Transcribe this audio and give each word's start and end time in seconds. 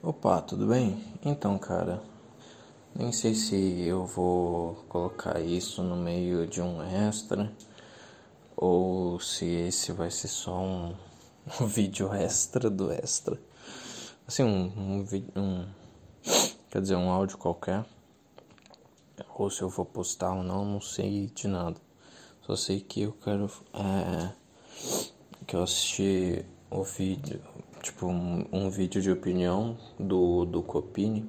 Opa, 0.00 0.40
tudo 0.40 0.68
bem? 0.68 0.96
Então, 1.24 1.58
cara, 1.58 2.00
nem 2.94 3.10
sei 3.10 3.34
se 3.34 3.82
eu 3.82 4.06
vou 4.06 4.76
colocar 4.88 5.40
isso 5.40 5.82
no 5.82 5.96
meio 5.96 6.46
de 6.46 6.62
um 6.62 6.80
extra 6.80 7.52
ou 8.56 9.18
se 9.18 9.44
esse 9.44 9.90
vai 9.90 10.08
ser 10.08 10.28
só 10.28 10.56
um, 10.56 10.94
um 11.60 11.66
vídeo 11.66 12.14
extra 12.14 12.70
do 12.70 12.92
extra. 12.92 13.36
Assim, 14.24 14.44
um, 14.44 14.66
um, 14.78 15.06
um, 15.34 15.66
quer 16.70 16.80
dizer, 16.80 16.94
um 16.94 17.10
áudio 17.10 17.36
qualquer. 17.36 17.84
Ou 19.34 19.50
se 19.50 19.62
eu 19.62 19.68
vou 19.68 19.84
postar 19.84 20.32
ou 20.32 20.44
não, 20.44 20.64
não 20.64 20.80
sei 20.80 21.26
de 21.26 21.48
nada. 21.48 21.76
Só 22.42 22.54
sei 22.54 22.78
que 22.78 23.02
eu 23.02 23.12
quero. 23.14 23.50
É, 23.74 24.30
que 25.44 25.56
eu 25.56 25.62
assisti 25.64 26.44
o 26.70 26.84
vídeo, 26.84 27.42
tipo 27.82 28.06
um, 28.06 28.44
um 28.52 28.70
vídeo 28.70 29.00
de 29.00 29.10
opinião 29.10 29.76
do, 29.98 30.44
do 30.44 30.62
Copini 30.62 31.28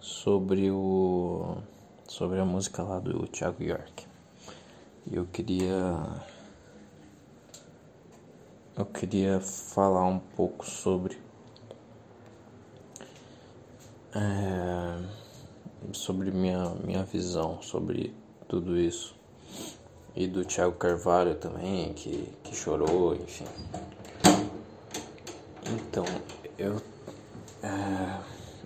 sobre 0.00 0.70
o 0.70 1.56
sobre 2.06 2.40
a 2.40 2.44
música 2.44 2.82
lá 2.82 2.98
do 2.98 3.26
Thiago 3.26 3.62
York. 3.62 4.06
Eu 5.10 5.26
queria 5.26 6.22
eu 8.76 8.86
queria 8.86 9.40
falar 9.40 10.06
um 10.06 10.18
pouco 10.18 10.64
sobre 10.66 11.18
é, 14.14 15.02
sobre 15.92 16.30
minha 16.30 16.70
minha 16.84 17.04
visão 17.04 17.60
sobre 17.62 18.14
tudo 18.46 18.78
isso 18.78 19.16
e 20.14 20.26
do 20.26 20.44
Thiago 20.44 20.76
Carvalho 20.76 21.34
também 21.36 21.92
que 21.94 22.32
que 22.42 22.54
chorou, 22.54 23.14
enfim. 23.14 23.44
Então, 25.70 26.04
eu, 26.56 26.80
é, 27.62 28.20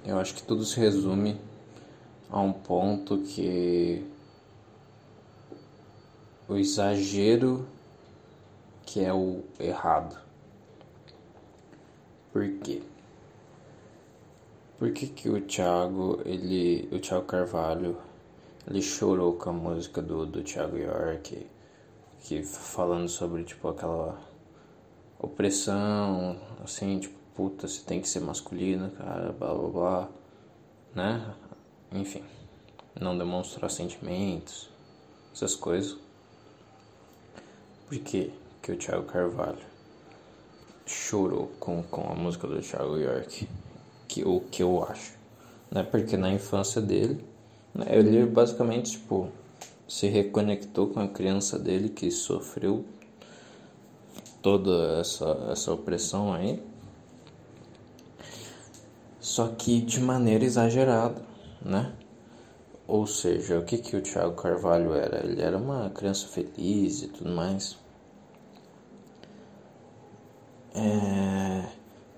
eu 0.05 0.19
acho 0.21 0.35
que 0.35 0.43
tudo 0.45 0.65
se 0.65 0.79
resume 0.79 1.37
a 2.31 2.41
um 2.41 2.53
ponto 2.53 3.19
que 3.19 4.07
o 6.49 6.57
exagero 6.57 7.67
que 8.87 9.05
é 9.05 9.13
o 9.13 9.43
errado. 9.59 10.17
Por 12.33 12.49
quê? 12.59 12.83
Por 14.79 14.93
que, 14.93 15.07
que 15.09 15.29
o 15.29 15.41
Thiago, 15.41 16.21
ele, 16.25 16.89
o 16.93 17.01
Thiago 17.01 17.25
Carvalho, 17.27 17.97
ele 18.69 18.81
chorou 18.81 19.35
com 19.35 19.51
a 19.51 19.53
música 19.53 20.01
do, 20.01 20.25
do 20.25 20.43
Thiago 20.43 20.77
York, 20.77 21.47
que 22.21 22.43
falando 22.45 23.09
sobre 23.09 23.43
tipo 23.43 23.69
aquela 23.69 24.19
opressão, 25.23 26.37
assim, 26.63 26.99
tipo, 26.99 27.15
puta, 27.35 27.67
você 27.69 27.83
tem 27.83 28.01
que 28.01 28.09
ser 28.09 28.21
masculina, 28.21 28.91
cara, 28.91 29.33
blá 29.33 29.55
blá 29.55 29.69
blá, 29.69 30.09
né? 30.95 31.35
Enfim, 31.93 32.23
não 33.01 33.17
demonstrar 33.17 33.71
sentimentos, 33.71 34.69
essas 35.33 35.55
coisas. 35.55 35.97
Por 37.89 37.99
que 37.99 38.33
que 38.61 38.73
o 38.73 38.77
Thiago 38.77 39.05
Carvalho 39.05 39.59
chorou 40.85 41.49
com, 41.59 41.83
com 41.83 42.11
a 42.11 42.15
música 42.15 42.47
do 42.47 42.61
Thiago 42.61 42.97
York? 42.99 43.49
Que, 44.09 44.25
o 44.25 44.41
que 44.41 44.63
eu 44.63 44.85
acho, 44.85 45.17
né? 45.71 45.83
Porque 45.83 46.17
na 46.17 46.31
infância 46.31 46.83
dele, 46.83 47.25
né, 47.75 47.87
ele 47.91 48.27
basicamente, 48.27 48.93
tipo, 48.93 49.31
se 49.89 50.07
reconectou 50.07 50.89
com 50.89 51.01
a 51.01 51.09
criança 51.09 51.59
dele 51.59 51.89
que 51.89 52.11
sofreu 52.11 52.85
toda 54.43 54.99
essa, 55.01 55.49
essa 55.51 55.73
opressão 55.73 56.35
aí. 56.35 56.63
Só 59.21 59.49
que 59.49 59.81
de 59.81 60.01
maneira 60.01 60.45
exagerada, 60.45 61.23
né? 61.65 61.93
Ou 62.87 63.07
seja, 63.07 63.59
o 63.59 63.65
que, 63.65 63.79
que 63.79 63.97
o 63.97 64.03
Thiago 64.03 64.35
Carvalho 64.35 64.93
era? 64.95 65.25
Ele 65.25 65.41
era 65.41 65.57
uma 65.57 65.89
criança 65.91 66.27
feliz 66.27 67.03
e 67.03 67.09
tudo 67.09 67.31
mais. 67.31 67.79
É... 70.75 71.65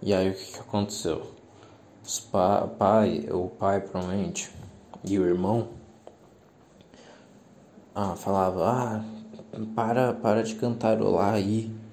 E 0.01 0.15
aí 0.15 0.31
o 0.31 0.35
que, 0.35 0.53
que 0.53 0.59
aconteceu? 0.59 1.31
Os 2.03 2.21
pa 2.21 2.67
pai, 2.67 3.27
o 3.31 3.49
pai 3.49 3.81
provavelmente, 3.81 4.51
e 5.03 5.19
o 5.19 5.27
irmão 5.27 5.69
ah, 7.95 8.17
falava, 8.17 8.65
ah, 8.67 9.05
para, 9.75 10.13
para 10.15 10.43
de 10.43 10.55
cantarolar 10.57 11.35
aí 11.35 11.84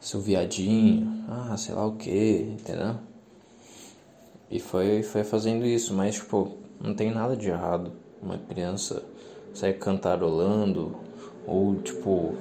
seu 0.00 0.20
viadinho, 0.20 1.24
ah, 1.28 1.56
sei 1.56 1.74
lá 1.74 1.86
o 1.86 1.96
que, 1.96 2.56
entendeu? 2.58 2.96
E 4.50 4.58
foi, 4.58 5.02
foi 5.02 5.24
fazendo 5.24 5.66
isso, 5.66 5.92
mas 5.92 6.14
tipo, 6.14 6.56
não 6.80 6.94
tem 6.94 7.10
nada 7.10 7.36
de 7.36 7.48
errado 7.48 7.92
uma 8.22 8.38
criança 8.38 9.02
sair 9.54 9.74
cantarolando 9.74 10.96
ou 11.46 11.76
tipo 11.76 12.34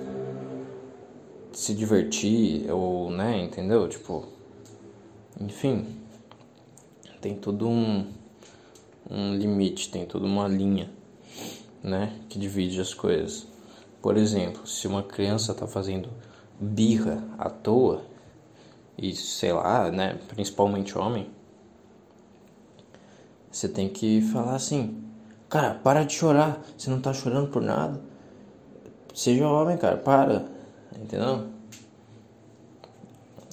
se 1.51 1.73
divertir 1.73 2.69
ou 2.71 3.09
né, 3.09 3.43
entendeu? 3.43 3.87
Tipo, 3.89 4.25
enfim, 5.41 5.85
tem 7.19 7.35
tudo 7.35 7.67
um, 7.67 8.07
um 9.09 9.35
limite, 9.35 9.89
tem 9.89 10.05
toda 10.05 10.25
uma 10.25 10.47
linha, 10.47 10.89
né, 11.81 12.13
que 12.29 12.37
divide 12.37 12.79
as 12.79 12.93
coisas. 12.93 13.47
Por 14.01 14.17
exemplo, 14.17 14.67
se 14.67 14.87
uma 14.87 15.01
criança 15.01 15.51
está 15.51 15.65
fazendo 15.65 16.09
birra 16.59 17.23
à 17.37 17.49
toa, 17.49 18.03
e 18.97 19.15
sei 19.15 19.53
lá, 19.53 19.91
né, 19.91 20.19
principalmente 20.27 20.97
homem, 20.97 21.29
você 23.51 23.67
tem 23.67 23.89
que 23.89 24.21
falar 24.21 24.55
assim, 24.55 25.03
cara, 25.49 25.73
para 25.73 26.03
de 26.03 26.13
chorar, 26.13 26.61
você 26.77 26.89
não 26.89 27.01
tá 27.01 27.13
chorando 27.13 27.49
por 27.49 27.61
nada. 27.61 27.99
Seja 29.13 29.47
homem, 29.47 29.77
cara, 29.77 29.97
para. 29.97 30.45
Entendeu? 30.95 31.47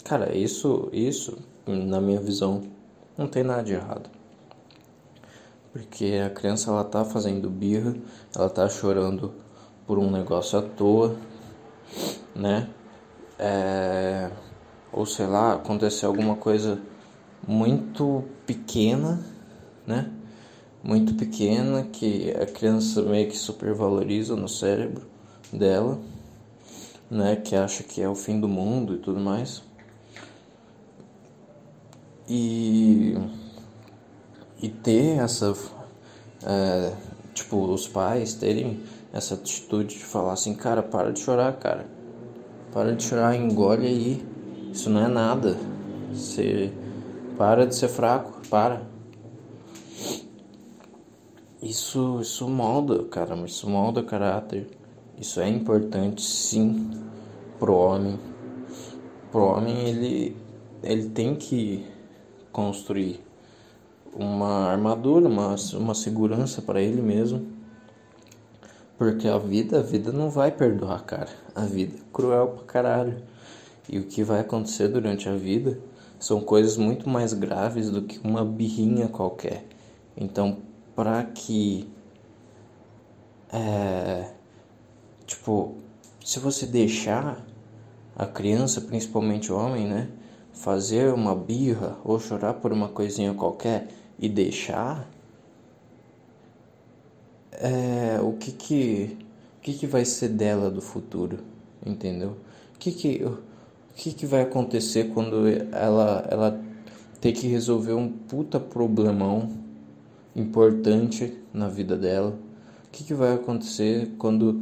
Cara, 0.05 0.37
isso, 0.37 0.91
isso, 0.93 1.39
na 1.67 2.01
minha 2.01 2.21
visão, 2.21 2.63
não 3.17 3.27
tem 3.27 3.43
nada 3.43 3.63
de 3.63 3.73
errado. 3.73 4.11
Porque 5.73 6.21
a 6.25 6.29
criança 6.29 6.71
ela 6.71 6.85
tá 6.85 7.05
fazendo 7.05 7.49
birra, 7.49 7.95
ela 8.37 8.51
tá 8.51 8.69
chorando 8.69 9.33
por 9.87 9.99
um 9.99 10.11
negócio 10.11 10.59
à 10.59 10.63
toa, 10.63 11.17
né? 12.35 12.69
É, 13.39 14.31
ou 14.93 15.05
sei 15.05 15.27
lá, 15.27 15.55
acontecer 15.55 16.07
alguma 16.07 16.37
coisa 16.37 16.81
muito 17.47 18.25
pequena, 18.47 19.25
né? 19.87 20.11
Muito 20.83 21.15
pequena 21.15 21.85
que 21.85 22.31
a 22.31 22.47
criança 22.47 23.03
meio 23.03 23.29
que 23.29 23.37
supervaloriza 23.37 24.37
no 24.37 24.49
cérebro 24.49 25.07
dela, 25.53 25.99
né? 27.11 27.37
Que 27.37 27.57
acha 27.57 27.83
que 27.83 28.01
é 28.03 28.09
o 28.09 28.15
fim 28.15 28.39
do 28.39 28.49
mundo 28.49 28.95
e 28.95 28.99
tudo 28.99 29.19
mais. 29.19 29.63
E, 32.29 33.17
e 34.63 34.69
ter 34.69 35.19
essa. 35.19 35.55
É, 36.47 36.93
tipo, 37.35 37.57
os 37.73 37.89
pais 37.89 38.35
terem 38.35 38.83
essa 39.13 39.35
atitude 39.35 39.97
de 39.97 40.05
falar 40.05 40.35
assim, 40.35 40.55
cara, 40.55 40.83
para 40.83 41.13
de 41.13 41.21
chorar, 41.21 41.53
cara 41.55 41.87
para 42.75 42.93
de 42.93 43.05
chorar, 43.05 43.37
engole 43.37 43.87
aí. 43.87 44.27
Isso 44.73 44.91
não 44.91 45.05
é 45.05 45.09
nada. 45.09 45.57
Você 46.13 46.73
para 47.39 47.65
de 47.67 47.77
ser 47.77 47.87
fraco, 47.87 48.43
para. 48.51 48.83
Isso, 51.63 52.19
isso 52.21 52.49
molda, 52.49 53.05
cara, 53.05 53.37
isso 53.47 53.71
molda 53.71 54.03
caráter. 54.03 54.67
Isso 55.17 55.41
é 55.41 55.49
importante 55.49 56.21
sim 56.21 56.91
pro 57.61 57.75
homem. 57.75 58.19
Pro 59.31 59.45
homem 59.45 59.89
ele 59.89 60.37
ele 60.83 61.09
tem 61.09 61.35
que 61.37 61.87
construir 62.53 63.21
uma 64.13 64.71
armadura, 64.71 65.29
uma, 65.29 65.55
uma 65.75 65.95
segurança 65.95 66.61
para 66.61 66.83
ele 66.83 67.01
mesmo 67.01 67.54
porque 68.97 69.29
a 69.29 69.39
vida, 69.39 69.81
a 69.81 69.83
vida 69.83 70.13
não 70.13 70.31
vai 70.31 70.51
perdoar, 70.51 71.03
cara. 71.05 71.31
A 71.55 71.63
vida 71.63 71.97
é 71.97 72.03
cruel 72.13 72.49
pra 72.49 72.65
caralho. 72.65 73.23
E 73.89 73.99
o 73.99 74.05
que 74.05 74.23
vai 74.23 74.41
acontecer 74.41 74.89
durante 74.89 75.29
a 75.29 75.35
vida 75.35 75.79
são 76.19 76.41
coisas 76.41 76.77
muito 76.77 77.09
mais 77.09 77.33
graves 77.33 77.91
do 77.91 78.03
que 78.03 78.19
uma 78.27 78.45
birrinha 78.45 79.09
qualquer. 79.09 79.65
Então, 80.17 80.59
para 80.95 81.23
que. 81.25 81.89
É, 83.53 84.31
tipo, 85.27 85.75
se 86.25 86.39
você 86.39 86.67
deixar 86.67 87.45
a 88.17 88.27
criança, 88.27 88.81
principalmente 88.81 89.53
o 89.53 89.57
homem, 89.57 89.87
né, 89.87 90.09
fazer 90.53 91.13
uma 91.13 91.35
birra 91.35 91.99
ou 92.05 92.19
chorar 92.19 92.55
por 92.55 92.73
uma 92.73 92.89
coisinha 92.89 93.35
qualquer 93.35 93.89
e 94.19 94.29
deixar, 94.29 95.09
é, 97.55 98.21
o 98.21 98.33
que 98.33 98.53
que, 98.53 99.17
o 99.59 99.61
que 99.61 99.75
que 99.75 99.87
vai 99.87 100.05
ser 100.05 100.29
dela 100.29 100.71
do 100.71 100.81
futuro, 100.81 101.39
entendeu? 101.85 102.37
O 102.75 102.79
que 102.79 102.93
que, 102.93 103.25
o 103.25 103.39
que 103.95 104.13
que 104.13 104.27
vai 104.27 104.43
acontecer 104.43 105.11
quando 105.13 105.47
ela, 105.73 106.27
ela 106.31 106.65
ter 107.21 107.33
que 107.33 107.47
resolver 107.47 107.95
um 107.95 108.09
puta 108.09 108.61
problemão 108.61 109.51
importante 110.37 111.41
na 111.53 111.69
vida 111.69 111.97
dela. 111.97 112.39
O 112.87 112.91
que, 112.91 113.05
que 113.05 113.15
vai 113.15 113.33
acontecer 113.33 114.11
quando, 114.19 114.61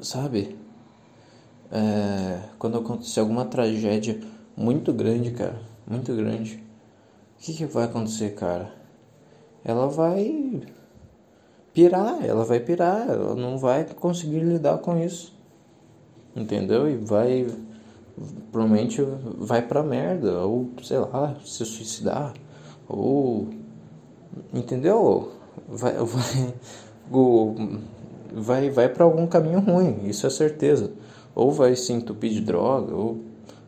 sabe? 0.00 0.56
É, 1.70 2.40
quando 2.58 2.78
acontecer 2.78 3.20
alguma 3.20 3.44
tragédia 3.44 4.20
muito 4.56 4.92
grande, 4.92 5.32
cara, 5.32 5.60
muito 5.86 6.14
grande. 6.14 6.62
O 7.36 7.42
que, 7.42 7.54
que 7.54 7.66
vai 7.66 7.84
acontecer, 7.84 8.34
cara? 8.34 8.72
Ela 9.64 9.88
vai 9.88 10.62
pirar, 11.72 12.24
ela 12.24 12.44
vai 12.44 12.60
pirar, 12.60 13.08
ela 13.08 13.34
não 13.34 13.58
vai 13.58 13.84
conseguir 13.84 14.40
lidar 14.40 14.78
com 14.78 14.98
isso. 14.98 15.32
Entendeu? 16.34 16.88
E 16.88 16.96
vai 16.96 17.46
provavelmente 18.50 19.02
vai 19.38 19.62
pra 19.62 19.82
merda, 19.82 20.40
ou 20.40 20.70
sei 20.82 20.98
lá, 20.98 21.34
se 21.44 21.64
suicidar, 21.64 22.34
ou 22.88 23.48
entendeu? 24.52 25.32
Vai 25.66 25.94
vai 25.96 26.60
vai 28.34 28.70
vai 28.70 28.88
para 28.88 29.04
algum 29.04 29.26
caminho 29.26 29.60
ruim, 29.60 30.00
isso 30.04 30.26
é 30.26 30.30
certeza. 30.30 30.92
Ou 31.34 31.50
vai 31.50 31.74
se 31.74 31.92
entupir 31.92 32.30
de 32.32 32.42
droga, 32.42 32.94
ou 32.94 33.20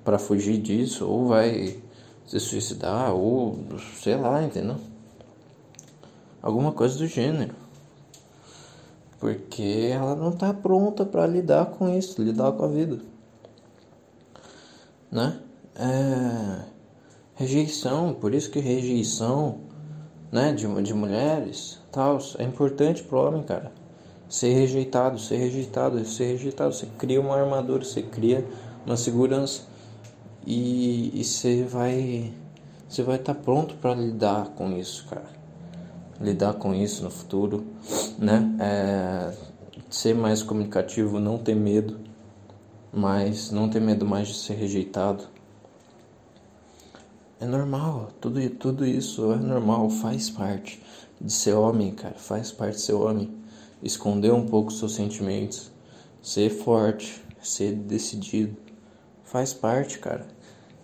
para 0.05 0.19
fugir 0.19 0.59
disso, 0.59 1.07
ou 1.09 1.27
vai 1.27 1.79
se 2.27 2.39
suicidar, 2.39 3.15
ou 3.15 3.59
sei 4.03 4.17
lá, 4.17 4.43
entendeu? 4.43 4.77
Alguma 6.43 6.73
coisa 6.73 6.99
do 6.99 7.07
gênero 7.07 7.64
porque 9.25 9.89
ela 9.91 10.15
não 10.15 10.29
está 10.29 10.53
pronta 10.53 11.03
para 11.03 11.27
lidar 11.27 11.65
com 11.71 11.89
isso, 11.89 12.21
lidar 12.21 12.53
com 12.53 12.63
a 12.63 12.69
vida, 12.69 12.99
né? 15.11 15.41
É, 15.75 16.65
rejeição, 17.35 18.13
por 18.13 18.35
isso 18.35 18.51
que 18.51 18.61
rejeição, 18.61 19.61
né, 20.31 20.53
de, 20.53 20.67
de 20.83 20.93
mulheres, 20.93 21.81
tal, 21.91 22.19
é 22.39 22.45
importante 22.45 23.03
pro 23.03 23.17
homem, 23.17 23.43
cara. 23.43 23.73
Ser 24.29 24.53
rejeitado, 24.53 25.19
ser 25.19 25.39
rejeitado, 25.39 26.05
ser 26.05 26.33
rejeitado, 26.33 26.75
você 26.75 26.87
cria 26.99 27.19
uma 27.19 27.35
armadura, 27.35 27.83
você 27.83 28.03
cria 28.03 28.47
uma 28.85 28.99
segurança 28.99 29.63
e, 30.47 31.19
e 31.19 31.25
você 31.25 31.65
vai 31.65 32.31
você 32.87 33.03
vai 33.03 33.17
estar 33.17 33.33
tá 33.33 33.41
pronto 33.41 33.75
para 33.77 33.95
lidar 33.95 34.49
com 34.51 34.71
isso, 34.73 35.07
cara 35.09 35.44
lidar 36.21 36.55
com 36.55 36.75
isso 36.75 37.03
no 37.03 37.11
futuro, 37.11 37.65
né? 38.19 38.57
É, 38.61 39.35
ser 39.91 40.15
mais 40.15 40.43
comunicativo, 40.43 41.21
não 41.21 41.39
ter 41.39 41.55
medo, 41.55 41.99
mas 42.93 43.51
não 43.51 43.69
ter 43.69 43.81
medo 43.81 44.05
mais 44.05 44.29
de 44.29 44.35
ser 44.35 44.55
rejeitado. 44.55 45.25
É 47.41 47.47
normal, 47.47 48.11
tudo, 48.21 48.49
tudo 48.51 48.87
isso 48.87 49.33
é 49.33 49.37
normal, 49.37 49.91
faz 49.91 50.31
parte 50.31 50.83
de 51.21 51.33
ser 51.33 51.55
homem, 51.55 51.93
cara, 51.93 52.15
faz 52.15 52.53
parte 52.53 52.77
de 52.77 52.83
ser 52.83 52.95
homem. 52.95 53.31
Esconder 53.83 54.33
um 54.33 54.47
pouco 54.47 54.73
seus 54.73 54.95
sentimentos, 54.95 55.71
ser 56.23 56.49
forte, 56.49 57.23
ser 57.43 57.73
decidido, 57.73 58.57
faz 59.25 59.53
parte, 59.53 59.99
cara. 59.99 60.27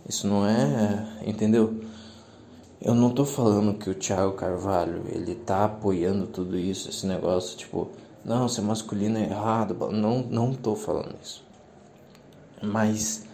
Isso 0.09 0.27
não 0.27 0.47
é, 0.47 1.07
entendeu? 1.25 1.81
Eu 2.83 2.95
não 2.95 3.11
tô 3.11 3.27
falando 3.27 3.79
que 3.79 3.91
o 3.91 3.95
Thiago 3.95 4.33
Carvalho, 4.33 5.03
ele 5.13 5.35
tá 5.35 5.67
apoiando 5.67 6.27
tudo 6.27 6.59
isso, 6.59 6.89
esse 6.89 7.07
negócio, 7.07 7.59
tipo, 7.59 7.91
não, 8.25 8.49
ser 8.49 8.63
masculino 8.63 9.19
é 9.19 9.25
errado, 9.25 9.75
não, 9.93 10.23
não 10.23 10.55
tô 10.55 10.75
falando 10.75 11.15
isso. 11.23 11.45
Mas 12.63 13.25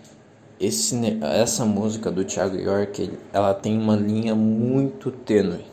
esse, 0.59 0.97
essa 1.23 1.65
música 1.65 2.11
do 2.11 2.25
Thiago 2.25 2.57
York, 2.57 3.11
ela 3.33 3.55
tem 3.55 3.79
uma 3.79 3.95
linha 3.95 4.35
muito 4.35 5.13
tênue, 5.13 5.65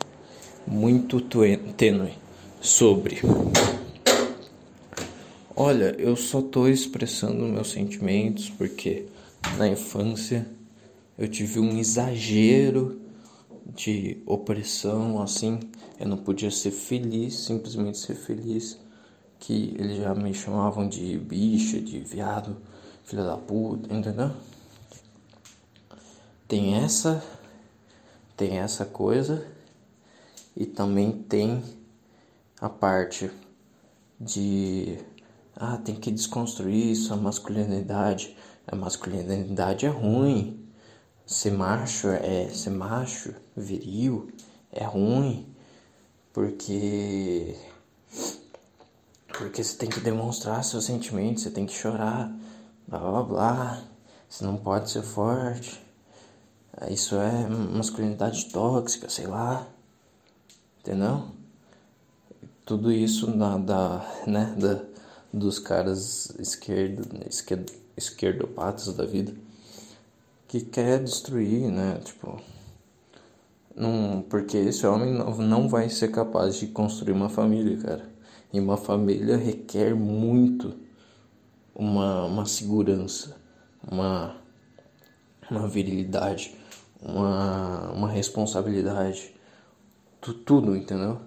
muito 0.68 1.20
tênue 1.20 2.14
sobre 2.62 3.22
Olha, 5.56 5.96
eu 6.00 6.16
só 6.16 6.42
tô 6.42 6.68
expressando 6.68 7.46
meus 7.46 7.72
sentimentos 7.72 8.50
porque 8.50 9.06
na 9.56 9.68
infância 9.68 10.48
eu 11.16 11.28
tive 11.28 11.60
um 11.60 11.78
exagero 11.78 13.03
de 13.66 14.22
opressão, 14.26 15.22
assim, 15.22 15.60
eu 16.00 16.08
não 16.08 16.18
podia 16.18 16.52
ser 16.52 16.72
feliz, 16.72 17.36
simplesmente 17.40 17.98
ser 17.98 18.16
feliz, 18.16 18.80
que 19.40 19.76
eles 19.78 19.98
já 19.98 20.14
me 20.14 20.34
chamavam 20.34 20.88
de 20.88 21.18
bicha, 21.18 21.80
de 21.80 22.00
viado, 22.00 22.58
filha 23.04 23.24
da 23.24 23.38
puta, 23.38 23.94
entendeu? 23.94 24.32
Tem 26.48 26.76
essa, 26.76 27.24
tem 28.38 28.60
essa 28.60 28.86
coisa 28.86 29.46
e 30.56 30.66
também 30.66 31.12
tem 31.12 31.64
a 32.62 32.70
parte 32.70 33.32
de 34.20 34.98
ah, 35.56 35.78
tem 35.78 35.96
que 35.96 36.12
desconstruir 36.12 36.92
isso, 36.92 37.14
a 37.14 37.18
masculinidade. 37.18 38.36
A 38.68 38.76
masculinidade 38.76 39.86
é 39.86 39.90
ruim. 39.90 40.63
Ser 41.26 41.52
macho 41.52 42.10
é 42.10 42.50
ser 42.50 42.72
macho, 42.72 43.34
viril, 43.56 44.30
é 44.72 44.84
ruim, 44.84 45.48
porque 46.34 47.58
porque 49.30 49.64
você 49.64 49.78
tem 49.78 49.90
que 49.90 50.02
demonstrar 50.02 50.64
seus 50.64 50.86
sentimentos, 50.86 51.44
você 51.44 51.50
tem 51.50 51.66
que 51.66 51.74
chorar, 51.74 52.32
blá 52.88 53.00
blá 53.00 53.24
blá. 53.24 53.84
Você 54.30 54.44
não 54.44 54.58
pode 54.58 54.90
ser 54.90 55.04
forte. 55.04 55.82
Isso 56.90 57.16
é 57.16 57.48
masculinidade 57.48 58.46
tóxica, 58.52 59.10
sei 59.10 59.28
lá. 59.28 59.68
Entendeu? 60.80 61.28
Tudo 62.66 62.92
isso 62.92 63.30
na, 63.36 63.58
da, 63.58 64.24
né, 64.28 64.56
da, 64.58 64.84
dos 65.32 65.60
caras 65.60 66.32
esquerdo, 66.40 67.08
esquerdo, 67.28 67.72
esquerdopatas 67.96 68.94
da 68.94 69.06
vida 69.06 69.34
que 70.54 70.62
quer 70.62 71.04
destruir, 71.04 71.72
né? 71.72 72.00
Tipo, 72.06 72.40
porque 74.30 74.56
esse 74.56 74.86
homem 74.86 75.12
não, 75.12 75.36
não 75.36 75.68
vai 75.68 75.90
ser 75.90 76.12
capaz 76.12 76.58
de 76.58 76.68
construir 76.68 77.12
uma 77.12 77.28
família, 77.28 77.76
cara. 77.78 78.08
E 78.54 78.60
uma 78.60 78.78
família 78.78 79.36
requer 79.36 79.96
muito 79.96 80.76
uma, 81.74 82.26
uma 82.26 82.46
segurança, 82.46 83.36
uma, 83.92 84.36
uma 85.50 85.68
virilidade, 85.68 86.56
uma, 87.02 87.90
uma 87.92 88.08
responsabilidade, 88.08 89.34
tu, 90.22 90.36
tudo, 90.36 90.76
entendeu? 90.76 91.20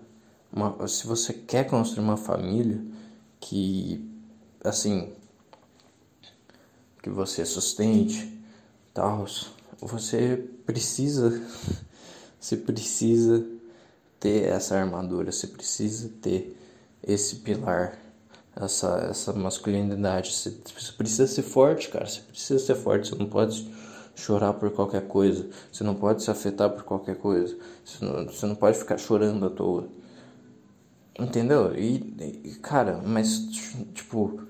Uma, 0.52 0.86
se 0.86 1.04
você 1.04 1.32
quer 1.32 1.66
construir 1.66 2.04
uma 2.04 2.16
família 2.16 2.80
que, 3.40 4.08
assim, 4.62 5.12
que 7.02 7.10
você 7.10 7.44
sustente, 7.44 8.35
tal, 8.96 9.26
você 9.78 10.42
precisa, 10.64 11.42
você 12.40 12.56
precisa 12.56 13.46
ter 14.18 14.48
essa 14.48 14.74
armadura, 14.74 15.30
você 15.30 15.46
precisa 15.46 16.08
ter 16.22 16.56
esse 17.02 17.36
pilar, 17.36 17.98
essa, 18.56 19.06
essa 19.10 19.34
masculinidade. 19.34 20.32
Você, 20.32 20.50
você 20.50 20.92
precisa 20.92 21.26
ser 21.26 21.42
forte, 21.42 21.90
cara. 21.90 22.06
Você 22.06 22.22
precisa 22.22 22.58
ser 22.58 22.74
forte. 22.74 23.10
Você 23.10 23.14
não 23.16 23.26
pode 23.26 23.70
chorar 24.14 24.54
por 24.54 24.70
qualquer 24.70 25.06
coisa. 25.06 25.46
Você 25.70 25.84
não 25.84 25.94
pode 25.94 26.22
se 26.22 26.30
afetar 26.30 26.70
por 26.70 26.82
qualquer 26.82 27.16
coisa. 27.16 27.54
Você 27.84 28.02
não, 28.02 28.24
você 28.24 28.46
não 28.46 28.54
pode 28.54 28.78
ficar 28.78 28.96
chorando 28.96 29.44
à 29.44 29.50
toa. 29.50 29.88
Entendeu? 31.18 31.74
E, 31.76 32.42
e, 32.44 32.54
cara, 32.62 33.02
mas 33.04 33.40
tipo, 33.92 34.40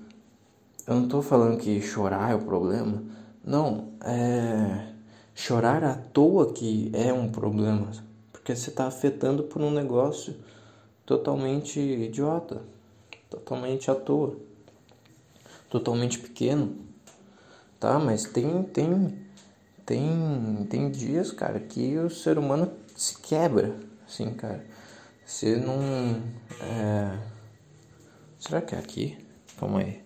eu 0.87 0.95
não 0.95 1.07
tô 1.09 1.21
falando 1.21 1.57
que 1.57 1.81
chorar 1.81 2.31
é 2.31 2.35
o 2.35 2.39
problema. 2.39 3.16
Não, 3.47 3.93
é 4.03 4.91
chorar 5.33 5.81
à 5.81 5.95
toa 5.95 6.51
que 6.51 6.91
é 6.93 7.13
um 7.13 7.31
problema, 7.31 7.91
porque 8.33 8.53
você 8.53 8.69
está 8.69 8.87
afetando 8.87 9.43
por 9.43 9.61
um 9.61 9.71
negócio 9.71 10.35
totalmente 11.05 11.79
idiota, 11.79 12.61
totalmente 13.29 13.89
à 13.89 13.95
toa, 13.95 14.35
totalmente 15.69 16.19
pequeno, 16.19 16.75
tá? 17.79 17.97
Mas 17.97 18.25
tem 18.25 18.63
tem 18.63 19.17
tem 19.85 20.67
tem 20.69 20.91
dias, 20.91 21.31
cara, 21.31 21.57
que 21.57 21.97
o 21.97 22.09
ser 22.09 22.37
humano 22.37 22.69
se 22.97 23.17
quebra, 23.17 23.77
assim, 24.05 24.33
cara. 24.33 24.65
Você 25.25 25.55
não 25.55 25.79
é... 26.61 27.17
será 28.37 28.61
que 28.61 28.75
é 28.75 28.77
aqui? 28.77 29.17
Calma 29.57 29.79
aí. 29.79 30.03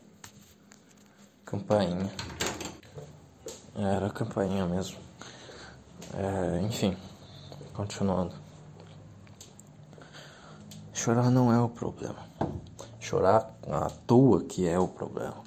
Campainha. 1.43 2.30
Era 3.83 4.07
a 4.07 4.09
campainha 4.09 4.65
mesmo. 4.65 4.97
É, 6.13 6.61
enfim, 6.61 6.95
continuando. 7.73 8.35
Chorar 10.93 11.31
não 11.31 11.51
é 11.51 11.59
o 11.59 11.67
problema. 11.67 12.19
Chorar 12.99 13.55
à 13.67 13.89
toa 14.05 14.43
que 14.43 14.67
é 14.67 14.77
o 14.77 14.87
problema. 14.87 15.41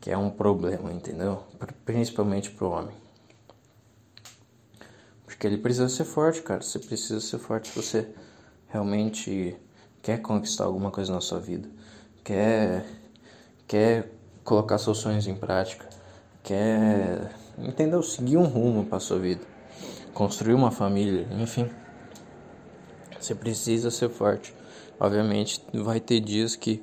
Que 0.00 0.10
é 0.10 0.16
um 0.16 0.30
problema, 0.30 0.92
entendeu? 0.92 1.42
Principalmente 1.84 2.50
pro 2.50 2.70
homem. 2.70 2.94
Porque 5.24 5.46
ele 5.46 5.58
precisa 5.58 5.88
ser 5.88 6.04
forte, 6.04 6.42
cara. 6.42 6.62
Você 6.62 6.78
precisa 6.78 7.20
ser 7.20 7.38
forte 7.38 7.68
se 7.68 7.82
você 7.82 8.14
realmente 8.68 9.56
quer 10.02 10.22
conquistar 10.22 10.64
alguma 10.64 10.92
coisa 10.92 11.12
na 11.12 11.20
sua 11.20 11.40
vida, 11.40 11.68
quer, 12.22 12.86
quer 13.66 14.12
colocar 14.44 14.78
seus 14.78 14.98
sonhos 14.98 15.26
em 15.26 15.34
prática, 15.34 15.88
quer, 16.44 17.34
entendeu? 17.58 18.02
Seguir 18.02 18.36
um 18.36 18.44
rumo 18.44 18.84
para 18.84 19.00
sua 19.00 19.18
vida, 19.18 19.42
construir 20.12 20.54
uma 20.54 20.70
família, 20.70 21.26
enfim. 21.38 21.68
Você 23.20 23.34
precisa 23.34 23.90
ser 23.90 24.08
forte. 24.08 24.54
Obviamente, 24.98 25.62
vai 25.72 26.00
ter 26.00 26.20
dias 26.20 26.56
que 26.56 26.82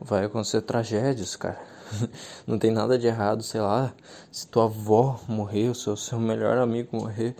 vai 0.00 0.24
acontecer 0.24 0.62
tragédias, 0.62 1.36
cara. 1.36 1.60
Não 2.46 2.58
tem 2.58 2.70
nada 2.70 2.98
de 2.98 3.06
errado, 3.06 3.42
sei 3.42 3.60
lá, 3.60 3.92
se 4.30 4.46
tua 4.48 4.64
avó 4.64 5.20
morrer, 5.28 5.68
o 5.68 5.74
seu, 5.74 5.96
seu 5.96 6.18
melhor 6.18 6.58
amigo 6.58 6.96
morrer, 6.96 7.36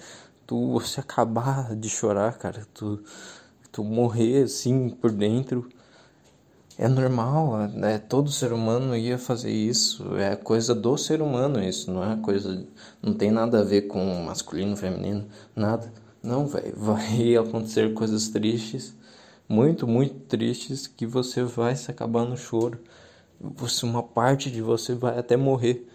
tu 0.46 0.72
você 0.72 1.00
acabar 1.00 1.74
de 1.74 1.88
chorar, 1.88 2.36
cara, 2.36 2.66
tu 2.74 3.02
tu 3.72 3.82
morrer 3.82 4.44
assim 4.44 4.90
por 4.90 5.10
dentro 5.10 5.66
é 6.78 6.88
normal, 6.88 7.68
né? 7.68 7.98
Todo 7.98 8.30
ser 8.30 8.52
humano 8.52 8.96
ia 8.96 9.18
fazer 9.18 9.50
isso, 9.52 10.16
é 10.16 10.36
coisa 10.36 10.74
do 10.74 10.96
ser 10.96 11.20
humano 11.20 11.62
isso, 11.62 11.90
não 11.92 12.04
é 12.10 12.16
coisa, 12.16 12.66
não 13.02 13.14
tem 13.14 13.30
nada 13.30 13.60
a 13.60 13.64
ver 13.64 13.82
com 13.82 14.02
masculino, 14.24 14.76
feminino, 14.76 15.26
nada. 15.54 15.92
Não, 16.22 16.46
velho, 16.46 16.74
vai 16.76 17.36
acontecer 17.36 17.92
coisas 17.94 18.28
tristes, 18.28 18.94
muito, 19.48 19.86
muito 19.86 20.14
tristes 20.26 20.86
que 20.86 21.06
você 21.06 21.42
vai 21.42 21.76
se 21.76 21.90
acabar 21.90 22.24
no 22.24 22.36
choro. 22.36 22.78
Você, 23.40 23.84
uma 23.84 24.02
parte 24.02 24.50
de 24.50 24.62
você 24.62 24.94
vai 24.94 25.18
até 25.18 25.36
morrer 25.36 25.86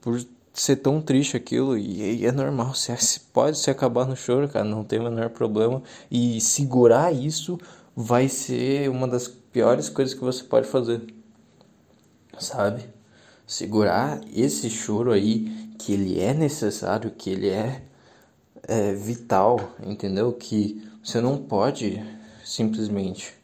por 0.00 0.24
ser 0.52 0.76
tão 0.76 1.00
triste 1.00 1.36
aquilo 1.36 1.76
e, 1.76 2.20
e 2.20 2.26
é 2.26 2.32
normal, 2.32 2.74
você 2.74 2.94
pode 3.32 3.58
se 3.58 3.70
acabar 3.70 4.06
no 4.06 4.16
choro, 4.16 4.48
cara, 4.48 4.64
não 4.64 4.84
tem 4.84 4.98
o 4.98 5.04
menor 5.04 5.30
problema 5.30 5.82
e 6.10 6.40
segurar 6.40 7.12
isso 7.12 7.58
vai 7.96 8.28
ser 8.28 8.88
uma 8.90 9.08
das 9.08 9.41
piores 9.52 9.88
coisas 9.88 10.14
que 10.14 10.20
você 10.20 10.42
pode 10.42 10.66
fazer, 10.66 11.02
sabe? 12.38 12.84
Segurar 13.46 14.20
esse 14.34 14.70
choro 14.70 15.12
aí 15.12 15.74
que 15.78 15.92
ele 15.92 16.20
é 16.20 16.32
necessário, 16.32 17.10
que 17.10 17.30
ele 17.30 17.48
é, 17.48 17.82
é 18.62 18.92
vital, 18.94 19.74
entendeu? 19.84 20.32
Que 20.32 20.88
você 21.02 21.20
não 21.20 21.36
pode 21.36 22.02
simplesmente 22.44 23.34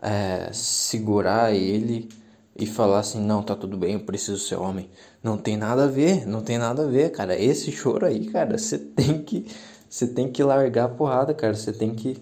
é, 0.00 0.50
segurar 0.52 1.52
ele 1.52 2.08
e 2.54 2.66
falar 2.66 3.00
assim, 3.00 3.20
não, 3.20 3.42
tá 3.42 3.54
tudo 3.54 3.76
bem, 3.76 3.94
eu 3.94 4.00
preciso 4.00 4.38
ser 4.38 4.56
homem. 4.56 4.88
Não 5.22 5.36
tem 5.36 5.56
nada 5.56 5.84
a 5.84 5.88
ver, 5.88 6.26
não 6.26 6.42
tem 6.42 6.58
nada 6.58 6.84
a 6.84 6.86
ver, 6.86 7.10
cara. 7.10 7.38
Esse 7.38 7.72
choro 7.72 8.06
aí, 8.06 8.26
cara, 8.26 8.56
você 8.56 8.78
tem 8.78 9.22
que 9.22 9.46
você 9.88 10.06
tem 10.06 10.30
que 10.30 10.42
largar 10.42 10.84
a 10.84 10.88
porrada, 10.88 11.32
cara. 11.32 11.54
Você 11.54 11.72
tem 11.72 11.94
que 11.94 12.18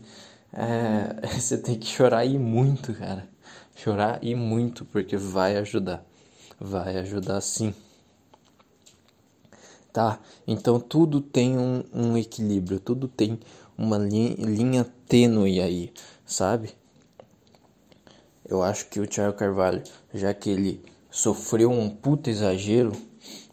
é, 0.56 1.26
você 1.36 1.58
tem 1.58 1.78
que 1.78 1.86
chorar 1.86 2.24
e 2.24 2.38
muito, 2.38 2.94
cara. 2.94 3.28
Chorar 3.74 4.20
e 4.22 4.34
muito, 4.34 4.84
porque 4.84 5.16
vai 5.16 5.56
ajudar. 5.56 6.04
Vai 6.60 6.96
ajudar 6.98 7.40
sim. 7.40 7.74
Tá? 9.92 10.20
Então 10.46 10.78
tudo 10.78 11.20
tem 11.20 11.58
um, 11.58 11.84
um 11.92 12.16
equilíbrio, 12.16 12.80
tudo 12.80 13.08
tem 13.08 13.38
uma 13.76 13.98
linha, 13.98 14.34
linha 14.38 14.86
tênue 15.08 15.60
aí, 15.60 15.92
sabe? 16.24 16.70
Eu 18.44 18.62
acho 18.62 18.88
que 18.88 19.00
o 19.00 19.06
Thiago 19.06 19.36
Carvalho, 19.36 19.82
já 20.12 20.34
que 20.34 20.50
ele 20.50 20.84
sofreu 21.10 21.70
um 21.70 21.88
puta 21.88 22.28
exagero 22.28 22.92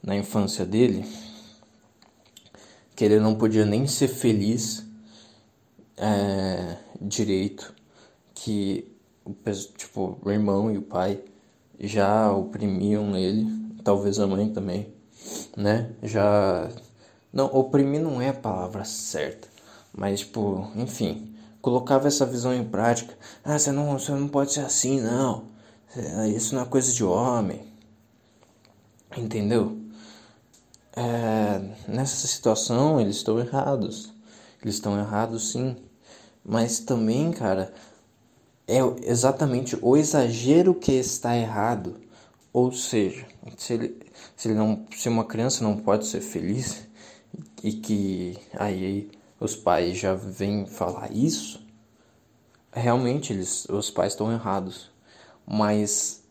na 0.04 0.16
infância 0.16 0.66
dele, 0.66 1.06
que 2.96 3.06
ele 3.06 3.20
não 3.20 3.36
podia 3.36 3.66
nem 3.66 3.88
ser 3.88 4.08
feliz 4.08 4.84
é, 6.02 6.78
direito, 7.00 7.74
que 8.34 8.92
tipo, 9.78 10.18
o 10.24 10.32
irmão 10.32 10.72
e 10.72 10.78
o 10.78 10.82
pai 10.82 11.24
já 11.80 12.32
oprimiam 12.32 13.16
ele, 13.16 13.48
talvez 13.84 14.20
a 14.20 14.26
mãe 14.26 14.52
também, 14.52 14.94
né? 15.56 15.92
Já 16.02 16.70
não, 17.32 17.46
oprimir 17.46 18.02
não 18.02 18.22
é 18.22 18.30
a 18.30 18.34
palavra 18.34 18.84
certa, 18.84 19.48
mas 19.94 20.22
tipo, 20.22 20.68
enfim, 20.76 21.36
colocava 21.62 22.08
essa 22.08 22.26
visão 22.26 22.54
em 22.54 22.64
prática. 22.64 23.16
Ah, 23.44 23.58
você 23.58 23.72
não, 23.72 23.98
você 23.98 24.12
não 24.12 24.28
pode 24.28 24.54
ser 24.54 24.62
assim, 24.62 25.00
não. 25.00 25.46
Isso 26.36 26.56
não 26.56 26.64
é 26.64 26.66
coisa 26.66 26.92
de 26.92 27.04
homem. 27.04 27.62
Entendeu? 29.16 29.78
É, 30.96 31.62
nessa 31.88 32.28
situação 32.28 33.00
eles 33.00 33.18
estão 33.18 33.40
errados. 33.40 34.12
Eles 34.62 34.76
estão 34.76 34.98
errados 34.98 35.52
sim. 35.52 35.76
Mas 36.44 36.80
também, 36.80 37.32
cara, 37.32 37.74
é 38.68 38.80
exatamente 39.04 39.78
o 39.82 39.98
exagero 39.98 40.74
que 40.74 40.94
está 40.94 41.38
errado. 41.38 41.96
Ou 42.54 42.72
seja, 42.72 43.26
se, 43.58 43.74
ele, 43.74 44.02
se, 44.36 44.48
ele 44.48 44.56
não, 44.56 44.86
se 44.96 45.08
uma 45.08 45.26
criança 45.26 45.64
não 45.64 45.78
pode 45.78 46.06
ser 46.06 46.22
feliz 46.22 46.88
e 47.64 47.74
que 47.74 48.38
aí 48.54 49.10
os 49.40 49.56
pais 49.56 49.98
já 49.98 50.14
vêm 50.14 50.66
falar 50.66 51.12
isso, 51.12 51.66
realmente 52.72 53.34
eles, 53.34 53.66
os 53.70 53.90
pais 53.90 54.14
estão 54.14 54.32
errados. 54.32 54.90
Mas 55.46 56.24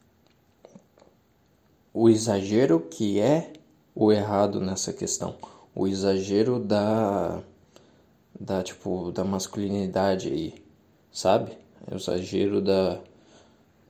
o 1.92 2.08
exagero 2.08 2.80
que 2.80 3.20
é 3.20 3.52
o 3.94 4.12
errado 4.12 4.60
nessa 4.60 4.92
questão, 4.92 5.36
o 5.74 5.86
exagero 5.86 6.58
da 6.58 7.42
da 8.40 8.62
tipo 8.62 9.12
da 9.12 9.22
masculinidade 9.22 10.28
aí, 10.28 10.54
sabe? 11.12 11.52
O 11.88 11.94
exagero 11.94 12.60
da 12.60 12.98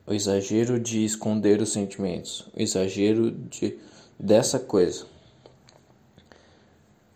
o 0.07 0.13
exagero 0.13 0.81
de 0.81 1.05
esconder 1.05 1.63
os 1.63 1.73
sentimentos, 1.73 2.49
o 2.55 2.61
exagero 2.61 3.31
de 3.31 3.79
dessa 4.19 4.59
coisa 4.59 5.07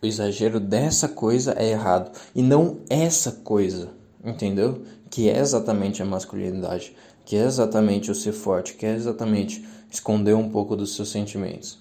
o 0.05 0.07
exagero 0.07 0.61
dessa 0.61 1.09
coisa 1.09 1.55
é 1.59 1.71
errado 1.71 2.13
e 2.35 2.43
não 2.43 2.81
essa 2.91 3.33
coisa, 3.33 3.89
entendeu? 4.23 4.83
Que 5.09 5.31
é 5.31 5.39
exatamente 5.39 6.03
a 6.03 6.05
masculinidade, 6.05 6.95
que 7.25 7.37
é 7.37 7.45
exatamente 7.45 8.11
o 8.11 8.15
ser 8.15 8.33
forte, 8.33 8.75
que 8.75 8.85
é 8.85 8.95
exatamente 8.95 9.67
esconder 9.91 10.35
um 10.35 10.51
pouco 10.51 10.77
dos 10.77 10.95
seus 10.95 11.09
sentimentos. 11.09 11.79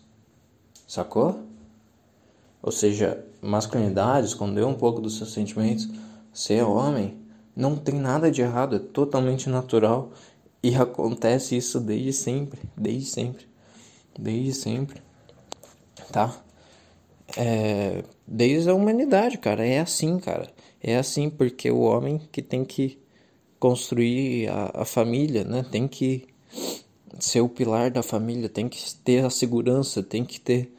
Sacou? 0.87 1.41
Ou 2.61 2.71
seja, 2.71 3.25
masculinidade, 3.43 4.27
esconder 4.27 4.65
um 4.65 4.73
pouco 4.73 5.01
dos 5.01 5.17
seus 5.17 5.33
sentimentos, 5.33 5.89
ser 6.31 6.63
homem, 6.63 7.17
não 7.55 7.75
tem 7.75 7.95
nada 7.95 8.31
de 8.31 8.41
errado, 8.41 8.75
é 8.75 8.79
totalmente 8.79 9.49
natural 9.49 10.11
e 10.61 10.75
acontece 10.75 11.55
isso 11.57 11.79
desde 11.79 12.13
sempre, 12.13 12.61
desde 12.75 13.05
sempre, 13.05 13.45
desde 14.17 14.53
sempre, 14.53 15.01
tá? 16.11 16.43
é, 17.37 18.03
desde 18.27 18.69
a 18.69 18.75
humanidade, 18.75 19.37
cara. 19.37 19.65
É 19.65 19.79
assim, 19.79 20.19
cara. 20.19 20.49
É 20.81 20.97
assim 20.97 21.29
porque 21.29 21.69
o 21.71 21.81
homem 21.81 22.21
que 22.31 22.41
tem 22.41 22.63
que 22.65 22.99
construir 23.59 24.49
a, 24.49 24.81
a 24.81 24.85
família, 24.85 25.43
né? 25.43 25.65
Tem 25.69 25.87
que 25.87 26.27
ser 27.19 27.41
o 27.41 27.49
pilar 27.49 27.91
da 27.91 28.03
família, 28.03 28.49
tem 28.49 28.67
que 28.67 28.93
ter 28.95 29.23
a 29.23 29.29
segurança, 29.29 30.03
tem 30.03 30.25
que 30.25 30.39
ter 30.39 30.73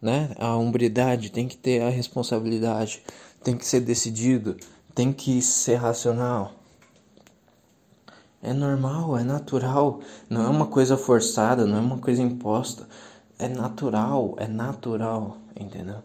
né, 0.00 0.30
a 0.38 0.56
hombridade, 0.56 1.30
tem 1.30 1.46
que 1.46 1.56
ter 1.56 1.82
a 1.82 1.90
responsabilidade, 1.90 3.02
tem 3.42 3.56
que 3.56 3.66
ser 3.66 3.80
decidido, 3.80 4.56
tem 4.94 5.12
que 5.12 5.40
ser 5.42 5.76
racional. 5.76 6.52
É 8.42 8.52
normal, 8.52 9.18
é 9.18 9.22
natural, 9.22 10.00
não 10.28 10.44
é 10.44 10.48
uma 10.48 10.66
coisa 10.66 10.96
forçada, 10.96 11.66
não 11.66 11.76
é 11.76 11.80
uma 11.80 11.98
coisa 11.98 12.22
imposta 12.22 12.86
é 13.40 13.48
natural, 13.48 14.34
é 14.36 14.46
natural, 14.46 15.38
entendeu? 15.58 16.02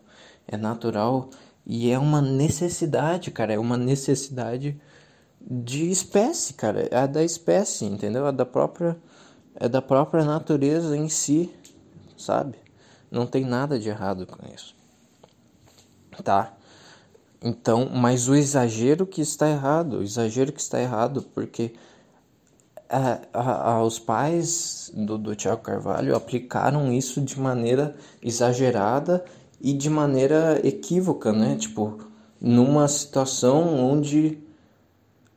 É 0.48 0.56
natural 0.56 1.30
e 1.66 1.92
é 1.92 2.00
uma 2.00 2.22
necessidade, 2.22 3.30
cara, 3.30 3.54
é 3.54 3.60
uma 3.60 3.76
necessidade 3.76 4.80
de 5.42 5.92
espécie, 5.92 6.54
cara, 6.54 6.88
é 6.90 7.06
da 7.06 7.24
espécie, 7.24 7.86
entendeu? 7.86 8.26
É 8.26 8.32
da 8.32 8.46
própria 8.46 8.98
é 9.58 9.68
da 9.68 9.82
própria 9.82 10.24
natureza 10.24 10.96
em 10.98 11.10
si, 11.10 11.54
sabe? 12.18 12.58
Não 13.10 13.26
tem 13.26 13.46
nada 13.46 13.80
de 13.80 13.90
errado 13.90 14.26
com 14.26 14.46
isso. 14.54 14.76
Tá? 16.24 16.54
Então, 17.42 17.90
mas 17.94 18.28
o 18.28 18.36
exagero 18.36 19.06
que 19.06 19.22
está 19.22 19.50
errado, 19.50 20.00
o 20.00 20.04
exagero 20.04 20.52
que 20.52 20.62
está 20.62 20.82
errado, 20.82 21.22
porque 21.34 21.74
a, 22.90 23.20
a, 23.34 23.84
os 23.84 24.00
pais 24.00 24.92
do, 24.96 25.18
do 25.18 25.36
Tiago 25.36 25.62
Carvalho 25.62 26.16
aplicaram 26.16 26.92
isso 26.92 27.22
de 27.22 27.40
maneira 27.40 27.96
exagerada 28.22 29.24
e 29.62 29.74
de 29.74 29.90
maneira 29.90 30.60
equívoca, 30.66 31.32
né? 31.32 31.56
Tipo, 31.56 32.00
numa 32.40 32.88
situação 32.88 33.92
onde 33.92 34.38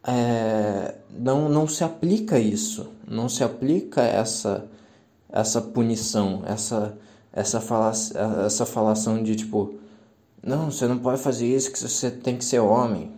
é, 0.06 0.94
não, 1.10 1.48
não 1.48 1.66
se 1.66 1.84
aplica 1.84 2.38
isso, 2.38 2.88
não 3.06 3.28
se 3.28 3.42
aplica 3.42 4.02
essa, 4.02 4.64
essa 5.30 5.60
punição, 5.60 6.42
essa, 6.46 6.96
essa, 7.32 7.60
fala, 7.60 7.92
essa 8.46 8.66
falação 8.66 9.22
de 9.22 9.36
tipo, 9.36 9.74
Não, 10.42 10.70
você 10.70 10.86
não 10.86 10.98
pode 10.98 11.20
fazer 11.20 11.46
isso, 11.46 11.70
que 11.72 11.78
você 11.78 12.10
tem 12.10 12.36
que 12.36 12.44
ser 12.44 12.60
homem. 12.60 13.12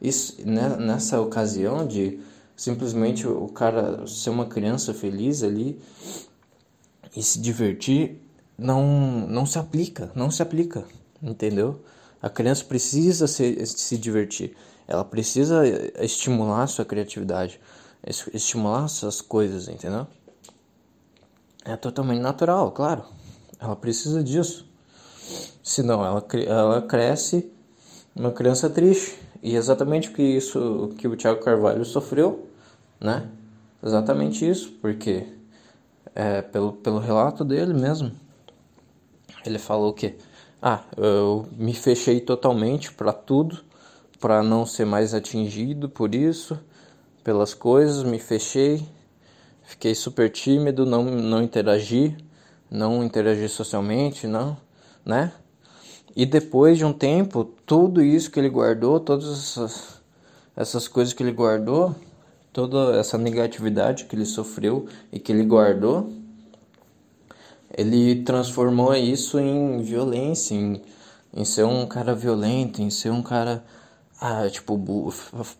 Isso, 0.00 0.36
né, 0.46 0.76
nessa 0.76 1.20
ocasião 1.20 1.86
de 1.86 2.20
simplesmente 2.54 3.26
o 3.26 3.48
cara 3.48 4.06
ser 4.06 4.30
uma 4.30 4.46
criança 4.46 4.92
feliz 4.94 5.42
ali 5.42 5.80
e 7.14 7.22
se 7.22 7.40
divertir, 7.40 8.20
não, 8.58 9.26
não 9.28 9.46
se 9.46 9.58
aplica, 9.58 10.10
não 10.14 10.30
se 10.30 10.42
aplica, 10.42 10.84
entendeu? 11.22 11.80
A 12.20 12.28
criança 12.28 12.64
precisa 12.64 13.26
se, 13.26 13.64
se 13.66 13.96
divertir, 13.96 14.56
ela 14.86 15.04
precisa 15.04 15.62
estimular 16.02 16.62
a 16.62 16.66
sua 16.66 16.84
criatividade, 16.84 17.60
estimular 18.32 18.84
essas 18.84 19.20
coisas, 19.20 19.68
entendeu? 19.68 20.06
É 21.66 21.76
totalmente 21.76 22.20
natural, 22.20 22.70
claro. 22.70 23.02
Ela 23.58 23.74
precisa 23.74 24.22
disso. 24.22 24.66
Senão 25.62 26.04
ela, 26.04 26.24
ela 26.46 26.82
cresce 26.82 27.50
uma 28.14 28.30
criança 28.30 28.70
triste. 28.70 29.18
E 29.42 29.56
exatamente 29.56 30.08
o 30.08 30.12
que 30.12 30.22
isso 30.22 30.94
que 30.96 31.06
o 31.08 31.16
Tiago 31.16 31.42
Carvalho 31.42 31.84
sofreu, 31.84 32.48
né? 33.00 33.28
Exatamente 33.82 34.48
isso, 34.48 34.72
porque 34.80 35.26
é, 36.14 36.40
pelo, 36.40 36.72
pelo 36.72 36.98
relato 36.98 37.44
dele 37.44 37.74
mesmo, 37.74 38.10
ele 39.44 39.58
falou 39.58 39.92
que 39.92 40.16
ah, 40.62 40.82
eu 40.96 41.46
me 41.52 41.74
fechei 41.74 42.20
totalmente 42.20 42.92
para 42.92 43.12
tudo, 43.12 43.60
para 44.18 44.42
não 44.42 44.64
ser 44.64 44.86
mais 44.86 45.12
atingido 45.12 45.88
por 45.88 46.14
isso, 46.14 46.58
pelas 47.22 47.52
coisas, 47.54 48.02
me 48.02 48.18
fechei, 48.18 48.88
fiquei 49.66 49.94
super 49.94 50.30
tímido, 50.30 50.86
não, 50.86 51.04
não 51.04 51.42
interagi, 51.42 52.16
não 52.70 53.04
interagi 53.04 53.48
socialmente, 53.48 54.26
não, 54.26 54.56
né? 55.04 55.32
E 56.14 56.24
depois 56.24 56.78
de 56.78 56.84
um 56.84 56.92
tempo, 56.92 57.44
tudo 57.66 58.02
isso 58.02 58.30
que 58.30 58.40
ele 58.40 58.48
guardou, 58.48 58.98
todas 58.98 59.28
essas, 59.30 60.00
essas 60.56 60.88
coisas 60.88 61.12
que 61.12 61.22
ele 61.22 61.32
guardou, 61.32 61.94
toda 62.52 62.96
essa 62.96 63.18
negatividade 63.18 64.04
que 64.04 64.16
ele 64.16 64.24
sofreu 64.24 64.86
e 65.12 65.18
que 65.18 65.30
ele 65.30 65.44
guardou, 65.44 66.10
ele 67.76 68.22
transformou 68.22 68.94
isso 68.94 69.38
em 69.38 69.82
violência, 69.82 70.54
em, 70.54 70.80
em 71.34 71.44
ser 71.44 71.64
um 71.64 71.86
cara 71.86 72.14
violento, 72.14 72.80
em 72.80 72.88
ser 72.88 73.10
um 73.10 73.22
cara, 73.22 73.62
ah, 74.18 74.48
tipo, 74.48 74.78
bu 74.78 75.12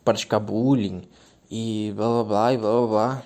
praticar 0.02 0.40
bullying 0.40 1.02
e 1.50 1.92
blá 1.94 2.08
blá 2.08 2.25
blá 2.25 2.52
e 2.54 2.56
blá 2.56 2.70
blá 2.70 2.86
blá. 2.86 3.22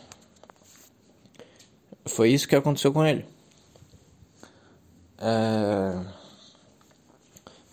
Foi 2.11 2.31
isso 2.31 2.49
que 2.49 2.57
aconteceu 2.57 2.93
com 2.93 3.05
ele. 3.05 3.25
É... 5.19 6.01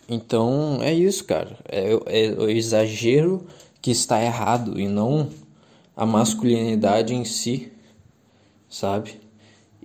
Então 0.10 0.80
é 0.82 0.94
isso, 0.94 1.26
cara. 1.26 1.58
É, 1.68 1.92
é 1.92 2.32
o 2.32 2.50
exagero 2.50 3.46
que 3.82 3.92
está 3.92 4.22
errado 4.22 4.80
e 4.80 4.88
não 4.88 5.30
a 5.96 6.06
masculinidade 6.06 7.14
em 7.14 7.26
si, 7.26 7.72
sabe? 8.70 9.20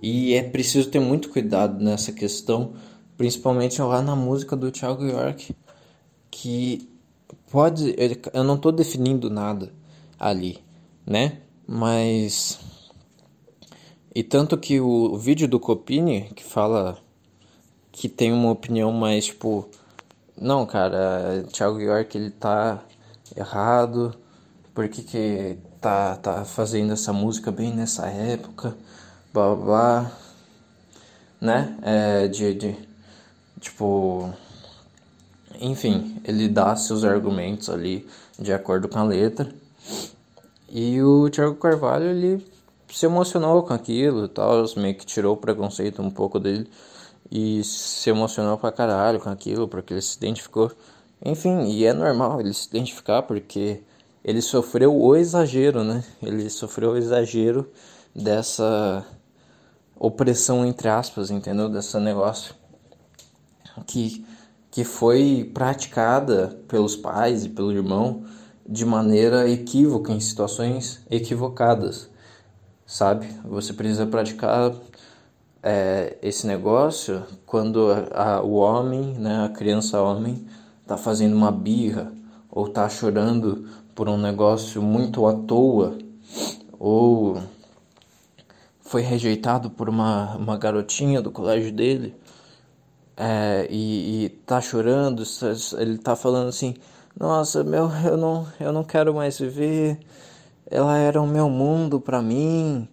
E 0.01 0.33
é 0.33 0.43
preciso 0.43 0.89
ter 0.89 0.99
muito 0.99 1.29
cuidado 1.29 1.83
nessa 1.83 2.11
questão, 2.11 2.73
principalmente 3.17 3.81
lá 3.81 4.01
na 4.01 4.15
música 4.15 4.55
do 4.55 4.71
Thiago 4.71 5.05
York, 5.05 5.55
que 6.29 6.89
pode. 7.49 7.95
Eu 8.33 8.43
não 8.43 8.55
estou 8.55 8.71
definindo 8.71 9.29
nada 9.29 9.71
ali, 10.19 10.59
né? 11.05 11.39
Mas. 11.65 12.59
E 14.15 14.21
tanto 14.23 14.57
que 14.57 14.79
o, 14.79 15.17
vídeo 15.17 15.47
do 15.47 15.59
Copini, 15.59 16.29
que 16.35 16.43
fala 16.43 16.97
que 17.91 18.07
tem 18.07 18.31
uma 18.31 18.51
opinião 18.51 18.91
mais 18.91 19.25
tipo. 19.25 19.67
Não, 20.39 20.65
cara, 20.65 21.45
Thiago 21.51 21.79
York 21.79 22.17
ele 22.17 22.29
tá 22.31 22.83
errado, 23.35 24.15
por 24.73 24.87
que, 24.87 25.01
que 25.03 25.57
tá, 25.81 26.15
tá 26.17 26.45
fazendo 26.45 26.93
essa 26.93 27.13
música 27.13 27.51
bem 27.51 27.73
nessa 27.73 28.07
época? 28.07 28.75
blá 29.33 29.55
blá, 29.55 30.11
né? 31.41 31.75
É, 31.81 32.27
de, 32.27 32.53
de, 32.53 32.75
tipo, 33.59 34.31
enfim, 35.59 36.21
ele 36.23 36.47
dá 36.47 36.75
seus 36.75 37.03
argumentos 37.03 37.69
ali 37.69 38.07
de 38.37 38.53
acordo 38.53 38.87
com 38.87 38.99
a 38.99 39.03
letra. 39.03 39.51
E 40.69 41.01
o 41.01 41.29
Thiago 41.29 41.55
Carvalho, 41.55 42.05
ele 42.05 42.45
se 42.93 43.05
emocionou 43.05 43.63
com 43.63 43.73
aquilo 43.73 44.25
e 44.25 44.27
tal, 44.27 44.63
meio 44.77 44.95
que 44.95 45.05
tirou 45.05 45.33
o 45.33 45.37
preconceito 45.37 46.01
um 46.01 46.09
pouco 46.09 46.39
dele 46.39 46.69
e 47.31 47.63
se 47.63 48.09
emocionou 48.09 48.57
pra 48.57 48.71
caralho 48.71 49.19
com 49.19 49.29
aquilo, 49.29 49.67
porque 49.67 49.93
ele 49.93 50.01
se 50.01 50.17
identificou. 50.17 50.71
Enfim, 51.25 51.65
e 51.69 51.85
é 51.85 51.93
normal 51.93 52.39
ele 52.39 52.53
se 52.53 52.67
identificar 52.67 53.23
porque 53.23 53.81
ele 54.23 54.41
sofreu 54.41 54.95
o 54.95 55.15
exagero, 55.15 55.83
né? 55.83 56.03
Ele 56.21 56.49
sofreu 56.49 56.91
o 56.91 56.97
exagero 56.97 57.69
dessa 58.15 59.05
opressão 59.97 60.65
entre 60.65 60.87
aspas, 60.87 61.31
entendeu? 61.31 61.69
Desse 61.69 61.97
negócio 61.99 62.53
que 63.87 64.25
que 64.73 64.83
foi 64.83 65.51
praticada 65.53 66.59
pelos 66.67 66.95
pais 66.95 67.45
e 67.45 67.49
pelo 67.49 67.71
irmão 67.71 68.23
de 68.67 68.83
maneira 68.83 69.47
equívoca 69.47 70.11
em 70.11 70.19
situações 70.19 70.99
equivocadas, 71.11 72.09
sabe? 72.85 73.27
Você 73.45 73.73
precisa 73.73 74.05
praticar 74.05 74.73
é, 75.61 76.17
esse 76.21 76.45
negócio 76.45 77.23
quando 77.45 77.91
a, 77.91 78.35
a, 78.35 78.43
o 78.43 78.53
homem, 78.53 79.13
né, 79.13 79.45
a 79.45 79.49
criança 79.49 80.01
homem, 80.01 80.45
tá 80.85 80.97
fazendo 80.97 81.35
uma 81.35 81.51
birra 81.51 82.11
ou 82.49 82.67
tá 82.67 82.87
chorando 82.89 83.67
por 83.95 84.09
um 84.09 84.17
negócio 84.17 84.81
muito 84.81 85.25
à 85.25 85.33
toa 85.33 85.97
ou 86.77 87.41
foi 88.81 89.01
rejeitado 89.01 89.69
por 89.69 89.89
uma, 89.89 90.35
uma 90.35 90.57
garotinha 90.57 91.21
do 91.21 91.31
colégio 91.31 91.71
dele 91.71 92.13
é, 93.15 93.67
e, 93.69 94.25
e 94.25 94.29
tá 94.45 94.59
chorando, 94.59 95.23
ele 95.77 95.97
tá 95.97 96.15
falando 96.15 96.49
assim, 96.49 96.75
nossa, 97.17 97.63
meu, 97.63 97.89
eu 98.05 98.17
não, 98.17 98.47
eu 98.59 98.71
não 98.71 98.83
quero 98.83 99.13
mais 99.13 99.39
viver, 99.39 99.99
ela 100.69 100.97
era 100.97 101.21
o 101.21 101.27
meu 101.27 101.49
mundo 101.49 101.99
para 101.99 102.21
mim 102.21 102.87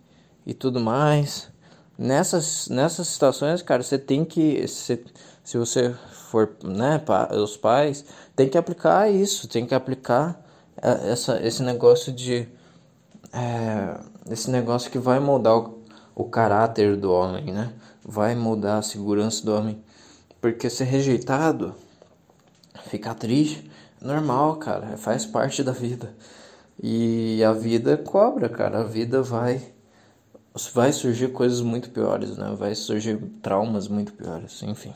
e 0.46 0.54
tudo 0.54 0.80
mais. 0.80 1.50
Nessas, 1.98 2.68
nessas 2.68 3.09
situações, 3.09 3.62
cara, 3.62 3.83
você 3.83 3.98
tem 3.98 4.24
que, 4.24 4.66
se, 4.66 5.04
se 5.44 5.59
você 5.59 5.94
for, 6.30 6.56
né, 6.62 7.02
os 7.33 7.56
pais, 7.56 8.04
tem 8.35 8.48
que 8.48 8.56
aplicar 8.56 9.11
isso, 9.11 9.48
tem 9.48 9.66
que 9.66 9.74
aplicar 9.74 10.40
é, 10.80 11.12
essa, 11.12 11.44
esse 11.46 11.62
negócio 11.62 12.12
de, 12.12 12.48
é, 13.33 14.00
esse 14.30 14.50
negócio 14.50 14.90
que 14.90 14.98
vai 14.98 15.20
moldar 15.20 15.56
o 15.59 15.80
o 16.20 16.24
caráter 16.24 16.96
do 16.96 17.11
homem, 17.11 17.46
né? 17.46 17.72
Vai 18.04 18.35
mudar 18.35 18.78
a 18.78 18.83
segurança 18.83 19.44
do 19.44 19.54
homem. 19.54 19.83
Porque 20.40 20.68
ser 20.68 20.85
rejeitado, 20.85 21.74
ficar 22.88 23.14
triste, 23.14 23.70
é 24.00 24.04
normal, 24.04 24.56
cara, 24.56 24.96
faz 24.96 25.24
parte 25.24 25.62
da 25.62 25.72
vida. 25.72 26.14
E 26.83 27.45
a 27.45 27.53
vida 27.53 27.97
cobra, 27.99 28.49
cara, 28.49 28.81
a 28.81 28.85
vida 28.85 29.23
vai 29.23 29.61
vai 30.75 30.93
surgir 30.93 31.29
coisas 31.29 31.61
muito 31.61 31.90
piores, 31.90 32.37
né? 32.37 32.55
Vai 32.57 32.75
surgir 32.75 33.19
traumas 33.43 33.87
muito 33.87 34.12
piores, 34.12 34.62
enfim. 34.62 34.93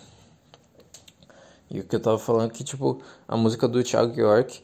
E 1.71 1.81
o 1.81 1.85
que 1.85 1.97
eu 1.97 2.01
tava 2.01 2.19
falando 2.19 2.51
é 2.51 2.55
que, 2.55 2.65
tipo, 2.65 3.01
a 3.29 3.37
música 3.37 3.69
do 3.69 3.83
Thiago 3.83 4.19
York, 4.19 4.63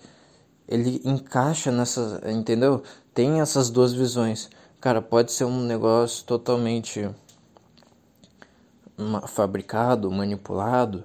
ele 0.67 1.01
encaixa 1.05 1.71
nessa, 1.71 2.23
entendeu? 2.27 2.83
Tem 3.15 3.41
essas 3.41 3.71
duas 3.71 3.93
visões. 3.93 4.49
Cara, 4.81 5.03
pode 5.03 5.33
ser 5.33 5.45
um 5.45 5.63
negócio 5.63 6.25
totalmente 6.25 7.09
fabricado, 9.29 10.11
manipulado, 10.11 11.05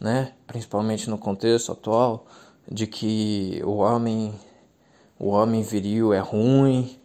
né? 0.00 0.32
Principalmente 0.46 1.08
no 1.10 1.18
contexto 1.18 1.72
atual 1.72 2.26
de 2.70 2.86
que 2.86 3.60
o 3.64 3.76
homem 3.76 4.34
o 5.20 5.28
homem 5.28 5.62
viril 5.62 6.14
é 6.14 6.18
ruim, 6.18 6.98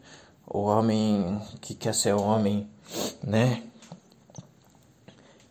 o 0.47 0.59
homem 0.61 1.39
que 1.59 1.75
quer 1.75 1.93
ser 1.93 2.13
homem, 2.13 2.67
né? 3.21 3.61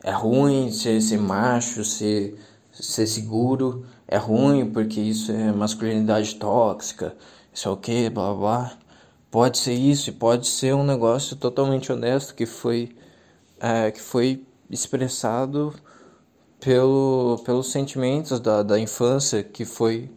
É 0.02 0.10
ruim 0.10 0.72
ser, 0.72 1.00
ser 1.02 1.18
macho, 1.18 1.84
ser, 1.84 2.38
ser 2.72 3.06
seguro, 3.06 3.84
é 4.08 4.16
ruim 4.16 4.70
porque 4.70 5.00
isso 5.00 5.30
é 5.30 5.52
masculinidade 5.52 6.34
tóxica, 6.36 7.14
isso 7.52 7.68
é 7.68 7.70
o 7.70 7.76
que, 7.76 8.08
blá 8.08 8.32
blá. 8.34 8.78
Pode 9.30 9.58
ser 9.58 9.74
isso, 9.74 10.12
pode 10.14 10.46
ser 10.46 10.74
um 10.74 10.84
negócio 10.84 11.36
totalmente 11.36 11.92
honesto 11.92 12.34
que 12.34 12.46
foi, 12.46 12.96
é, 13.60 13.90
que 13.90 14.00
foi 14.00 14.42
expressado 14.70 15.74
pelo, 16.60 17.42
pelos 17.44 17.70
sentimentos 17.70 18.40
da, 18.40 18.62
da 18.62 18.80
infância, 18.80 19.42
que 19.42 19.64
foi. 19.66 20.10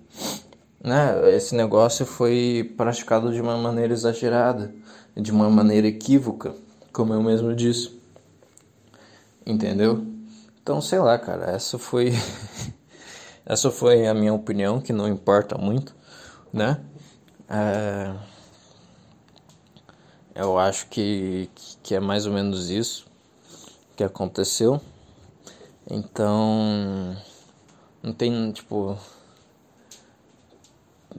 Né, 0.88 1.36
esse 1.36 1.54
negócio 1.54 2.06
foi 2.06 2.74
praticado 2.78 3.34
de 3.34 3.42
uma 3.42 3.58
maneira 3.58 3.92
exagerada, 3.92 4.74
de 5.18 5.34
uma 5.34 5.50
maneira 5.50 5.86
equívoca, 5.86 6.56
como 6.94 7.14
eu 7.14 7.22
mesmo 7.22 7.54
disse. 7.54 8.00
Entendeu? 9.46 10.08
Então, 10.64 10.80
sei 10.80 11.00
lá, 11.00 11.20
cara, 11.20 11.52
essa 11.52 11.78
foi. 11.78 12.14
essa 13.46 13.70
foi 13.70 14.08
a 14.08 14.14
minha 14.14 14.34
opinião, 14.34 14.80
que 14.80 14.94
não 14.94 15.10
importa 15.10 15.58
muito, 15.58 15.94
né? 16.54 16.80
É, 17.50 18.14
eu 20.36 20.58
acho 20.58 20.88
que, 20.88 21.50
que 21.84 21.96
é 21.96 22.00
mais 22.00 22.26
ou 22.26 22.32
menos 22.32 22.70
isso 22.70 23.06
que 23.94 24.06
aconteceu. 24.06 24.80
Então, 25.92 27.14
não 28.02 28.14
tem, 28.14 28.54
tipo, 28.54 28.98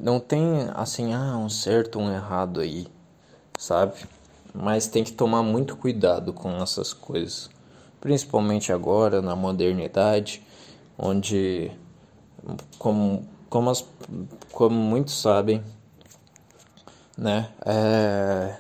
não 0.00 0.20
tem 0.20 0.68
assim, 0.74 1.12
ah, 1.12 1.36
um 1.36 1.48
certo, 1.48 1.98
um 1.98 2.12
errado 2.12 2.60
aí, 2.60 2.86
sabe? 3.58 3.94
Mas 4.54 4.86
tem 4.86 5.04
que 5.04 5.12
tomar 5.12 5.42
muito 5.42 5.76
cuidado 5.76 6.32
com 6.32 6.50
essas 6.62 6.92
coisas, 6.92 7.50
principalmente 8.00 8.72
agora 8.72 9.20
na 9.20 9.34
modernidade, 9.36 10.42
onde 10.96 11.70
como 12.78 13.26
como, 13.48 13.70
as, 13.70 13.84
como 14.52 14.76
muitos 14.76 15.20
sabem, 15.20 15.62
né, 17.16 17.50
é, 17.64 18.56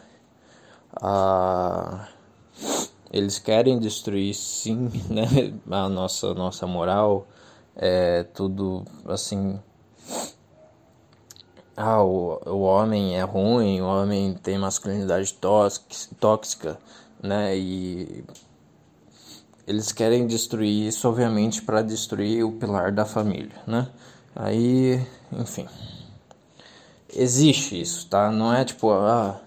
a, 1.00 2.08
eles 3.12 3.38
querem 3.38 3.78
destruir 3.78 4.34
sim, 4.34 4.90
né, 5.10 5.52
a 5.70 5.88
nossa 5.88 6.34
nossa 6.34 6.66
moral, 6.66 7.28
é 7.76 8.24
tudo 8.24 8.84
assim 9.06 9.60
ah, 11.80 12.02
o, 12.02 12.40
o 12.44 12.60
homem 12.62 13.16
é 13.16 13.22
ruim, 13.22 13.80
o 13.80 13.86
homem 13.86 14.34
tem 14.34 14.58
masculinidade 14.58 15.32
tóxica, 16.18 16.76
né? 17.22 17.56
E 17.56 18.24
eles 19.64 19.92
querem 19.92 20.26
destruir 20.26 20.88
isso, 20.88 21.08
obviamente, 21.08 21.62
para 21.62 21.80
destruir 21.80 22.44
o 22.44 22.50
pilar 22.50 22.90
da 22.90 23.04
família, 23.04 23.54
né? 23.64 23.86
Aí, 24.34 25.00
enfim, 25.32 25.68
existe 27.14 27.80
isso, 27.80 28.08
tá? 28.08 28.28
Não 28.32 28.52
é 28.52 28.64
tipo, 28.64 28.90
ah, 28.90 29.40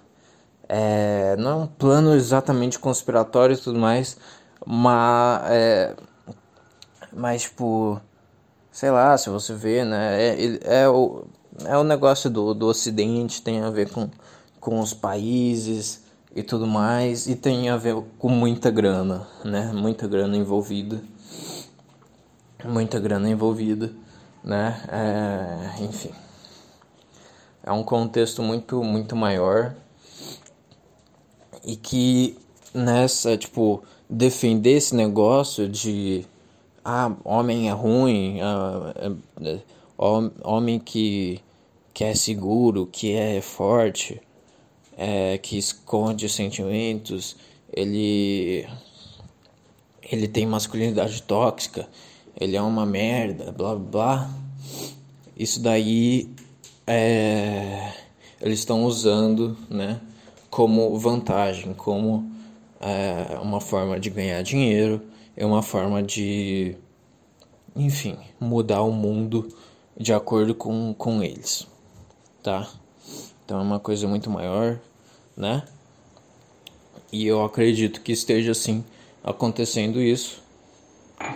é, 0.69 1.35
não 1.37 1.51
é 1.51 1.55
um 1.55 1.67
plano 1.67 2.15
exatamente 2.15 2.79
conspiratório 2.79 3.55
e 3.55 3.57
tudo 3.57 3.77
mais, 3.77 4.17
mas, 4.65 5.41
é, 5.51 5.95
mas 7.11 7.41
tipo, 7.41 7.99
sei 8.71 8.89
lá, 8.89 9.17
se 9.17 9.29
você 9.29 9.53
vê, 9.53 9.83
né? 9.83 10.17
É, 10.29 10.83
é 10.83 10.89
o 10.89 11.25
é 11.65 11.77
o 11.77 11.83
negócio 11.83 12.29
do, 12.29 12.53
do 12.53 12.67
Ocidente, 12.67 13.41
tem 13.41 13.61
a 13.61 13.69
ver 13.69 13.89
com, 13.89 14.09
com 14.59 14.79
os 14.79 14.93
países 14.93 16.03
e 16.35 16.41
tudo 16.41 16.65
mais, 16.65 17.27
e 17.27 17.35
tem 17.35 17.69
a 17.69 17.77
ver 17.77 17.95
com 18.17 18.29
muita 18.29 18.71
grana, 18.71 19.27
né? 19.43 19.71
Muita 19.73 20.07
grana 20.07 20.37
envolvida. 20.37 21.01
Muita 22.63 22.99
grana 22.99 23.29
envolvida, 23.29 23.91
né? 24.43 24.81
É, 24.87 25.83
enfim. 25.83 26.11
É 27.63 27.71
um 27.71 27.83
contexto 27.83 28.41
muito, 28.41 28.83
muito 28.83 29.15
maior 29.15 29.75
e 31.63 31.75
que 31.75 32.37
nessa, 32.73 33.37
tipo, 33.37 33.83
defender 34.09 34.77
esse 34.77 34.95
negócio 34.95 35.67
de 35.69 36.25
ah, 36.83 37.11
homem 37.23 37.69
é 37.69 37.71
ruim, 37.71 38.39
ah, 38.41 38.93
é, 38.95 39.49
é, 39.49 39.59
homem 40.43 40.79
que, 40.79 41.39
que 41.93 42.03
é 42.03 42.15
seguro, 42.15 42.87
que 42.87 43.13
é 43.13 43.41
forte, 43.41 44.21
é, 44.97 45.37
que 45.37 45.57
esconde 45.57 46.27
sentimentos, 46.27 47.35
ele, 47.71 48.67
ele 50.01 50.27
tem 50.27 50.45
masculinidade 50.45 51.21
tóxica, 51.23 51.87
ele 52.39 52.55
é 52.55 52.61
uma 52.61 52.85
merda, 52.85 53.51
blá 53.51 53.75
blá. 53.75 54.29
Isso 55.37 55.61
daí 55.61 56.29
é, 56.85 57.93
eles 58.41 58.59
estão 58.59 58.83
usando 58.85 59.57
né, 59.69 60.01
como 60.49 60.97
vantagem, 60.97 61.73
como 61.73 62.29
é, 62.79 63.37
uma 63.39 63.61
forma 63.61 63.99
de 63.99 64.09
ganhar 64.09 64.41
dinheiro, 64.41 65.01
é 65.37 65.45
uma 65.45 65.61
forma 65.61 66.03
de, 66.03 66.75
enfim, 67.75 68.17
mudar 68.39 68.81
o 68.81 68.91
mundo 68.91 69.47
de 69.97 70.13
acordo 70.13 70.55
com, 70.55 70.93
com 70.93 71.21
eles, 71.21 71.67
tá? 72.41 72.67
Então 73.45 73.59
é 73.59 73.63
uma 73.63 73.79
coisa 73.79 74.07
muito 74.07 74.29
maior, 74.29 74.79
né? 75.35 75.63
E 77.11 77.27
eu 77.27 77.43
acredito 77.43 78.01
que 78.01 78.11
esteja 78.11 78.51
assim 78.51 78.83
acontecendo 79.23 80.01
isso 80.01 80.41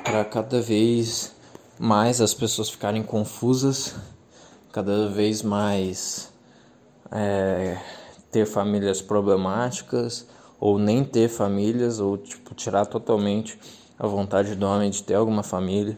para 0.03 0.23
cada 0.23 0.61
vez 0.61 1.35
mais 1.77 2.21
as 2.21 2.33
pessoas 2.33 2.69
ficarem 2.69 3.03
confusas, 3.03 3.93
cada 4.71 5.09
vez 5.09 5.41
mais 5.41 6.31
é, 7.11 7.77
ter 8.31 8.45
famílias 8.45 9.01
problemáticas 9.01 10.25
ou 10.59 10.79
nem 10.79 11.03
ter 11.03 11.27
famílias 11.27 11.99
ou 11.99 12.17
tipo 12.17 12.55
tirar 12.55 12.85
totalmente 12.85 13.59
a 13.99 14.07
vontade 14.07 14.55
do 14.55 14.65
homem 14.65 14.89
de 14.89 15.03
ter 15.03 15.15
alguma 15.15 15.43
família 15.43 15.97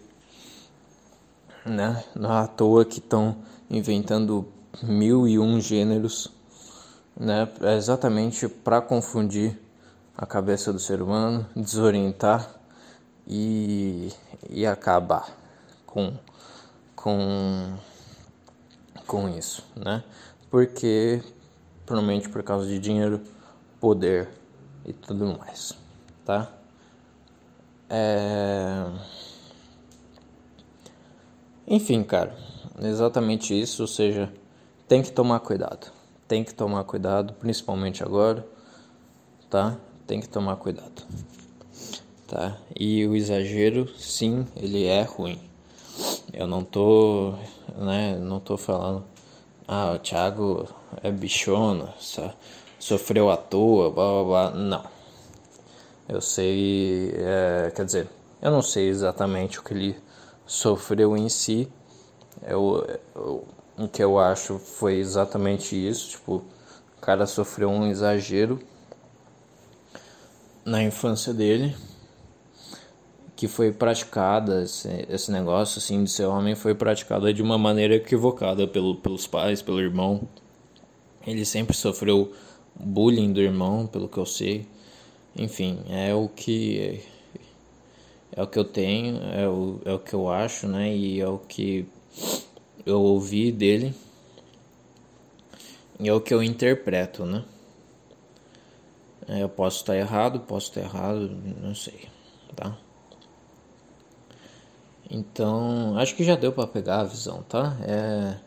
né? 1.67 2.03
Não 2.15 2.31
é 2.31 2.43
à 2.43 2.47
toa 2.47 2.85
que 2.85 2.99
estão 2.99 3.35
inventando 3.69 4.47
mil 4.81 5.27
e 5.27 5.37
um 5.37 5.59
gêneros, 5.59 6.31
né? 7.15 7.47
É 7.61 7.75
exatamente 7.75 8.47
para 8.47 8.81
confundir 8.81 9.59
a 10.17 10.25
cabeça 10.25 10.73
do 10.73 10.79
ser 10.79 11.01
humano, 11.01 11.45
desorientar 11.55 12.49
e, 13.27 14.11
e 14.49 14.65
acabar 14.65 15.27
com, 15.85 16.13
com, 16.95 17.77
com 19.05 19.29
isso, 19.29 19.63
né? 19.75 20.03
Porque, 20.49 21.21
provavelmente 21.85 22.29
por 22.29 22.41
causa 22.41 22.67
de 22.67 22.79
dinheiro, 22.79 23.21
poder 23.79 24.29
e 24.85 24.93
tudo 24.93 25.37
mais, 25.37 25.73
tá? 26.25 26.51
É... 27.89 28.85
Enfim, 31.67 32.03
cara, 32.03 32.35
exatamente 32.81 33.59
isso, 33.59 33.81
ou 33.81 33.87
seja, 33.87 34.31
tem 34.87 35.03
que 35.03 35.11
tomar 35.11 35.39
cuidado. 35.41 35.91
Tem 36.27 36.43
que 36.43 36.53
tomar 36.53 36.83
cuidado, 36.83 37.33
principalmente 37.33 38.03
agora, 38.03 38.47
tá? 39.49 39.77
Tem 40.05 40.21
que 40.21 40.29
tomar 40.29 40.55
cuidado. 40.55 41.03
Tá? 42.27 42.57
E 42.77 43.05
o 43.05 43.15
exagero, 43.15 43.87
sim, 43.97 44.45
ele 44.55 44.85
é 44.85 45.01
ruim. 45.03 45.39
Eu 46.33 46.47
não 46.47 46.63
tô, 46.63 47.33
né, 47.77 48.17
não 48.17 48.39
tô 48.39 48.57
falando 48.57 49.03
ah, 49.67 49.91
o 49.95 49.99
Thiago 49.99 50.65
é 51.03 51.11
bichona, 51.11 51.93
sofreu 52.79 53.29
à 53.29 53.35
toa, 53.35 53.91
blá 53.91 54.23
blá 54.23 54.23
blá. 54.23 54.51
Não. 54.51 54.85
Eu 56.07 56.21
sei, 56.21 57.13
é, 57.17 57.69
quer 57.75 57.83
dizer, 57.83 58.07
eu 58.41 58.49
não 58.49 58.61
sei 58.61 58.87
exatamente 58.87 59.59
o 59.59 59.63
que 59.63 59.73
ele 59.73 59.97
sofreu 60.47 61.15
em 61.15 61.29
si. 61.29 61.67
Eu, 62.41 62.87
eu, 63.13 63.45
o 63.77 63.87
que 63.87 64.03
eu 64.03 64.17
acho 64.17 64.57
foi 64.57 64.95
exatamente 64.95 65.75
isso. 65.75 66.11
Tipo, 66.11 66.43
o 66.97 67.01
cara 67.01 67.27
sofreu 67.27 67.69
um 67.69 67.85
exagero 67.87 68.59
na 70.65 70.81
infância 70.81 71.33
dele 71.33 71.75
que 73.37 73.47
foi 73.47 73.71
praticada 73.71 74.63
esse, 74.63 75.05
esse 75.07 75.31
negócio 75.31 75.77
assim 75.77 76.03
de 76.03 76.09
ser 76.09 76.25
homem 76.25 76.55
foi 76.55 76.73
praticada 76.73 77.31
de 77.31 77.41
uma 77.41 77.57
maneira 77.57 77.95
equivocada 77.95 78.67
pelo, 78.67 78.95
pelos 78.95 79.27
pais 79.27 79.61
pelo 79.61 79.79
irmão 79.79 80.27
ele 81.25 81.45
sempre 81.45 81.77
sofreu 81.77 82.33
bullying 82.75 83.31
do 83.31 83.39
irmão 83.39 83.85
pelo 83.85 84.09
que 84.09 84.17
eu 84.17 84.25
sei 84.25 84.67
enfim 85.37 85.79
é 85.87 86.13
o 86.13 86.27
que 86.27 86.99
é 88.31 88.43
o 88.43 88.47
que 88.47 88.59
eu 88.59 88.65
tenho, 88.65 89.17
é 89.33 89.47
o, 89.47 89.79
é 89.85 89.93
o 89.93 89.99
que 89.99 90.13
eu 90.13 90.29
acho, 90.29 90.67
né? 90.67 90.95
E 90.95 91.19
é 91.19 91.27
o 91.27 91.37
que 91.37 91.87
eu 92.85 93.01
ouvi 93.01 93.51
dele. 93.51 93.93
E 95.99 96.07
é 96.07 96.13
o 96.13 96.21
que 96.21 96.33
eu 96.33 96.43
interpreto, 96.43 97.25
né? 97.25 97.43
É, 99.27 99.43
eu 99.43 99.49
posso 99.49 99.77
estar 99.77 99.95
errado, 99.95 100.39
posso 100.41 100.69
estar 100.69 100.81
errado, 100.81 101.29
não 101.61 101.75
sei, 101.75 102.07
tá? 102.55 102.77
Então, 105.09 105.97
acho 105.97 106.15
que 106.15 106.23
já 106.23 106.35
deu 106.35 106.51
para 106.51 106.67
pegar 106.67 107.01
a 107.01 107.03
visão, 107.03 107.41
tá? 107.43 107.75
É, 107.81 108.37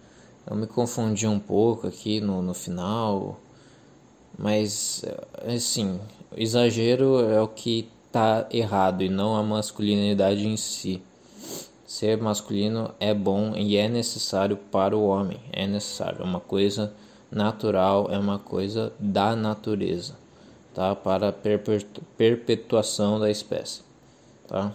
eu 0.49 0.57
me 0.57 0.67
confundi 0.67 1.27
um 1.27 1.39
pouco 1.39 1.87
aqui 1.87 2.21
no, 2.21 2.41
no 2.43 2.55
final, 2.55 3.39
mas, 4.39 5.05
assim, 5.47 6.01
exagero 6.37 7.21
é 7.21 7.41
o 7.41 7.49
que 7.49 7.91
tá 8.11 8.47
errado 8.51 9.03
e 9.03 9.09
não 9.09 9.37
a 9.37 9.43
masculinidade 9.43 10.47
em 10.47 10.57
si. 10.57 11.03
Ser 11.87 12.17
masculino 12.19 12.95
é 13.01 13.13
bom 13.13 13.55
e 13.57 13.77
é 13.77 13.89
necessário 13.89 14.57
para 14.57 14.97
o 14.97 15.07
homem, 15.07 15.41
é 15.53 15.67
necessário, 15.67 16.23
é 16.23 16.25
uma 16.25 16.41
coisa 16.41 16.93
natural, 17.31 18.09
é 18.11 18.19
uma 18.19 18.39
coisa 18.39 18.93
da 18.99 19.35
natureza, 19.35 20.15
tá? 20.73 20.95
Para 20.95 21.29
a 21.29 21.35
perpetuação 22.17 23.19
da 23.19 23.31
espécie, 23.31 23.83
tá? 24.47 24.73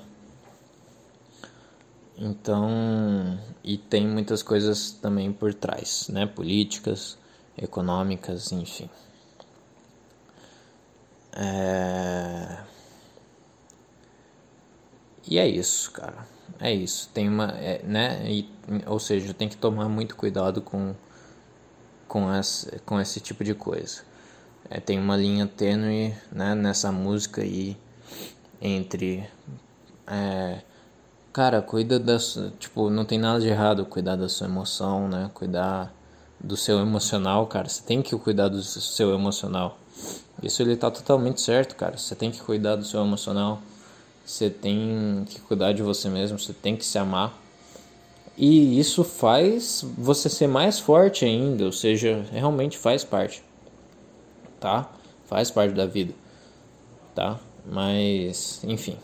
Então, 2.18 3.38
e 3.64 3.78
tem 3.78 4.08
muitas 4.08 4.42
coisas 4.42 4.92
também 4.92 5.34
por 5.34 5.54
trás, 5.54 6.08
né? 6.10 6.26
Políticas, 6.26 7.18
econômicas, 7.58 8.52
enfim. 8.52 8.90
É... 11.34 11.95
E 15.28 15.38
é 15.40 15.48
isso, 15.48 15.92
cara. 15.92 16.28
É 16.60 16.74
isso. 16.74 17.10
Tem 17.14 17.28
uma, 17.28 17.52
é, 17.58 17.82
né? 17.84 18.22
E, 18.30 18.50
ou 18.86 19.00
seja, 19.00 19.34
tem 19.34 19.50
que 19.50 19.58
tomar 19.58 19.90
muito 19.90 20.16
cuidado 20.16 20.62
com 20.62 20.94
com 22.08 22.34
esse, 22.34 22.80
com 22.86 23.00
esse 23.00 23.20
tipo 23.20 23.44
de 23.44 23.54
coisa. 23.54 24.04
É, 24.70 24.80
tem 24.80 25.00
uma 25.00 25.18
linha 25.18 25.48
tênue 25.48 26.16
né, 26.32 26.56
nessa 26.56 26.92
música 26.92 27.42
aí 27.42 27.78
entre 28.62 29.28
é, 30.08 30.62
cara, 31.34 31.62
cuida 31.62 32.00
da 32.00 32.18
tipo, 32.60 32.90
não 32.90 33.06
tem 33.06 33.20
nada 33.20 33.40
de 33.40 33.48
errado 33.48 33.86
cuidar 33.86 34.16
da 34.16 34.30
sua 34.30 34.48
emoção, 34.48 35.08
né? 35.08 35.30
Cuidar 35.34 35.94
do 36.40 36.56
seu 36.56 36.80
emocional, 36.80 37.46
cara. 37.48 37.68
Você 37.68 37.84
tem 37.84 38.02
que 38.02 38.16
cuidar 38.18 38.48
do 38.48 38.62
seu 38.64 39.14
emocional. 39.14 39.78
Isso 40.42 40.62
ele 40.62 40.76
tá 40.76 40.92
totalmente 40.92 41.42
certo, 41.42 41.76
cara. 41.76 41.98
Você 41.98 42.16
tem 42.16 42.32
que 42.32 42.40
cuidar 42.40 42.76
do 42.76 42.86
seu 42.86 43.02
emocional. 43.02 43.62
Você 44.26 44.50
tem 44.50 45.24
que 45.30 45.40
cuidar 45.40 45.72
de 45.72 45.84
você 45.84 46.10
mesmo, 46.10 46.40
você 46.40 46.52
tem 46.52 46.76
que 46.76 46.84
se 46.84 46.98
amar. 46.98 47.40
E 48.36 48.80
isso 48.80 49.04
faz 49.04 49.86
você 49.98 50.28
ser 50.28 50.48
mais 50.48 50.80
forte 50.80 51.24
ainda, 51.24 51.66
ou 51.66 51.72
seja, 51.72 52.26
realmente 52.32 52.78
faz 52.78 53.04
parte. 53.04 53.44
Tá? 54.60 54.92
Faz 55.26 55.52
parte 55.52 55.74
da 55.74 55.86
vida. 55.86 56.14
Tá? 57.14 57.40
Mas, 57.66 58.62
enfim. 58.64 58.98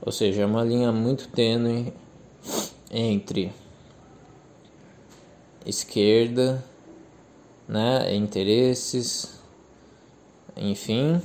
Ou 0.00 0.10
seja, 0.10 0.42
é 0.42 0.46
uma 0.46 0.64
linha 0.64 0.90
muito 0.90 1.28
tênue 1.28 1.92
entre 2.90 3.52
esquerda, 5.66 6.64
né, 7.66 8.14
interesses, 8.14 9.40
enfim, 10.56 11.20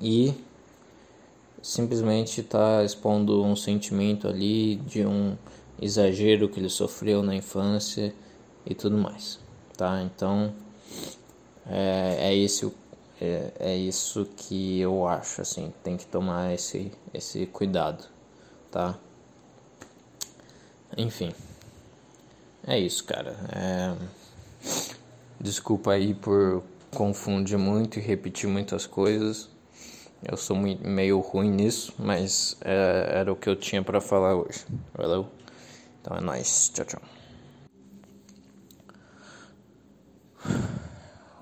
e 0.00 0.34
simplesmente 1.66 2.42
está 2.42 2.84
expondo 2.84 3.42
um 3.42 3.56
sentimento 3.56 4.28
ali 4.28 4.76
de 4.76 5.04
um 5.04 5.36
exagero 5.82 6.48
que 6.48 6.60
ele 6.60 6.68
sofreu 6.68 7.24
na 7.24 7.34
infância 7.34 8.14
e 8.64 8.72
tudo 8.72 8.96
mais, 8.96 9.40
tá? 9.76 10.00
Então 10.00 10.54
é, 11.68 12.18
é 12.20 12.36
esse 12.36 12.72
é, 13.20 13.52
é 13.58 13.76
isso 13.76 14.28
que 14.36 14.78
eu 14.78 15.08
acho 15.08 15.40
assim, 15.40 15.72
tem 15.82 15.96
que 15.96 16.06
tomar 16.06 16.54
esse 16.54 16.92
esse 17.12 17.46
cuidado, 17.46 18.04
tá? 18.70 18.96
Enfim, 20.96 21.34
é 22.64 22.78
isso, 22.78 23.02
cara. 23.04 23.36
É... 23.52 23.96
Desculpa 25.40 25.92
aí 25.92 26.14
por 26.14 26.62
confundir 26.94 27.58
muito 27.58 27.98
e 27.98 28.02
repetir 28.02 28.48
muitas 28.48 28.86
coisas. 28.86 29.55
Eu 30.22 30.36
sou 30.36 30.56
meio 30.56 31.20
ruim 31.20 31.50
nisso, 31.50 31.94
mas 31.98 32.56
é, 32.62 33.18
era 33.18 33.32
o 33.32 33.36
que 33.36 33.48
eu 33.48 33.56
tinha 33.56 33.82
para 33.82 34.00
falar 34.00 34.34
hoje. 34.34 34.66
Valeu? 34.94 35.30
Então 36.00 36.16
é 36.16 36.20
nóis. 36.20 36.70
Tchau, 36.74 36.84
tchau. 36.86 37.02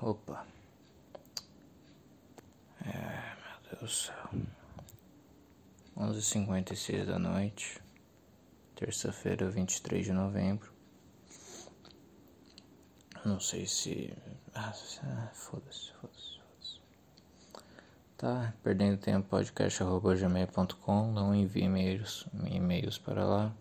Opa. 0.01 0.45
É, 2.85 2.91
meu 2.91 3.79
Deus 3.79 3.81
do 3.81 3.87
céu. 3.87 4.29
11h56 5.97 7.05
da 7.05 7.17
noite. 7.17 7.81
Terça-feira, 8.75 9.49
23 9.49 10.05
de 10.05 10.11
novembro. 10.11 10.71
Não 13.23 13.39
sei 13.39 13.65
se. 13.65 14.13
Ah, 14.53 14.71
foda-se, 14.73 15.31
foda-se, 15.33 15.91
foda-se. 15.93 16.44
Tá, 18.17 18.53
perdendo 18.63 18.97
tempo, 18.97 19.27
podcast.gmail.com. 19.27 21.11
Não 21.11 21.35
envie 21.35 21.63
e-mails, 21.63 22.25
e-mails 22.49 22.97
para 22.97 23.25
lá. 23.25 23.53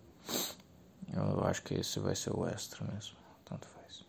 Eu 1.12 1.44
acho 1.44 1.60
que 1.64 1.74
esse 1.74 1.98
vai 1.98 2.14
ser 2.14 2.30
o 2.30 2.46
extra 2.46 2.84
mesmo. 2.84 3.16
Tanto 3.44 3.66
faz. 3.66 4.04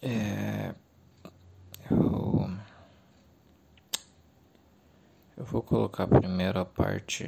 É. 0.00 0.74
Eu. 1.90 2.56
Eu 5.36 5.44
vou 5.44 5.62
colocar 5.62 6.06
primeiro 6.06 6.60
a 6.60 6.64
parte. 6.64 7.24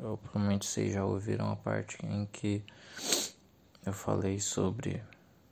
Eu 0.00 0.16
provavelmente 0.18 0.64
vocês 0.66 0.92
já 0.92 1.04
ouviram 1.04 1.50
a 1.50 1.56
parte 1.56 1.98
em 2.06 2.26
que 2.26 2.62
eu 3.84 3.92
falei 3.92 4.38
sobre 4.38 5.02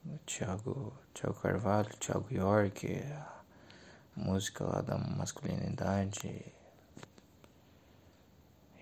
o 0.05 0.17
Thiago, 0.25 0.93
Thiago 1.13 1.39
Carvalho, 1.39 1.89
Thiago 1.97 2.33
York, 2.33 2.87
a 2.87 3.43
música 4.15 4.65
lá 4.65 4.81
da 4.81 4.97
masculinidade 4.97 6.53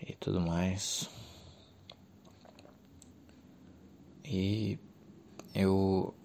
e 0.02 0.16
tudo 0.20 0.42
mais. 0.42 1.10
E 4.26 4.80
eu 5.54 6.16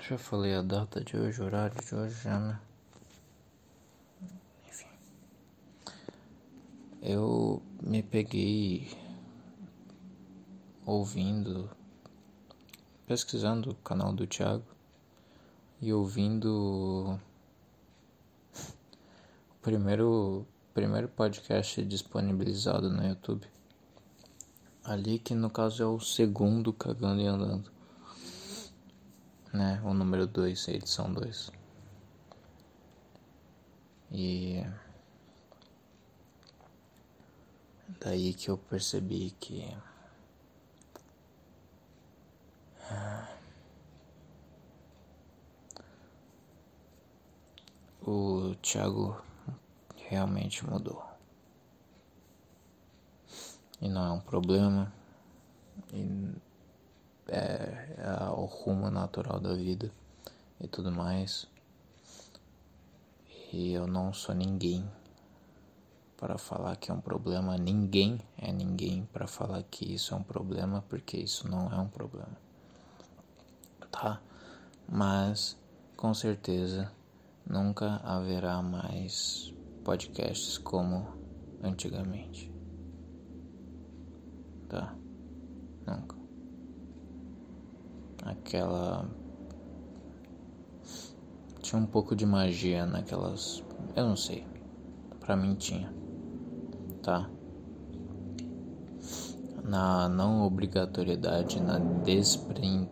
já 0.00 0.18
falei 0.18 0.54
a 0.54 0.62
data 0.62 1.02
de 1.02 1.16
hoje, 1.16 1.40
o 1.40 1.44
horário 1.44 1.76
de 1.80 1.94
hoje 1.94 2.22
já, 2.22 2.38
né? 2.38 2.60
Enfim. 4.66 4.88
Eu 7.00 7.62
me 7.82 8.02
peguei 8.02 9.01
ouvindo, 10.84 11.70
pesquisando 13.06 13.70
o 13.70 13.74
canal 13.76 14.12
do 14.12 14.26
Thiago 14.26 14.64
e 15.80 15.92
ouvindo 15.92 17.18
primeiro, 19.60 20.46
primeiro 20.74 21.08
podcast 21.08 21.84
disponibilizado 21.84 22.90
no 22.90 23.06
YouTube. 23.06 23.46
Ali 24.84 25.20
que 25.20 25.34
no 25.34 25.48
caso 25.48 25.82
é 25.82 25.86
o 25.86 26.00
segundo 26.00 26.72
cagando 26.72 27.20
e 27.20 27.26
andando. 27.26 27.70
Né? 29.52 29.80
O 29.84 29.94
número 29.94 30.26
2, 30.26 30.68
edição 30.68 31.12
2. 31.12 31.52
E 34.10 34.66
daí 38.00 38.34
que 38.34 38.50
eu 38.50 38.58
percebi 38.58 39.30
que 39.38 39.64
o 48.04 48.54
Thiago 48.56 49.20
realmente 50.08 50.66
mudou. 50.66 51.02
E 53.80 53.88
não 53.88 54.06
é 54.06 54.10
um 54.10 54.20
problema. 54.20 54.92
E 55.92 56.34
é, 57.28 57.94
é 57.98 58.24
o 58.30 58.44
rumo 58.44 58.90
natural 58.90 59.40
da 59.40 59.54
vida 59.54 59.90
e 60.60 60.68
tudo 60.68 60.90
mais. 60.92 61.46
E 63.52 63.72
eu 63.72 63.86
não 63.86 64.12
sou 64.12 64.34
ninguém 64.34 64.88
para 66.16 66.38
falar 66.38 66.76
que 66.76 66.90
é 66.90 66.94
um 66.94 67.00
problema. 67.00 67.56
Ninguém 67.56 68.20
é 68.38 68.52
ninguém 68.52 69.06
para 69.12 69.26
falar 69.26 69.62
que 69.64 69.94
isso 69.94 70.14
é 70.14 70.16
um 70.16 70.22
problema, 70.22 70.84
porque 70.88 71.16
isso 71.16 71.48
não 71.48 71.72
é 71.72 71.76
um 71.76 71.88
problema. 71.88 72.51
Tá? 73.92 74.20
Mas 74.90 75.56
com 75.96 76.12
certeza 76.12 76.90
nunca 77.46 78.00
haverá 78.02 78.60
mais 78.60 79.54
podcasts 79.84 80.58
como 80.58 81.06
antigamente. 81.62 82.52
Tá? 84.68 84.96
Nunca. 85.86 86.16
Aquela. 88.24 89.08
Tinha 91.60 91.80
um 91.80 91.86
pouco 91.86 92.16
de 92.16 92.24
magia 92.26 92.86
naquelas. 92.86 93.62
Eu 93.94 94.08
não 94.08 94.16
sei. 94.16 94.46
Pra 95.20 95.36
mim 95.36 95.54
tinha. 95.54 95.92
Tá? 97.02 97.30
Na 99.62 100.08
não 100.08 100.44
obrigatoriedade, 100.44 101.60
na 101.60 101.78
despre... 101.78 102.88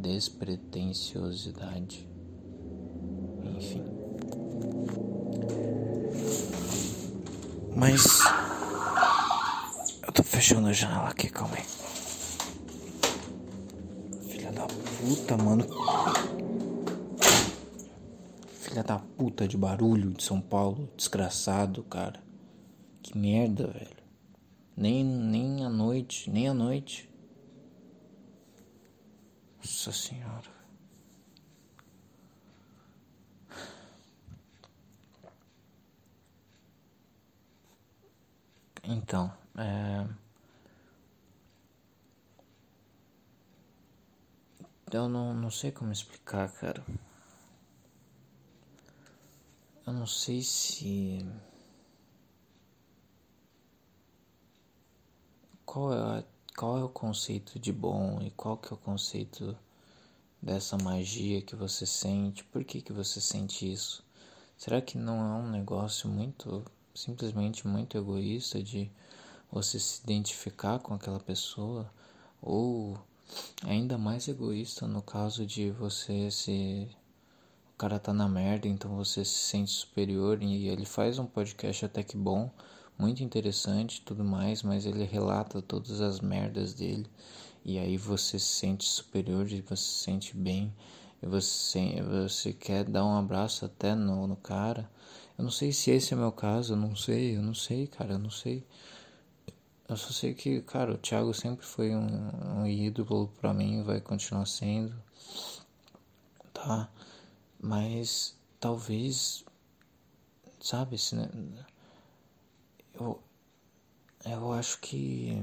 despretensiosidade. 0.00 2.08
Enfim. 3.56 3.84
Mas. 7.76 8.20
Eu 10.06 10.12
tô 10.12 10.22
fechando 10.22 10.68
a 10.68 10.72
janela 10.72 11.08
aqui, 11.08 11.28
calma 11.28 11.56
aí. 11.56 11.64
Filha 14.28 14.52
da 14.52 14.66
puta, 14.66 15.36
mano. 15.36 15.66
Filha 18.48 18.82
da 18.82 18.98
puta 18.98 19.46
de 19.46 19.56
barulho 19.56 20.12
de 20.12 20.22
São 20.22 20.40
Paulo, 20.40 20.88
desgraçado, 20.96 21.82
cara. 21.84 22.20
Que 23.02 23.16
merda, 23.18 23.66
velho. 23.66 24.00
Nem, 24.76 25.04
nem 25.04 25.64
à 25.64 25.68
noite, 25.68 26.30
nem 26.30 26.48
à 26.48 26.54
noite. 26.54 27.09
Nossa 29.62 29.92
senhora. 29.92 30.50
Então, 38.82 39.32
é... 39.56 40.06
eu 44.92 45.08
não, 45.08 45.32
não 45.34 45.50
sei 45.50 45.70
como 45.70 45.92
explicar, 45.92 46.50
cara. 46.52 46.84
Eu 49.86 49.92
não 49.92 50.06
sei 50.06 50.42
se. 50.42 51.24
Qual 55.64 55.92
é, 55.92 56.24
qual 56.60 56.76
é 56.76 56.84
o 56.84 56.90
conceito 56.90 57.58
de 57.58 57.72
bom 57.72 58.20
e 58.20 58.30
qual 58.32 58.54
que 58.58 58.70
é 58.70 58.74
o 58.74 58.76
conceito 58.76 59.56
dessa 60.42 60.76
magia 60.76 61.40
que 61.40 61.56
você 61.56 61.86
sente? 61.86 62.44
Por 62.44 62.62
que, 62.64 62.82
que 62.82 62.92
você 62.92 63.18
sente 63.18 63.72
isso? 63.72 64.04
Será 64.58 64.78
que 64.82 64.98
não 64.98 65.14
é 65.20 65.42
um 65.42 65.50
negócio 65.50 66.06
muito, 66.06 66.62
simplesmente 66.94 67.66
muito 67.66 67.96
egoísta 67.96 68.62
de 68.62 68.90
você 69.50 69.80
se 69.80 70.02
identificar 70.02 70.78
com 70.80 70.92
aquela 70.92 71.18
pessoa? 71.18 71.90
Ou 72.42 72.98
ainda 73.64 73.96
mais 73.96 74.28
egoísta 74.28 74.86
no 74.86 75.00
caso 75.00 75.46
de 75.46 75.70
você 75.70 76.30
se 76.30 76.94
cara 77.78 77.98
tá 77.98 78.12
na 78.12 78.28
merda, 78.28 78.68
então 78.68 78.94
você 78.96 79.24
se 79.24 79.38
sente 79.38 79.70
superior 79.70 80.42
e 80.42 80.68
ele 80.68 80.84
faz 80.84 81.18
um 81.18 81.24
podcast 81.24 81.86
até 81.86 82.02
que 82.02 82.18
bom, 82.18 82.50
muito 83.00 83.24
interessante 83.24 84.02
tudo 84.02 84.22
mais, 84.22 84.62
mas 84.62 84.84
ele 84.84 85.04
relata 85.04 85.62
todas 85.62 86.02
as 86.02 86.20
merdas 86.20 86.74
dele 86.74 87.06
e 87.64 87.78
aí 87.78 87.96
você 87.96 88.38
se 88.38 88.46
sente 88.46 88.84
superior 88.84 89.50
e 89.50 89.62
você 89.62 89.76
se 89.76 90.04
sente 90.04 90.36
bem 90.36 90.74
e 91.22 91.26
você, 91.26 92.02
você 92.02 92.52
quer 92.52 92.84
dar 92.84 93.04
um 93.04 93.16
abraço 93.16 93.64
até 93.64 93.94
no, 93.94 94.26
no 94.26 94.36
cara. 94.36 94.90
Eu 95.38 95.44
não 95.44 95.50
sei 95.50 95.72
se 95.72 95.90
esse 95.90 96.12
é 96.12 96.16
o 96.16 96.20
meu 96.20 96.32
caso, 96.32 96.74
eu 96.74 96.76
não 96.76 96.94
sei, 96.94 97.36
eu 97.36 97.42
não 97.42 97.54
sei, 97.54 97.86
cara, 97.86 98.12
eu 98.12 98.18
não 98.18 98.30
sei. 98.30 98.66
Eu 99.88 99.96
só 99.96 100.10
sei 100.10 100.34
que, 100.34 100.60
cara, 100.62 100.92
o 100.92 100.98
Thiago 100.98 101.32
sempre 101.34 101.66
foi 101.66 101.94
um, 101.94 102.60
um 102.60 102.66
ídolo 102.66 103.28
para 103.40 103.52
mim, 103.52 103.82
vai 103.82 104.00
continuar 104.00 104.46
sendo, 104.46 104.94
tá? 106.54 106.88
Mas 107.60 108.36
talvez, 108.60 109.44
sabe, 110.60 110.96
se, 110.96 111.16
eu, 113.00 113.22
eu 114.24 114.52
acho 114.52 114.78
que 114.80 115.42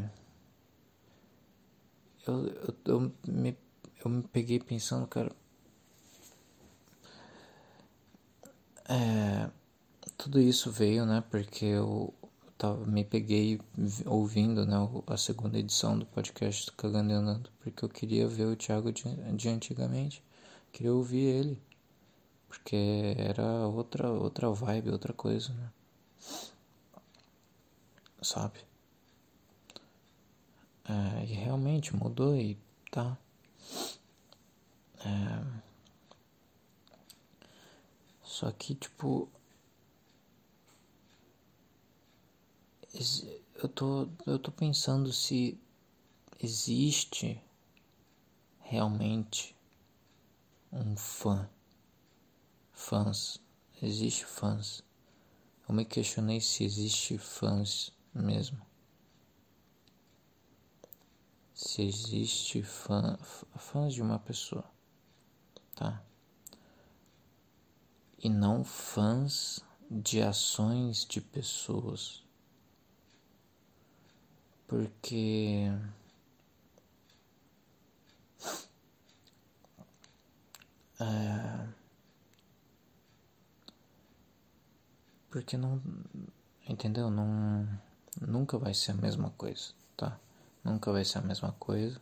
eu, 2.28 2.48
eu, 2.48 2.76
eu, 2.86 3.12
me, 3.28 3.58
eu 4.04 4.12
me 4.12 4.24
peguei 4.24 4.60
pensando, 4.60 5.08
cara. 5.08 5.32
É, 8.90 9.50
tudo 10.18 10.40
isso 10.40 10.72
veio, 10.72 11.06
né? 11.06 11.24
Porque 11.30 11.66
eu 11.66 12.14
tava, 12.58 12.86
me 12.86 13.04
peguei 13.04 13.60
ouvindo 14.06 14.66
né, 14.66 14.76
a 15.08 15.18
segunda 15.18 15.58
edição 15.58 15.98
do 15.98 16.06
podcast 16.06 16.66
do 16.66 16.74
Cagando 16.74 17.12
e 17.12 17.16
Andando, 17.16 17.50
porque 17.60 17.84
eu 17.86 17.90
queria 17.90 18.28
ver 18.28 18.46
o 18.46 18.56
Thiago 18.56 18.92
de, 18.92 19.04
de 19.34 19.50
antigamente, 19.50 20.24
queria 20.72 20.94
ouvir 20.94 21.26
ele. 21.26 21.62
Porque 22.48 23.16
era 23.18 23.68
outra, 23.68 24.10
outra 24.10 24.50
vibe, 24.50 24.92
outra 24.92 25.14
coisa, 25.14 25.54
né? 25.54 25.70
Sabe? 28.28 28.60
É, 30.84 31.24
e 31.24 31.28
realmente 31.28 31.96
mudou 31.96 32.36
e 32.36 32.58
tá. 32.92 33.18
É, 35.00 35.62
só 38.22 38.52
que, 38.52 38.76
tipo. 38.76 39.30
Eu 43.56 43.70
tô, 43.70 44.10
eu 44.26 44.38
tô 44.38 44.52
pensando 44.52 45.14
se 45.14 45.58
existe 46.38 47.42
realmente 48.60 49.56
um 50.70 50.98
fã 50.98 51.50
Fãs. 52.74 53.40
Existe 53.82 54.26
fãs. 54.26 54.84
Eu 55.68 55.74
me 55.74 55.86
questionei 55.86 56.42
se 56.42 56.66
existe 56.66 57.18
fãs 57.18 57.96
mesmo. 58.18 58.66
Se 61.54 61.82
existe 61.82 62.62
fã, 62.62 63.18
fãs 63.56 63.94
de 63.94 64.02
uma 64.02 64.20
pessoa, 64.20 64.66
tá? 65.76 66.04
E 68.20 68.30
não 68.30 68.64
fãs 68.64 69.64
de 69.90 70.22
ações 70.22 71.06
de 71.06 71.22
pessoas. 71.22 72.24
Porque 74.68 75.72
é, 81.00 81.68
Porque 85.38 85.56
não. 85.56 85.80
Entendeu? 86.68 87.12
Não. 87.12 87.68
Nunca 88.20 88.58
vai 88.58 88.74
ser 88.74 88.92
a 88.92 88.96
mesma 88.96 89.30
coisa, 89.32 89.74
tá? 89.96 90.20
Nunca 90.64 90.92
vai 90.92 91.06
ser 91.06 91.20
a 91.20 91.22
mesma 91.22 91.52
coisa. 91.60 92.00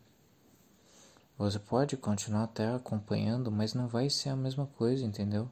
Você 1.38 1.60
pode 1.60 1.98
continuar 1.98 2.44
até 2.44 2.74
acompanhando, 2.74 3.52
mas 3.52 3.74
não 3.74 3.88
vai 3.88 4.10
ser 4.10 4.30
a 4.30 4.36
mesma 4.36 4.66
coisa, 4.66 5.04
entendeu? 5.06 5.50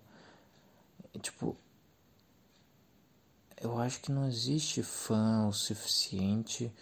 E, 1.13 1.19
tipo. 1.19 1.57
Eu 3.61 3.77
acho 3.77 4.01
que 4.01 4.11
não 4.11 4.27
existe 4.27 4.81
fã 4.83 5.47
o 5.47 5.53
suficiente 5.53 6.73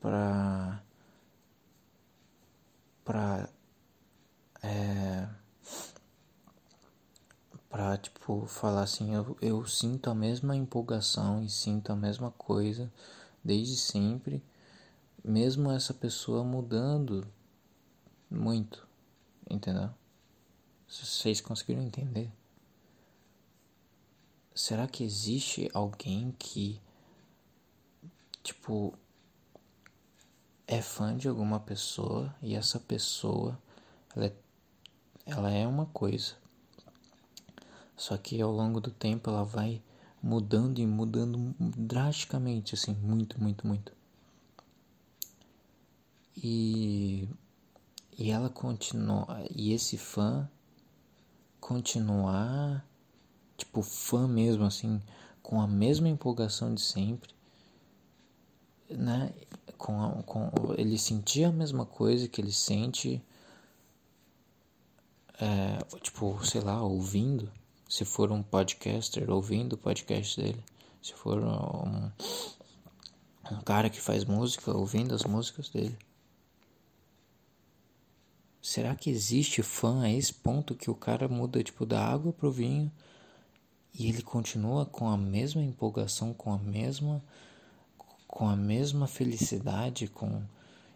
pra. 0.00 0.82
pra. 3.04 3.48
É 4.62 5.28
pra, 7.68 7.96
tipo, 7.96 8.46
falar 8.46 8.82
assim, 8.82 9.14
eu, 9.14 9.36
eu 9.40 9.66
sinto 9.66 10.10
a 10.10 10.14
mesma 10.14 10.56
empolgação 10.56 11.42
e 11.42 11.48
sinto 11.48 11.92
a 11.92 11.96
mesma 11.96 12.30
coisa 12.30 12.92
desde 13.44 13.76
sempre, 13.76 14.42
mesmo 15.24 15.70
essa 15.70 15.94
pessoa 15.94 16.44
mudando 16.44 17.26
muito, 18.30 18.86
entendeu? 19.48 19.90
Vocês 20.88 21.40
conseguiram 21.40 21.82
entender? 21.82 22.30
Será 24.54 24.86
que 24.86 25.04
existe 25.04 25.68
alguém 25.74 26.34
que, 26.38 26.80
tipo, 28.42 28.94
é 30.66 30.80
fã 30.80 31.16
de 31.16 31.28
alguma 31.28 31.60
pessoa 31.60 32.34
e 32.40 32.54
essa 32.54 32.80
pessoa, 32.80 33.58
ela 34.14 34.26
é, 34.26 34.34
ela 35.26 35.50
é 35.50 35.66
uma 35.66 35.86
coisa 35.86 36.45
só 37.96 38.16
que 38.18 38.40
ao 38.40 38.52
longo 38.52 38.80
do 38.80 38.90
tempo 38.90 39.30
ela 39.30 39.42
vai 39.42 39.82
mudando 40.22 40.78
e 40.80 40.86
mudando 40.86 41.54
drasticamente, 41.58 42.74
assim, 42.74 42.94
muito, 42.94 43.40
muito, 43.40 43.66
muito. 43.66 43.92
E, 46.36 47.28
e 48.18 48.30
ela 48.30 48.50
continua, 48.50 49.26
e 49.50 49.72
esse 49.72 49.96
fã 49.96 50.48
continuar, 51.58 52.86
tipo, 53.56 53.82
fã 53.82 54.28
mesmo, 54.28 54.64
assim, 54.64 55.00
com 55.42 55.60
a 55.60 55.66
mesma 55.66 56.08
empolgação 56.08 56.74
de 56.74 56.82
sempre, 56.82 57.34
né? 58.90 59.32
Com, 59.78 60.02
a, 60.02 60.22
com 60.22 60.50
ele 60.76 60.98
sentir 60.98 61.44
a 61.44 61.52
mesma 61.52 61.86
coisa 61.86 62.28
que 62.28 62.40
ele 62.40 62.52
sente, 62.52 63.22
é, 65.40 65.78
tipo, 66.00 66.44
sei 66.44 66.60
lá, 66.60 66.82
ouvindo 66.82 67.50
se 67.88 68.04
for 68.04 68.32
um 68.32 68.42
podcaster 68.42 69.30
ouvindo 69.30 69.74
o 69.74 69.78
podcast 69.78 70.40
dele, 70.40 70.62
se 71.00 71.14
for 71.14 71.38
um, 71.38 72.10
um 73.50 73.60
cara 73.64 73.88
que 73.88 74.00
faz 74.00 74.24
música 74.24 74.76
ouvindo 74.76 75.14
as 75.14 75.24
músicas 75.24 75.68
dele. 75.68 75.96
Será 78.60 78.96
que 78.96 79.08
existe 79.08 79.62
fã 79.62 80.02
a 80.02 80.10
esse 80.10 80.34
ponto 80.34 80.74
que 80.74 80.90
o 80.90 80.94
cara 80.94 81.28
muda 81.28 81.62
tipo 81.62 81.86
da 81.86 82.04
água 82.04 82.32
pro 82.32 82.50
vinho 82.50 82.90
e 83.94 84.08
ele 84.08 84.22
continua 84.22 84.84
com 84.84 85.08
a 85.08 85.16
mesma 85.16 85.62
empolgação, 85.62 86.34
com 86.34 86.52
a 86.52 86.58
mesma 86.58 87.22
com 88.26 88.48
a 88.48 88.56
mesma 88.56 89.06
felicidade, 89.06 90.08
com 90.08 90.42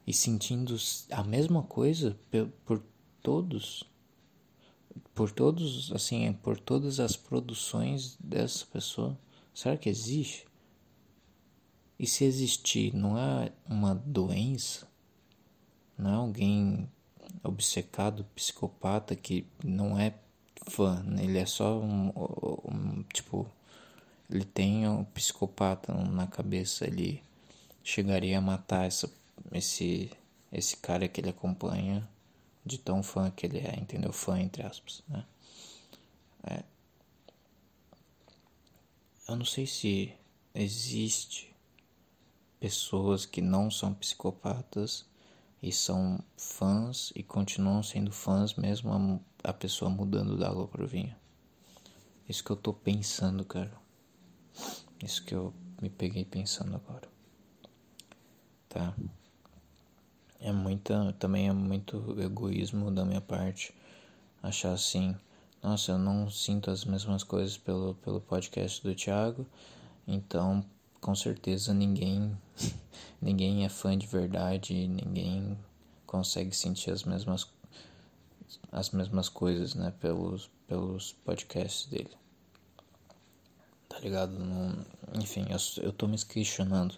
e 0.06 0.12
sentindo 0.12 0.76
a 1.12 1.22
mesma 1.22 1.62
coisa 1.62 2.18
por, 2.30 2.48
por 2.66 2.82
todos? 3.22 3.89
Por 5.14 5.30
todos, 5.30 5.92
assim, 5.92 6.32
por 6.32 6.58
todas 6.58 7.00
as 7.00 7.16
produções 7.16 8.16
dessa 8.18 8.64
pessoa. 8.66 9.18
Será 9.54 9.76
que 9.76 9.88
existe? 9.88 10.46
E 11.98 12.06
se 12.06 12.24
existir, 12.24 12.94
não 12.94 13.18
é 13.18 13.52
uma 13.68 13.94
doença? 13.94 14.88
Não 15.98 16.10
é 16.10 16.14
alguém 16.14 16.88
obcecado, 17.44 18.24
psicopata 18.34 19.14
que 19.14 19.46
não 19.62 19.98
é 19.98 20.14
fã, 20.68 21.02
né? 21.02 21.24
ele 21.24 21.38
é 21.38 21.46
só 21.46 21.78
um, 21.78 22.08
um, 22.64 23.02
tipo, 23.12 23.46
ele 24.30 24.44
tem 24.44 24.88
um 24.88 25.04
psicopata 25.04 25.92
na 25.92 26.26
cabeça, 26.26 26.86
ele 26.86 27.22
chegaria 27.82 28.38
a 28.38 28.40
matar 28.40 28.86
essa, 28.86 29.12
esse, 29.52 30.10
esse 30.52 30.76
cara 30.76 31.08
que 31.08 31.20
ele 31.20 31.30
acompanha 31.30 32.08
de 32.64 32.78
tão 32.78 33.02
fã 33.02 33.30
que 33.30 33.46
ele 33.46 33.58
é, 33.58 33.78
entendeu? 33.78 34.12
Fã 34.12 34.38
entre 34.38 34.62
aspas, 34.62 35.02
né? 35.08 35.24
É. 36.44 36.62
Eu 39.28 39.36
não 39.36 39.44
sei 39.44 39.66
se 39.66 40.12
existe 40.54 41.54
pessoas 42.58 43.24
que 43.24 43.40
não 43.40 43.70
são 43.70 43.94
psicopatas 43.94 45.06
e 45.62 45.72
são 45.72 46.22
fãs 46.36 47.12
e 47.14 47.22
continuam 47.22 47.82
sendo 47.82 48.10
fãs 48.10 48.54
mesmo 48.54 49.22
a, 49.44 49.50
a 49.50 49.52
pessoa 49.52 49.90
mudando 49.90 50.36
da 50.36 50.48
água 50.48 50.66
para 50.66 50.84
o 50.84 50.86
vinho. 50.86 51.14
Isso 52.28 52.44
que 52.44 52.50
eu 52.50 52.56
tô 52.56 52.72
pensando, 52.72 53.44
cara. 53.44 53.72
Isso 55.02 55.24
que 55.24 55.34
eu 55.34 55.52
me 55.80 55.90
peguei 55.90 56.24
pensando 56.24 56.76
agora. 56.76 57.08
Tá? 58.68 58.94
É 60.40 60.50
muita, 60.50 61.14
também 61.18 61.48
é 61.48 61.52
muito 61.52 62.16
egoísmo 62.18 62.90
da 62.90 63.04
minha 63.04 63.20
parte 63.20 63.74
achar 64.42 64.72
assim, 64.72 65.14
nossa, 65.62 65.92
eu 65.92 65.98
não 65.98 66.30
sinto 66.30 66.70
as 66.70 66.84
mesmas 66.84 67.22
coisas 67.22 67.58
pelo, 67.58 67.94
pelo 67.96 68.22
podcast 68.22 68.82
do 68.82 68.94
Thiago, 68.94 69.46
então 70.06 70.64
com 70.98 71.14
certeza 71.14 71.74
ninguém 71.74 72.34
ninguém 73.20 73.66
é 73.66 73.68
fã 73.68 73.96
de 73.96 74.06
verdade, 74.06 74.88
ninguém 74.88 75.58
consegue 76.06 76.56
sentir 76.56 76.90
as 76.90 77.04
mesmas 77.04 77.46
as 78.72 78.90
mesmas 78.90 79.28
coisas, 79.28 79.74
né, 79.74 79.92
pelos 80.00 80.50
pelos 80.66 81.12
podcasts 81.12 81.86
dele. 81.86 82.10
Tá 83.88 83.98
ligado? 83.98 84.38
Não, 84.38 84.74
enfim, 85.20 85.46
eu, 85.50 85.84
eu 85.84 85.92
tô 85.92 86.06
me 86.06 86.16
questionando 86.16 86.94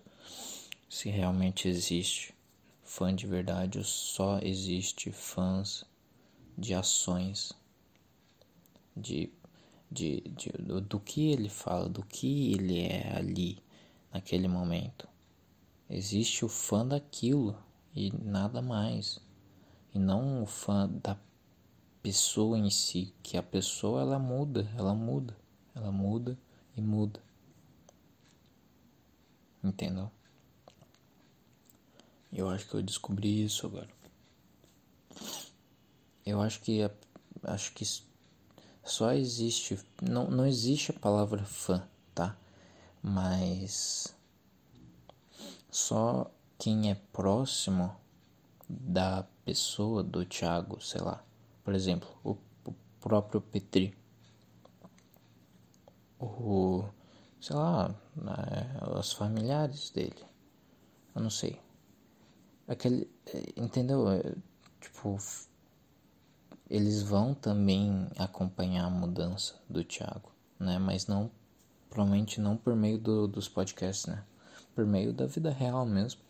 se 0.88 1.09
realmente 1.09 1.66
existe 1.66 2.32
fã 2.93 3.14
de 3.14 3.26
verdade 3.26 3.82
só 3.82 4.38
existe 4.43 5.11
fãs 5.11 5.82
de 6.59 6.74
ações 6.74 7.55
de, 8.95 9.32
de, 9.90 10.20
de 10.20 10.51
do, 10.59 10.78
do 10.78 11.01
que 11.01 11.32
ele 11.32 11.49
fala, 11.49 11.88
do 11.88 12.05
que 12.05 12.53
ele 12.53 12.82
é 12.82 13.16
ali 13.16 13.62
naquele 14.12 14.47
momento. 14.47 15.09
Existe 15.88 16.45
o 16.45 16.51
fã 16.51 16.86
daquilo 16.86 17.57
e 17.95 18.12
nada 18.12 18.61
mais. 18.61 19.18
E 19.95 19.99
não 19.99 20.43
o 20.43 20.47
fã 20.47 20.86
da 20.86 21.16
pessoa 22.03 22.59
em 22.59 22.68
si, 22.68 23.14
que 23.22 23.38
a 23.38 23.43
pessoa 23.43 24.03
ela 24.03 24.18
muda, 24.18 24.70
ela 24.76 24.95
muda, 24.95 25.34
ela 25.74 25.90
muda 25.90 26.38
e 26.76 26.82
muda. 26.82 27.22
Entendeu? 29.64 30.11
Eu 32.33 32.49
acho 32.49 32.68
que 32.68 32.74
eu 32.74 32.83
descobri 32.83 33.45
isso 33.45 33.66
agora. 33.66 33.89
Eu 36.24 36.41
acho 36.41 36.61
que 36.61 36.89
acho 37.43 37.72
que 37.72 37.85
só 38.85 39.12
existe 39.12 39.78
não, 40.01 40.30
não 40.30 40.47
existe 40.47 40.91
a 40.93 40.99
palavra 40.99 41.45
fã, 41.45 41.87
tá? 42.14 42.37
mas 43.03 44.14
só 45.68 46.30
quem 46.57 46.91
é 46.91 46.95
próximo 47.12 47.97
da 48.68 49.26
pessoa 49.45 50.05
do 50.05 50.24
Thiago, 50.24 50.80
sei 50.80 51.01
lá, 51.01 51.22
por 51.64 51.74
exemplo, 51.74 52.09
o, 52.22 52.37
o 52.64 52.74
próprio 53.01 53.41
Petri, 53.41 53.99
o, 56.20 56.85
sei 57.41 57.57
lá, 57.57 57.93
é, 58.16 58.99
os 58.99 59.12
familiares 59.12 59.91
dele, 59.91 60.24
eu 61.14 61.20
não 61.20 61.30
sei, 61.30 61.61
aquele, 62.67 63.11
entendeu? 63.57 64.09
É, 64.11 64.35
tipo, 64.81 65.19
eles 66.69 67.03
vão 67.03 67.35
também 67.35 68.09
acompanhar 68.19 68.87
a 68.87 68.91
mudança 68.91 69.55
do 69.69 69.85
Thiago, 69.85 70.31
né? 70.59 70.79
Mas 70.79 71.07
não 71.07 71.31
Provavelmente 71.93 72.41
não 72.41 72.57
por 72.57 72.75
meio 72.75 72.97
do, 72.97 73.29
dos 73.29 73.51
podcasts, 73.51 74.07
né? 74.07 74.25
Por 74.75 74.87
meio 74.87 75.13
da 75.13 75.27
vida 75.27 75.51
real 75.51 75.85
mesmo. 75.85 76.23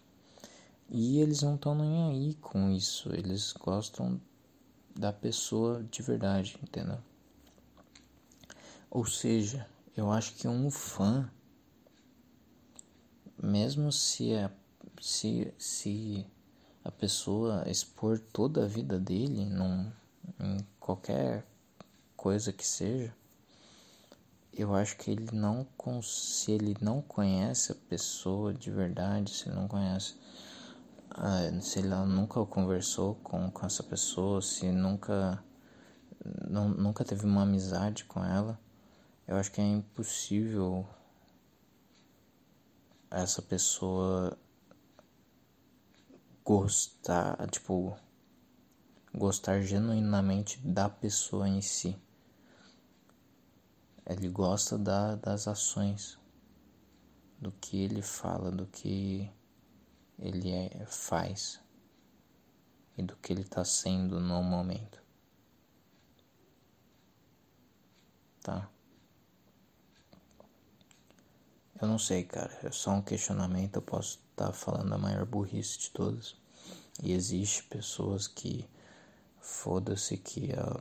E 0.91 1.21
eles 1.21 1.41
não 1.43 1.55
estão 1.55 1.73
nem 1.73 2.11
aí 2.11 2.35
com 2.35 2.69
isso. 2.69 3.15
Eles 3.15 3.53
gostam 3.53 4.21
da 4.93 5.13
pessoa 5.13 5.85
de 5.89 6.03
verdade, 6.03 6.59
entendeu? 6.61 6.99
Ou 8.91 9.07
seja, 9.07 9.69
eu 9.97 10.11
acho 10.11 10.35
que 10.35 10.49
um 10.49 10.69
fã, 10.69 11.31
mesmo 13.41 13.93
se 13.93 14.35
a, 14.35 14.51
se, 15.03 15.53
se 15.59 16.25
a 16.85 16.91
pessoa 16.93 17.65
expor 17.69 18.21
toda 18.21 18.65
a 18.65 18.69
vida 18.69 19.01
dele 19.01 19.45
num, 19.45 19.91
em 20.39 20.59
qualquer 20.79 21.45
coisa 22.17 22.53
que 22.53 22.65
seja, 22.65 23.13
eu 24.53 24.73
acho 24.77 24.97
que 24.97 25.11
ele 25.11 25.29
não 25.33 25.67
se 26.05 26.53
ele 26.53 26.77
não 26.81 27.03
conhece 27.03 27.73
a 27.73 27.75
pessoa 27.75 28.55
de 28.55 28.71
verdade, 28.71 29.35
se 29.35 29.49
ele 29.49 29.57
não 29.57 29.67
conhece, 29.67 30.15
se 31.61 31.81
ele 31.81 31.89
nunca 31.89 32.47
conversou 32.47 33.17
com, 33.25 33.51
com 33.51 33.67
essa 33.67 33.83
pessoa, 33.83 34.41
se 34.41 34.71
nunca 34.71 35.43
não, 36.49 36.69
nunca 36.69 37.05
teve 37.05 37.27
uma 37.27 37.43
amizade 37.43 38.05
com 38.05 38.25
ela, 38.25 38.57
eu 39.27 39.35
acho 39.35 39.51
que 39.51 39.61
é 39.61 39.65
impossível 39.65 40.87
essa 43.11 43.43
pessoa 43.43 44.39
gostar, 46.45 47.49
tipo, 47.51 47.97
gostar 49.15 49.61
genuinamente 49.61 50.59
da 50.67 50.89
pessoa 50.89 51.49
em 51.49 51.61
si. 51.61 51.97
Ele 54.05 54.29
gosta 54.29 54.77
da, 54.77 55.15
das 55.17 55.47
ações, 55.47 56.19
do 57.39 57.53
que 57.53 57.81
ele 57.81 58.03
fala, 58.03 58.51
do 58.51 58.67
que 58.67 59.31
ele 60.19 60.51
é, 60.51 60.87
faz 60.87 61.61
e 62.97 63.03
do 63.03 63.17
que 63.17 63.33
ele 63.33 63.43
está 63.43 63.65
sendo 63.65 64.21
no 64.21 64.43
momento. 64.43 65.03
Tá? 68.41 68.69
Eu 71.83 71.89
não 71.89 71.99
sei, 71.99 72.23
cara. 72.23 72.57
É 72.63 72.71
só 72.71 72.93
um 72.93 73.03
questionamento. 73.03 73.77
Eu 73.77 73.83
posso 73.83 74.21
estar 74.31 74.47
tá 74.47 74.53
falando 74.53 74.93
a 74.95 74.99
maior 74.99 75.27
burrice 75.27 75.77
de 75.81 75.91
todas. 75.91 76.37
E 77.03 77.13
existe 77.13 77.65
pessoas 77.65 78.29
que 78.29 78.65
foda-se 79.41 80.17
que 80.17 80.53
a, 80.53 80.81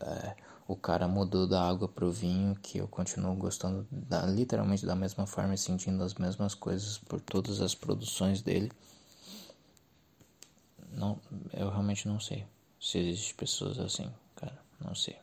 a, 0.00 0.36
o 0.66 0.74
cara 0.74 1.06
mudou 1.06 1.46
da 1.46 1.68
água 1.68 1.86
pro 1.86 2.10
vinho, 2.10 2.54
que 2.56 2.78
eu 2.78 2.88
continuo 2.88 3.34
gostando 3.36 3.86
da, 3.90 4.24
literalmente 4.24 4.86
da 4.86 4.96
mesma 4.96 5.26
forma 5.26 5.52
e 5.52 5.58
sentindo 5.58 6.02
as 6.02 6.14
mesmas 6.14 6.54
coisas 6.54 6.96
por 6.96 7.20
todas 7.20 7.60
as 7.60 7.74
produções 7.74 8.40
dele. 8.40 8.72
Não, 10.92 11.20
eu 11.52 11.68
realmente 11.68 12.08
não 12.08 12.18
sei 12.18 12.46
se 12.80 12.98
existe 12.98 13.34
pessoas 13.34 13.78
assim, 13.78 14.10
cara, 14.34 14.58
não 14.80 14.94
sei. 14.94 15.18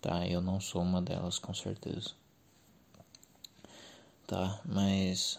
Tá, 0.00 0.26
eu 0.26 0.40
não 0.40 0.60
sou 0.60 0.80
uma 0.80 1.02
delas 1.02 1.38
com 1.38 1.52
certeza. 1.52 2.23
Tá, 4.26 4.58
mas 4.64 5.38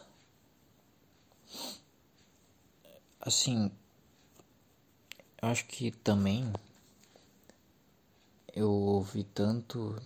assim, 3.20 3.72
eu 5.42 5.50
acho 5.50 5.66
que 5.66 5.90
também 5.90 6.54
eu 8.54 8.70
ouvi 8.70 9.24
tanto, 9.24 10.00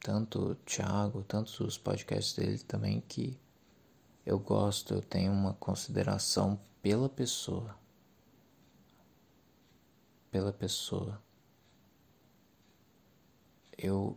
tanto 0.00 0.52
o 0.52 0.54
Thiago, 0.54 1.22
tantos 1.24 1.60
os 1.60 1.76
podcasts 1.76 2.34
dele 2.34 2.58
também 2.60 3.02
que 3.02 3.38
eu 4.24 4.38
gosto, 4.38 4.94
eu 4.94 5.02
tenho 5.02 5.30
uma 5.30 5.52
consideração 5.54 6.58
pela 6.80 7.10
pessoa. 7.10 7.76
Pela 10.30 10.52
pessoa. 10.52 11.22
Eu 13.76 14.16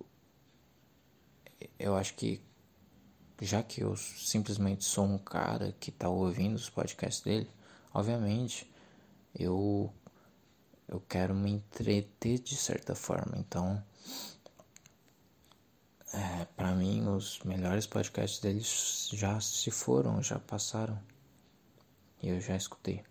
eu 1.79 1.95
acho 1.95 2.13
que 2.15 2.44
já 3.41 3.61
que 3.61 3.81
eu 3.81 3.95
simplesmente 3.97 4.83
sou 4.83 5.05
um 5.05 5.17
cara 5.17 5.75
que 5.79 5.91
tá 5.91 6.09
ouvindo 6.09 6.55
os 6.55 6.69
podcasts 6.69 7.23
dele, 7.23 7.49
obviamente 7.93 8.69
eu 9.37 9.91
eu 10.87 11.01
quero 11.09 11.33
me 11.33 11.51
entreter 11.51 12.39
de 12.39 12.55
certa 12.55 12.93
forma. 12.95 13.37
Então, 13.37 13.83
é, 16.13 16.45
para 16.55 16.73
mim, 16.75 17.07
os 17.07 17.39
melhores 17.39 17.85
podcasts 17.85 18.39
deles 18.39 19.09
já 19.11 19.39
se 19.41 19.71
foram, 19.71 20.21
já 20.21 20.39
passaram. 20.39 20.97
E 22.21 22.29
eu 22.29 22.39
já 22.39 22.55
escutei. 22.55 23.03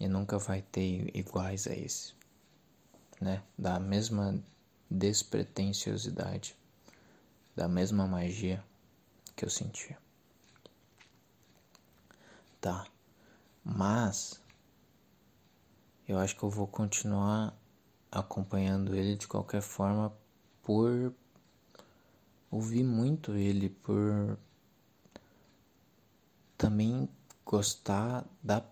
E 0.00 0.08
nunca 0.08 0.38
vai 0.38 0.62
ter 0.62 1.16
iguais 1.16 1.66
a 1.66 1.74
esse, 1.74 2.14
né? 3.20 3.42
Da 3.56 3.78
mesma 3.78 4.42
despretensiosidade, 4.90 6.56
da 7.54 7.68
mesma 7.68 8.06
magia 8.06 8.64
que 9.36 9.44
eu 9.44 9.50
sentia. 9.50 9.98
Tá. 12.60 12.86
Mas 13.62 14.40
eu 16.06 16.18
acho 16.18 16.36
que 16.36 16.42
eu 16.42 16.50
vou 16.50 16.66
continuar 16.66 17.56
acompanhando 18.10 18.94
ele 18.94 19.16
de 19.16 19.26
qualquer 19.26 19.62
forma 19.62 20.12
por 20.62 21.12
ouvir 22.50 22.84
muito 22.84 23.32
ele, 23.32 23.68
por 23.68 24.38
também 26.56 27.08
gostar 27.44 28.24
da, 28.42 28.64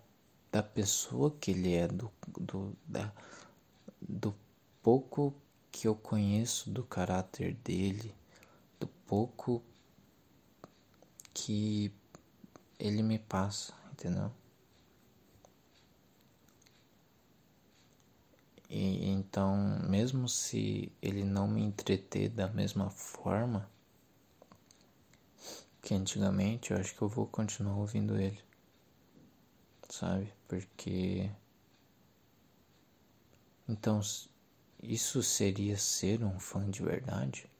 da 0.51 0.63
pessoa 0.63 1.31
que 1.31 1.51
ele 1.51 1.73
é, 1.73 1.87
do, 1.87 2.11
do, 2.39 2.75
da, 2.87 3.11
do 4.01 4.33
pouco 4.81 5.33
que 5.71 5.87
eu 5.87 5.95
conheço 5.95 6.69
do 6.69 6.83
caráter 6.83 7.55
dele, 7.55 8.13
pouco 9.13 9.63
que 11.35 11.93
ele 12.79 13.03
me 13.03 13.19
passa, 13.19 13.71
entendeu? 13.91 14.31
E 18.67 19.05
então, 19.05 19.55
mesmo 19.87 20.27
se 20.27 20.91
ele 20.99 21.23
não 21.23 21.47
me 21.47 21.61
entreter 21.61 22.27
da 22.27 22.47
mesma 22.47 22.89
forma 22.89 23.69
que 25.79 25.93
antigamente, 25.93 26.71
eu 26.71 26.77
acho 26.77 26.95
que 26.95 27.03
eu 27.03 27.07
vou 27.07 27.27
continuar 27.27 27.75
ouvindo 27.75 28.19
ele. 28.19 28.43
Sabe? 29.89 30.33
Porque 30.47 31.29
então 33.69 34.01
isso 34.81 35.21
seria 35.21 35.77
ser 35.77 36.23
um 36.23 36.39
fã 36.39 36.67
de 36.67 36.81
verdade? 36.81 37.52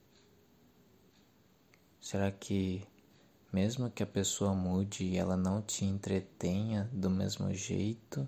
Será 2.04 2.30
que 2.30 2.86
mesmo 3.50 3.90
que 3.90 4.04
a 4.04 4.06
pessoa 4.06 4.54
mude 4.54 5.06
e 5.06 5.16
ela 5.16 5.38
não 5.38 5.62
te 5.62 5.86
entretenha 5.86 6.90
do 6.92 7.10
mesmo 7.10 7.54
jeito, 7.54 8.28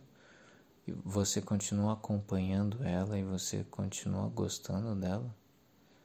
você 1.03 1.41
continua 1.41 1.91
acompanhando 1.91 2.81
ela 2.85 3.19
e 3.19 3.23
você 3.25 3.65
continua 3.65 4.29
gostando 4.29 4.95
dela? 4.95 5.29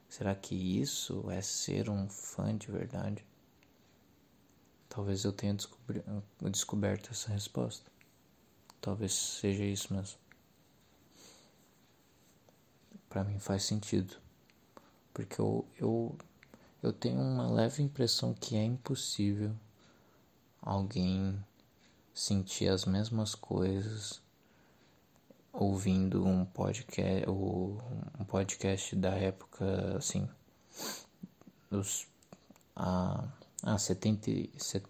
Será 0.09 0.35
que 0.35 0.53
isso 0.53 1.31
é 1.31 1.41
ser 1.41 1.89
um 1.89 2.09
fã 2.09 2.57
de 2.57 2.69
verdade? 2.69 3.25
Talvez 4.89 5.23
eu 5.23 5.31
tenha 5.31 5.55
descoberto 6.51 7.11
essa 7.11 7.31
resposta. 7.31 7.89
Talvez 8.81 9.13
seja 9.13 9.63
isso 9.63 9.93
mesmo. 9.93 10.19
Para 13.07 13.23
mim 13.23 13.39
faz 13.39 13.63
sentido. 13.63 14.17
Porque 15.13 15.39
eu, 15.39 15.65
eu, 15.79 16.17
eu 16.81 16.91
tenho 16.91 17.19
uma 17.19 17.49
leve 17.49 17.83
impressão 17.83 18.33
que 18.33 18.55
é 18.55 18.63
impossível 18.63 19.53
alguém 20.61 21.37
sentir 22.13 22.67
as 22.67 22.85
mesmas 22.85 23.35
coisas 23.35 24.21
ouvindo 25.53 26.25
um 26.25 26.45
podcast, 26.45 27.29
um 27.29 28.25
podcast 28.25 28.95
da 28.95 29.09
época 29.09 29.97
assim 29.97 30.27
dos 31.69 32.07
a, 32.75 33.27
a 33.63 33.77
70, 33.77 34.31
set, 34.57 34.85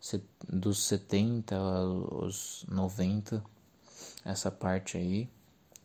set, 0.00 0.24
dos 0.48 0.84
70 0.84 1.54
aos 1.56 2.64
90 2.68 3.44
essa 4.24 4.50
parte 4.50 4.96
aí 4.96 5.28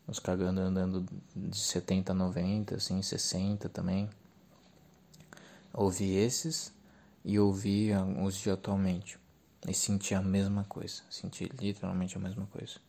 os 0.07 0.17
cagando 0.19 0.61
andando 0.61 1.05
de 1.35 1.59
70 1.59 2.11
a 2.11 2.15
90 2.15 2.75
assim 2.75 3.01
60 3.01 3.69
também 3.69 4.09
ouvi 5.73 6.15
esses 6.15 6.73
e 7.23 7.39
ouvi 7.39 7.89
os 8.23 8.37
de 8.37 8.49
atualmente 8.49 9.19
e 9.67 9.73
senti 9.73 10.13
a 10.15 10.21
mesma 10.21 10.63
coisa 10.63 11.03
senti 11.09 11.45
literalmente 11.59 12.17
a 12.17 12.19
mesma 12.19 12.47
coisa 12.47 12.79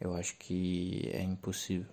eu 0.00 0.14
acho 0.14 0.36
que 0.36 1.10
é 1.12 1.22
impossível. 1.22 1.92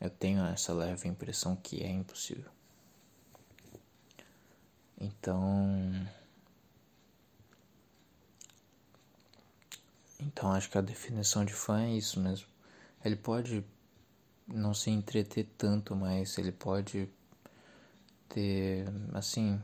Eu 0.00 0.10
tenho 0.10 0.44
essa 0.44 0.74
leve 0.74 1.08
impressão 1.08 1.56
que 1.56 1.82
é 1.82 1.90
impossível. 1.90 2.50
Então. 5.00 6.06
Então 10.20 10.52
acho 10.52 10.70
que 10.70 10.78
a 10.78 10.82
definição 10.82 11.44
de 11.44 11.54
fã 11.54 11.82
é 11.82 11.96
isso 11.96 12.20
mesmo. 12.20 12.46
Ele 13.04 13.16
pode 13.16 13.64
não 14.46 14.74
se 14.74 14.90
entreter 14.90 15.48
tanto, 15.56 15.96
mas 15.96 16.36
ele 16.36 16.52
pode 16.52 17.08
ter 18.28 18.86
assim. 19.12 19.60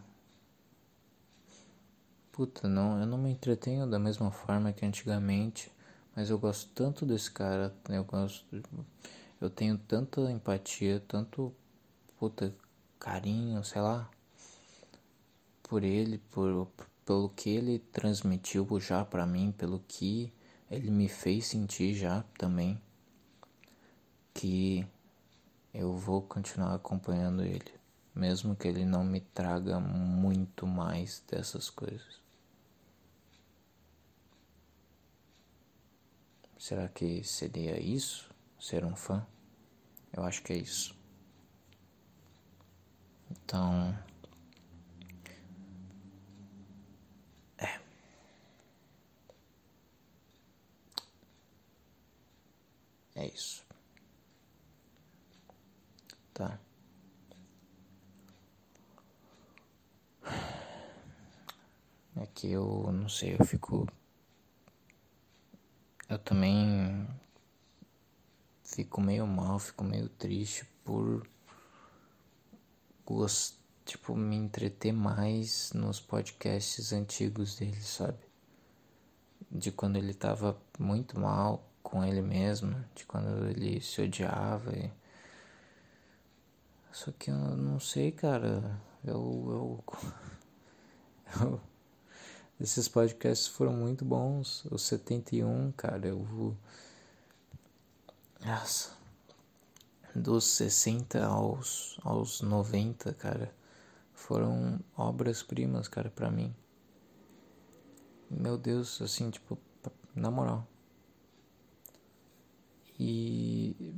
Puta, 2.32 2.68
não, 2.68 3.00
eu 3.00 3.06
não 3.06 3.18
me 3.18 3.30
entretenho 3.30 3.86
da 3.88 3.98
mesma 3.98 4.30
forma 4.30 4.72
que 4.72 4.84
antigamente 4.84 5.70
mas 6.14 6.28
eu 6.28 6.38
gosto 6.38 6.68
tanto 6.74 7.06
desse 7.06 7.30
cara, 7.30 7.74
eu 7.88 8.04
gosto. 8.04 8.44
Eu 9.40 9.48
tenho 9.48 9.78
tanta 9.78 10.20
empatia, 10.30 11.02
tanto 11.08 11.54
puta 12.18 12.54
carinho, 12.98 13.64
sei 13.64 13.80
lá, 13.80 14.10
por 15.62 15.82
ele, 15.82 16.18
por 16.30 16.68
pelo 17.06 17.30
que 17.30 17.48
ele 17.48 17.78
transmitiu 17.78 18.66
já 18.78 19.04
para 19.04 19.26
mim, 19.26 19.50
pelo 19.56 19.82
que 19.88 20.32
ele 20.70 20.90
me 20.90 21.08
fez 21.08 21.46
sentir 21.46 21.94
já 21.94 22.22
também, 22.36 22.80
que 24.34 24.86
eu 25.72 25.94
vou 25.94 26.22
continuar 26.22 26.74
acompanhando 26.74 27.42
ele, 27.42 27.72
mesmo 28.14 28.56
que 28.56 28.68
ele 28.68 28.84
não 28.84 29.04
me 29.04 29.20
traga 29.20 29.78
muito 29.80 30.66
mais 30.66 31.22
dessas 31.28 31.70
coisas. 31.70 32.20
Será 36.58 36.88
que 36.88 37.24
seria 37.24 37.80
isso? 37.80 38.30
Ser 38.58 38.84
um 38.84 38.94
fã? 38.94 39.26
Eu 40.12 40.22
acho 40.24 40.42
que 40.42 40.52
é 40.52 40.56
isso. 40.56 40.94
Então. 43.30 43.96
É. 47.58 47.80
É 53.14 53.26
isso. 53.26 53.64
Tá. 56.34 56.58
É 62.20 62.26
que 62.26 62.50
eu 62.52 62.92
não 62.92 63.08
sei, 63.08 63.34
eu 63.38 63.44
fico 63.46 63.88
eu 66.06 66.18
também 66.18 67.08
fico 68.62 69.00
meio 69.00 69.26
mal, 69.26 69.58
fico 69.58 69.82
meio 69.82 70.06
triste 70.10 70.66
por 70.84 71.26
tipo 73.86 74.14
me 74.14 74.36
entreter 74.36 74.92
mais 74.92 75.72
nos 75.72 75.98
podcasts 75.98 76.92
antigos 76.92 77.56
dele, 77.56 77.80
sabe? 77.80 78.18
De 79.50 79.72
quando 79.72 79.96
ele 79.96 80.12
tava 80.12 80.60
muito 80.78 81.18
mal 81.18 81.68
com 81.82 82.04
ele 82.04 82.20
mesmo, 82.20 82.84
de 82.94 83.06
quando 83.06 83.48
ele 83.48 83.80
se 83.80 84.02
odiava 84.02 84.76
e... 84.76 84.92
Só 86.92 87.10
que 87.12 87.30
eu 87.30 87.34
não 87.36 87.80
sei, 87.80 88.12
cara. 88.12 88.78
Eu, 89.04 89.14
eu, 89.48 89.84
eu 91.40 91.69
esses 92.60 92.88
podcasts 92.88 93.48
foram 93.48 93.72
muito 93.72 94.04
bons. 94.04 94.64
O 94.66 94.78
71, 94.78 95.72
cara, 95.72 96.08
eu 96.08 96.22
vou. 96.22 96.56
Nossa. 98.44 98.90
Dos 100.14 100.44
60 100.44 101.24
aos, 101.24 101.98
aos 102.02 102.42
90, 102.42 103.14
cara, 103.14 103.54
foram 104.12 104.80
obras-primas, 104.96 105.88
cara, 105.88 106.10
pra 106.10 106.30
mim. 106.30 106.54
Meu 108.28 108.58
Deus, 108.58 109.00
assim, 109.00 109.30
tipo, 109.30 109.56
na 110.14 110.30
moral. 110.30 110.66
E. 112.98 113.94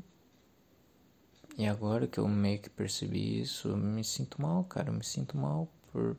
E 1.58 1.66
agora 1.66 2.06
que 2.06 2.18
eu 2.18 2.28
meio 2.28 2.60
que 2.60 2.70
percebi 2.70 3.40
isso, 3.40 3.68
eu 3.68 3.76
me 3.76 4.04
sinto 4.04 4.40
mal, 4.40 4.64
cara. 4.64 4.88
Eu 4.88 4.94
me 4.94 5.04
sinto 5.04 5.36
mal 5.36 5.68
por 5.90 6.16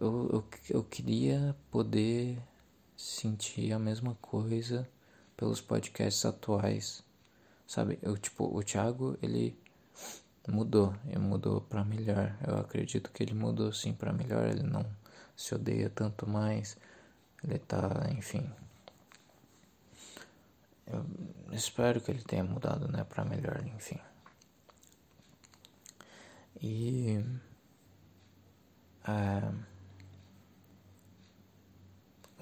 eu, 0.00 0.30
eu, 0.32 0.44
eu 0.70 0.84
queria 0.84 1.54
poder 1.70 2.38
sentir 2.96 3.72
a 3.72 3.78
mesma 3.78 4.16
coisa 4.20 4.88
pelos 5.36 5.60
podcasts 5.60 6.24
atuais. 6.24 7.04
Sabe, 7.66 7.98
eu 8.02 8.16
tipo, 8.16 8.44
o 8.44 8.62
Thiago, 8.62 9.16
ele 9.22 9.56
mudou, 10.48 10.94
ele 11.06 11.18
mudou 11.18 11.60
para 11.60 11.84
melhor. 11.84 12.36
Eu 12.46 12.58
acredito 12.58 13.10
que 13.12 13.22
ele 13.22 13.34
mudou 13.34 13.72
sim 13.72 13.92
para 13.92 14.12
melhor, 14.12 14.48
ele 14.48 14.62
não 14.62 14.84
se 15.36 15.54
odeia 15.54 15.90
tanto 15.90 16.28
mais. 16.28 16.76
Ele 17.44 17.58
tá, 17.58 18.08
enfim. 18.10 18.50
Eu 20.86 21.06
espero 21.52 22.00
que 22.00 22.10
ele 22.10 22.22
tenha 22.22 22.42
mudado, 22.42 22.88
né, 22.88 23.04
para 23.04 23.24
melhor, 23.24 23.64
enfim. 23.66 24.00
E 26.60 27.24
é, 29.06 29.69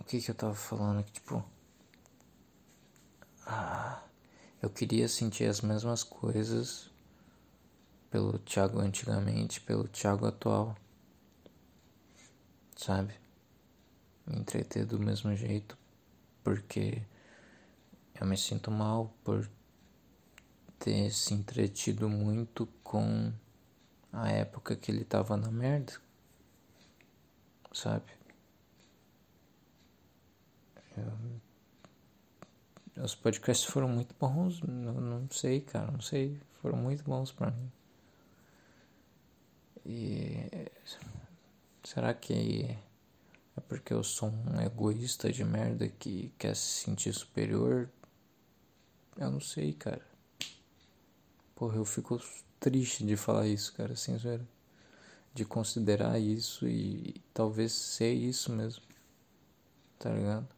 que 0.09 0.23
que 0.23 0.31
eu 0.31 0.35
tava 0.35 0.55
falando 0.55 1.05
que 1.05 1.13
tipo 1.13 1.45
ah, 3.47 4.03
eu 4.63 4.71
queria 4.71 5.07
sentir 5.07 5.45
as 5.45 5.61
mesmas 5.61 6.03
coisas 6.03 6.91
pelo 8.11 8.39
Thiago 8.39 8.81
antigamente, 8.81 9.61
pelo 9.61 9.87
Thiago 9.87 10.27
atual. 10.27 10.75
Sabe? 12.75 13.15
Me 14.27 14.39
entreter 14.39 14.87
do 14.87 14.99
mesmo 14.99 15.35
jeito, 15.37 15.77
porque 16.43 17.03
eu 18.19 18.27
me 18.27 18.37
sinto 18.37 18.71
mal 18.71 19.15
por 19.23 19.49
ter 20.79 21.11
se 21.11 21.35
entretido 21.35 22.09
muito 22.09 22.67
com 22.83 23.33
a 24.13 24.31
época 24.31 24.75
que 24.75 24.91
ele 24.91 25.05
tava 25.05 25.37
na 25.37 25.51
merda. 25.51 25.95
Sabe? 27.73 28.18
Os 32.97 33.15
podcasts 33.15 33.71
foram 33.71 33.89
muito 33.89 34.15
bons, 34.19 34.61
não, 34.63 34.95
não 34.95 35.31
sei, 35.31 35.61
cara, 35.61 35.91
não 35.91 36.01
sei, 36.01 36.41
foram 36.61 36.77
muito 36.77 37.05
bons 37.05 37.31
para 37.31 37.51
mim. 37.53 37.71
E 39.87 40.69
será 41.85 42.13
que 42.13 42.77
é 43.57 43.61
porque 43.69 43.93
eu 43.93 44.03
sou 44.03 44.31
um 44.31 44.61
egoísta 44.61 45.33
de 45.33 45.45
merda 45.45 45.89
que 45.89 46.33
quer 46.39 46.57
se 46.57 46.85
sentir 46.85 47.13
superior? 47.13 47.89
Eu 49.17 49.31
não 49.31 49.41
sei, 49.41 49.73
cara. 49.73 50.07
Porra, 51.55 51.77
eu 51.77 51.85
fico 51.85 52.21
triste 52.61 53.05
de 53.05 53.17
falar 53.17 53.47
isso, 53.47 53.73
cara, 53.75 53.97
sincero. 53.97 54.47
De 55.33 55.45
considerar 55.45 56.19
isso 56.19 56.67
e 56.69 57.23
talvez 57.33 57.73
ser 57.73 58.13
isso 58.13 58.53
mesmo. 58.53 58.83
Tá 59.99 60.11
ligado? 60.11 60.58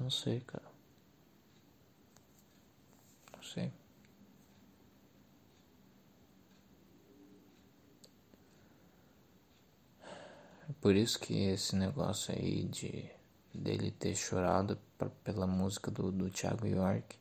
Não 0.00 0.10
sei, 0.10 0.40
cara. 0.40 0.64
Não 3.36 3.42
sei. 3.42 3.70
É 10.68 10.72
por 10.80 10.96
isso 10.96 11.18
que 11.18 11.34
esse 11.34 11.76
negócio 11.76 12.34
aí 12.34 12.64
de 12.64 13.10
dele 13.52 13.90
ter 13.90 14.14
chorado 14.14 14.78
pra, 14.96 15.10
pela 15.24 15.46
música 15.46 15.90
do, 15.90 16.10
do 16.10 16.30
Thiago 16.30 16.66
York 16.66 17.18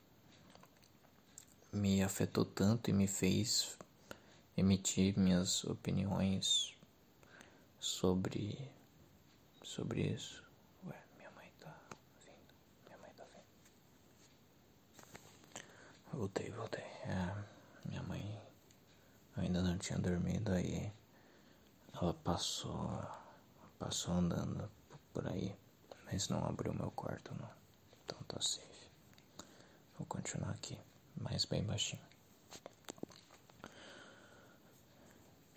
me 1.72 2.02
afetou 2.02 2.46
tanto 2.46 2.90
e 2.90 2.94
me 2.94 3.08
fez 3.08 3.78
emitir 4.56 5.18
minhas 5.18 5.64
opiniões 5.64 6.76
sobre 7.80 8.58
sobre 9.64 10.02
isso. 10.02 10.49
Voltei, 16.14 16.50
voltei. 16.52 16.84
É, 16.84 17.36
minha 17.86 18.04
mãe 18.04 18.42
ainda 19.38 19.62
não 19.62 19.78
tinha 19.78 19.98
dormido 20.00 20.52
aí. 20.52 20.92
Ela 21.94 22.14
passou, 22.14 23.02
passou 23.78 24.14
andando 24.16 24.70
por 25.14 25.28
aí, 25.28 25.56
mas 26.06 26.30
não 26.30 26.44
abriu 26.46 26.74
meu 26.74 26.92
quarto 26.92 27.34
não. 27.40 27.50
Então 28.04 28.18
tá 28.28 28.42
safe. 28.42 28.90
Vou 29.98 30.08
continuar 30.08 30.52
aqui, 30.52 30.78
mas 31.16 31.46
bem 31.46 31.64
baixinho. 31.64 32.02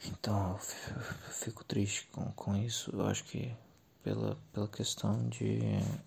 Então 0.05 0.53
eu 0.53 0.59
fico 1.33 1.65
triste 1.65 2.07
com, 2.09 2.31
com 2.33 2.57
isso. 2.57 2.91
Eu 2.93 3.07
acho 3.07 3.25
que 3.25 3.57
pela, 4.03 4.37
pela 4.53 4.69
questão 4.69 5.29
de 5.29 5.61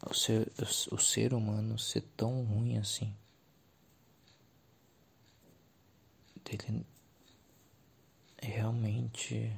o 0.07 0.13
ser, 0.13 0.51
o, 0.59 0.95
o 0.95 0.99
ser 0.99 1.33
humano 1.33 1.79
ser 1.79 2.01
tão 2.15 2.43
ruim 2.43 2.77
assim. 2.77 3.15
Dele 6.45 6.85
realmente 8.41 9.51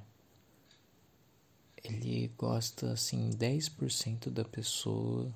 ele 1.83 2.31
gosta 2.37 2.91
assim 2.91 3.29
10% 3.29 4.29
da 4.29 4.43
pessoa 4.43 5.33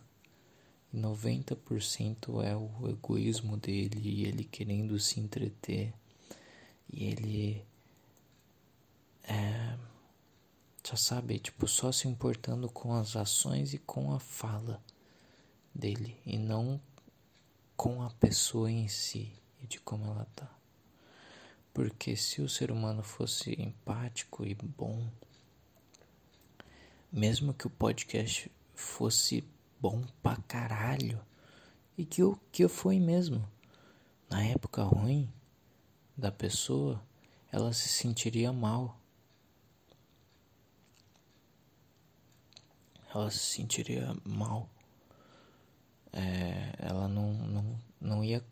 e 0.93 0.97
90% 0.97 2.43
é 2.43 2.55
o 2.55 2.89
egoísmo 2.89 3.57
dele 3.57 4.01
e 4.03 4.25
ele 4.25 4.43
querendo 4.43 4.99
se 4.99 5.19
entreter 5.19 5.93
e 6.91 7.05
ele 7.05 7.65
é, 9.23 9.77
só 10.83 10.95
sabe, 10.95 11.39
tipo, 11.39 11.67
só 11.67 11.91
se 11.91 12.07
importando 12.07 12.69
com 12.69 12.93
as 12.93 13.15
ações 13.15 13.73
e 13.73 13.77
com 13.77 14.11
a 14.11 14.19
fala 14.19 14.83
dele 15.73 16.19
e 16.25 16.37
não 16.37 16.81
com 17.77 18.03
a 18.03 18.09
pessoa 18.09 18.69
em 18.69 18.87
si 18.87 19.31
e 19.63 19.67
de 19.67 19.79
como 19.79 20.05
ela 20.05 20.27
tá. 20.35 20.61
Porque 21.74 22.15
se 22.15 22.41
o 22.41 22.49
ser 22.49 22.72
humano 22.72 23.01
fosse 23.01 23.59
empático 23.61 24.45
e 24.45 24.53
bom, 24.53 25.09
mesmo 27.11 27.53
que 27.53 27.67
o 27.67 27.69
podcast 27.69 28.51
fosse 28.74 29.43
bom 29.80 30.03
pra 30.22 30.36
caralho, 30.47 31.19
e 31.97 32.05
que 32.05 32.24
o 32.24 32.38
que 32.51 32.67
foi 32.67 32.99
mesmo, 32.99 33.47
na 34.30 34.43
época 34.43 34.84
ruim 34.84 35.30
da 36.17 36.32
pessoa, 36.32 37.01
ela 37.51 37.74
se 37.74 37.89
sentiria 37.89 38.51
mal. 38.51 38.97
Ela 43.13 43.30
se 43.30 43.39
sentiria 43.39 44.15
mal. 44.24 44.69
É, 46.13 46.74
ela 46.80 47.07
não, 47.07 47.34
não, 47.34 47.80
não 47.99 48.24
ia. 48.24 48.43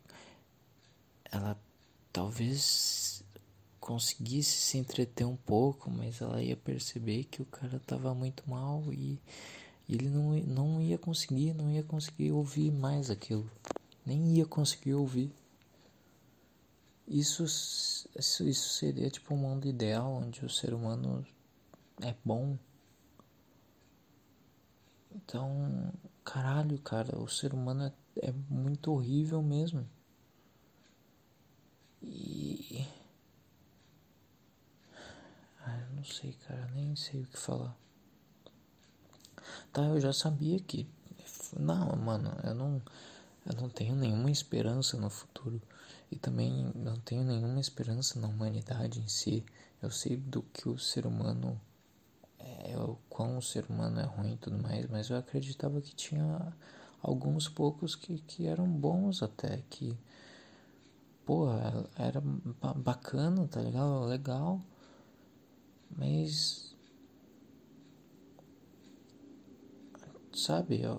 Talvez 2.12 3.22
conseguisse 3.78 4.56
se 4.56 4.78
entreter 4.78 5.26
um 5.26 5.36
pouco, 5.36 5.90
mas 5.90 6.20
ela 6.20 6.42
ia 6.42 6.56
perceber 6.56 7.24
que 7.24 7.40
o 7.40 7.46
cara 7.46 7.80
tava 7.80 8.14
muito 8.14 8.48
mal 8.48 8.84
e, 8.92 9.18
e 9.88 9.94
ele 9.94 10.08
não, 10.08 10.32
não 10.40 10.82
ia 10.82 10.98
conseguir, 10.98 11.54
não 11.54 11.70
ia 11.70 11.82
conseguir 11.82 12.32
ouvir 12.32 12.70
mais 12.70 13.10
aquilo, 13.10 13.50
nem 14.04 14.36
ia 14.36 14.46
conseguir 14.46 14.94
ouvir. 14.94 15.32
Isso, 17.08 17.42
isso, 17.44 18.44
isso 18.44 18.68
seria 18.74 19.10
tipo 19.10 19.34
um 19.34 19.38
mundo 19.38 19.66
ideal 19.66 20.12
onde 20.12 20.44
o 20.44 20.48
ser 20.48 20.72
humano 20.72 21.26
é 22.00 22.14
bom. 22.24 22.56
Então, 25.12 25.92
caralho, 26.24 26.78
cara, 26.78 27.18
o 27.18 27.28
ser 27.28 27.52
humano 27.52 27.84
é, 27.84 28.28
é 28.28 28.32
muito 28.48 28.92
horrível 28.92 29.42
mesmo. 29.42 29.84
E. 32.02 32.86
Eu 35.66 35.94
não 35.96 36.04
sei, 36.04 36.32
cara, 36.46 36.70
nem 36.74 36.96
sei 36.96 37.22
o 37.22 37.26
que 37.26 37.38
falar. 37.38 37.76
Tá, 39.72 39.82
eu 39.82 40.00
já 40.00 40.12
sabia 40.12 40.58
que. 40.60 40.86
Não, 41.58 41.96
mano, 41.96 42.30
eu 42.44 42.54
não. 42.54 42.82
Eu 43.46 43.54
não 43.54 43.68
tenho 43.68 43.94
nenhuma 43.94 44.30
esperança 44.30 44.96
no 44.96 45.08
futuro. 45.10 45.60
E 46.10 46.16
também 46.16 46.72
não 46.74 46.98
tenho 47.00 47.24
nenhuma 47.24 47.60
esperança 47.60 48.18
na 48.18 48.28
humanidade 48.28 49.00
em 49.00 49.08
si. 49.08 49.44
Eu 49.80 49.90
sei 49.90 50.16
do 50.16 50.42
que 50.42 50.68
o 50.68 50.78
ser 50.78 51.06
humano 51.06 51.60
é, 52.40 52.76
o 52.76 52.96
quão 53.08 53.38
o 53.38 53.42
ser 53.42 53.64
humano 53.68 54.00
é 54.00 54.04
ruim 54.04 54.32
e 54.34 54.36
tudo 54.36 54.58
mais, 54.58 54.86
mas 54.88 55.10
eu 55.10 55.16
acreditava 55.16 55.80
que 55.80 55.94
tinha 55.94 56.52
alguns 57.02 57.48
poucos 57.48 57.94
que, 57.94 58.18
que 58.20 58.46
eram 58.46 58.66
bons 58.66 59.22
até, 59.22 59.62
que 59.68 59.96
porra, 61.30 61.88
era 61.96 62.20
bacana, 62.74 63.46
tá 63.46 63.62
ligado? 63.62 64.04
Legal. 64.06 64.60
Mas. 65.96 66.74
Sabe, 70.34 70.82
ó. 70.84 70.98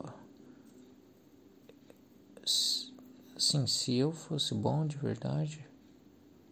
Sim, 2.45 3.67
se 3.67 3.97
eu 3.97 4.13
fosse 4.13 4.53
bom 4.53 4.88
de 4.88 4.95
verdade, 4.95 5.67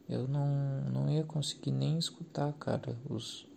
eu 0.10 0.28
não, 0.28 0.82
não 0.92 1.10
ia 1.10 1.24
conseguir 1.24 1.72
nem 1.72 1.98
escutar, 1.98 2.52
cara, 2.56 2.98
os, 3.10 3.48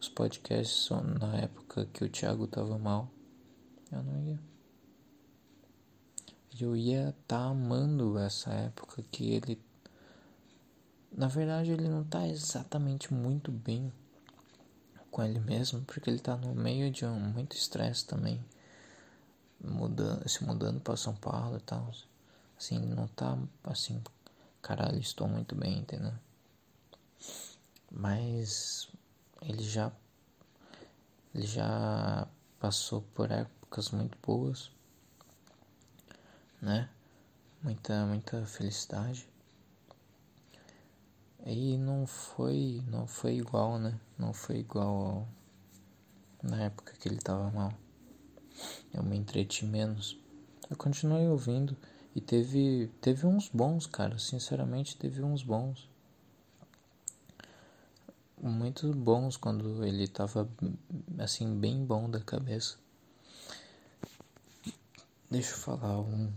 os 0.00 0.08
podcasts 0.08 0.88
na 1.20 1.36
época 1.36 1.84
que 1.92 2.02
o 2.02 2.08
Thiago 2.08 2.46
tava 2.46 2.78
mal. 2.78 3.10
Eu 3.92 4.02
não 4.02 4.22
ia. 4.22 4.55
Eu 6.58 6.76
ia 6.76 7.10
estar 7.10 7.38
tá 7.38 7.44
amando 7.44 8.18
essa 8.18 8.50
época 8.50 9.02
que 9.10 9.30
ele. 9.32 9.60
Na 11.12 11.28
verdade, 11.28 11.70
ele 11.70 11.88
não 11.88 12.04
tá 12.04 12.26
exatamente 12.26 13.12
muito 13.12 13.50
bem 13.50 13.92
com 15.10 15.22
ele 15.22 15.40
mesmo, 15.40 15.82
porque 15.82 16.10
ele 16.10 16.18
tá 16.18 16.36
no 16.36 16.54
meio 16.54 16.90
de 16.90 17.06
um 17.06 17.18
muito 17.18 17.56
estresse 17.56 18.06
também, 18.06 18.44
mudando, 19.58 20.28
se 20.28 20.44
mudando 20.44 20.80
para 20.80 20.96
São 20.96 21.14
Paulo 21.14 21.56
e 21.56 21.60
tal. 21.60 21.90
Assim, 22.58 22.78
não 22.78 23.06
tá 23.08 23.38
assim, 23.64 24.02
caralho, 24.60 24.98
estou 24.98 25.26
muito 25.26 25.54
bem, 25.54 25.78
entendeu? 25.78 26.12
Mas 27.90 28.88
ele 29.42 29.62
já 29.62 29.92
ele 31.34 31.46
já 31.46 32.26
passou 32.58 33.02
por 33.14 33.30
épocas 33.30 33.90
muito 33.90 34.18
boas, 34.22 34.70
né? 36.66 36.88
Muita 37.62 38.04
muita 38.06 38.44
felicidade. 38.44 39.28
E 41.44 41.78
não 41.78 42.08
foi, 42.08 42.82
não 42.88 43.06
foi 43.06 43.36
igual, 43.36 43.78
né? 43.78 44.00
Não 44.18 44.32
foi 44.32 44.56
igual 44.58 44.88
ao, 44.88 45.28
na 46.42 46.64
época 46.64 46.92
que 46.98 47.08
ele 47.08 47.18
tava 47.18 47.48
mal. 47.52 47.72
Eu 48.92 49.04
me 49.04 49.16
entreti 49.16 49.64
menos. 49.64 50.18
Eu 50.68 50.76
continuei 50.76 51.28
ouvindo 51.28 51.76
e 52.16 52.20
teve, 52.20 52.90
teve 53.00 53.26
uns 53.26 53.48
bons, 53.48 53.86
cara. 53.86 54.18
Sinceramente, 54.18 54.96
teve 54.96 55.22
uns 55.22 55.44
bons. 55.44 55.88
Muito 58.42 58.92
bons 58.92 59.36
quando 59.36 59.84
ele 59.84 60.08
tava 60.08 60.50
assim, 61.18 61.60
bem 61.60 61.84
bom 61.84 62.10
da 62.10 62.20
cabeça. 62.20 62.76
Deixa 65.30 65.52
eu 65.52 65.58
falar 65.58 66.00
um 66.00 66.32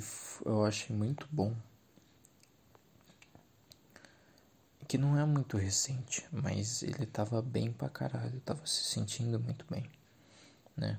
que 0.00 0.02
eu 0.44 0.64
achei 0.64 0.94
muito 0.94 1.28
bom. 1.30 1.54
Que 4.86 4.98
não 4.98 5.18
é 5.18 5.24
muito 5.24 5.56
recente, 5.56 6.26
mas 6.30 6.82
ele 6.82 7.06
tava 7.06 7.40
bem 7.40 7.72
pra 7.72 7.88
caralho, 7.88 8.40
tava 8.40 8.66
se 8.66 8.84
sentindo 8.84 9.40
muito 9.40 9.64
bem, 9.70 9.90
né? 10.76 10.98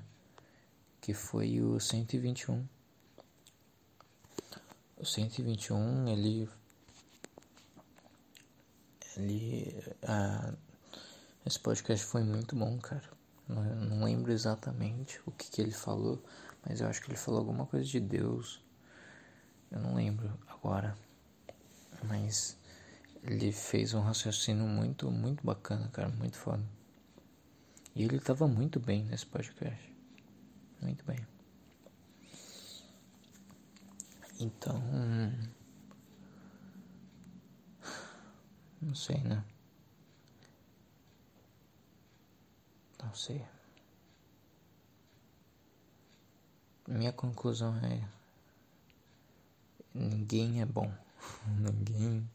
Que 1.00 1.14
foi 1.14 1.60
o 1.60 1.78
121 1.78 2.66
o 4.98 5.04
121, 5.04 6.08
ele. 6.08 6.48
Ele. 9.16 9.84
Esse 11.44 11.60
podcast 11.60 12.04
foi 12.04 12.22
muito 12.24 12.56
bom, 12.56 12.78
cara. 12.78 13.04
Não, 13.46 13.62
não 13.62 14.04
lembro 14.04 14.32
exatamente 14.32 15.20
o 15.26 15.30
que, 15.30 15.50
que 15.50 15.60
ele 15.60 15.70
falou, 15.70 16.20
mas 16.66 16.80
eu 16.80 16.88
acho 16.88 17.00
que 17.02 17.08
ele 17.08 17.18
falou 17.18 17.40
alguma 17.40 17.66
coisa 17.66 17.84
de 17.84 18.00
Deus. 18.00 18.65
Eu 19.76 19.82
não 19.82 19.94
lembro 19.94 20.32
agora. 20.48 20.96
Mas 22.04 22.56
ele 23.22 23.52
fez 23.52 23.92
um 23.92 24.00
raciocínio 24.00 24.66
muito, 24.66 25.10
muito 25.10 25.44
bacana, 25.44 25.86
cara. 25.88 26.08
Muito 26.08 26.38
foda. 26.38 26.64
E 27.94 28.02
ele 28.02 28.18
tava 28.18 28.48
muito 28.48 28.80
bem 28.80 29.04
nesse 29.04 29.26
podcast. 29.26 29.94
Muito 30.80 31.04
bem. 31.04 31.18
Então. 34.40 34.82
Não 38.80 38.94
sei, 38.94 39.18
né? 39.18 39.44
Não 43.02 43.14
sei. 43.14 43.44
Minha 46.88 47.12
conclusão 47.12 47.76
é. 47.84 48.15
Ninguém 49.96 50.60
é 50.60 50.66
bom. 50.66 50.92
Ninguém. 51.58 52.28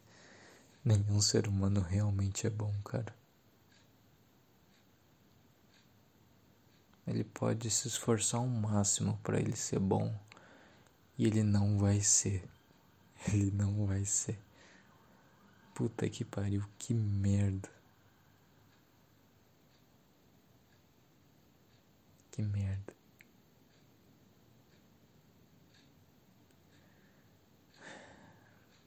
Nenhum 0.83 1.21
ser 1.21 1.47
humano 1.47 1.79
realmente 1.79 2.47
é 2.47 2.49
bom, 2.49 2.73
cara. 2.83 3.15
Ele 7.05 7.23
pode 7.23 7.69
se 7.69 7.87
esforçar 7.87 8.39
ao 8.39 8.47
máximo 8.47 9.19
para 9.21 9.39
ele 9.39 9.55
ser 9.55 9.77
bom 9.77 10.11
e 11.17 11.27
ele 11.27 11.43
não 11.43 11.77
vai 11.77 12.01
ser. 12.01 12.43
Ele 13.31 13.51
não 13.51 13.85
vai 13.85 14.03
ser. 14.03 14.39
Puta 15.75 16.09
que 16.09 16.25
pariu, 16.25 16.63
que 16.79 16.91
merda. 16.91 17.69
Que 22.31 22.41
merda. 22.41 23.00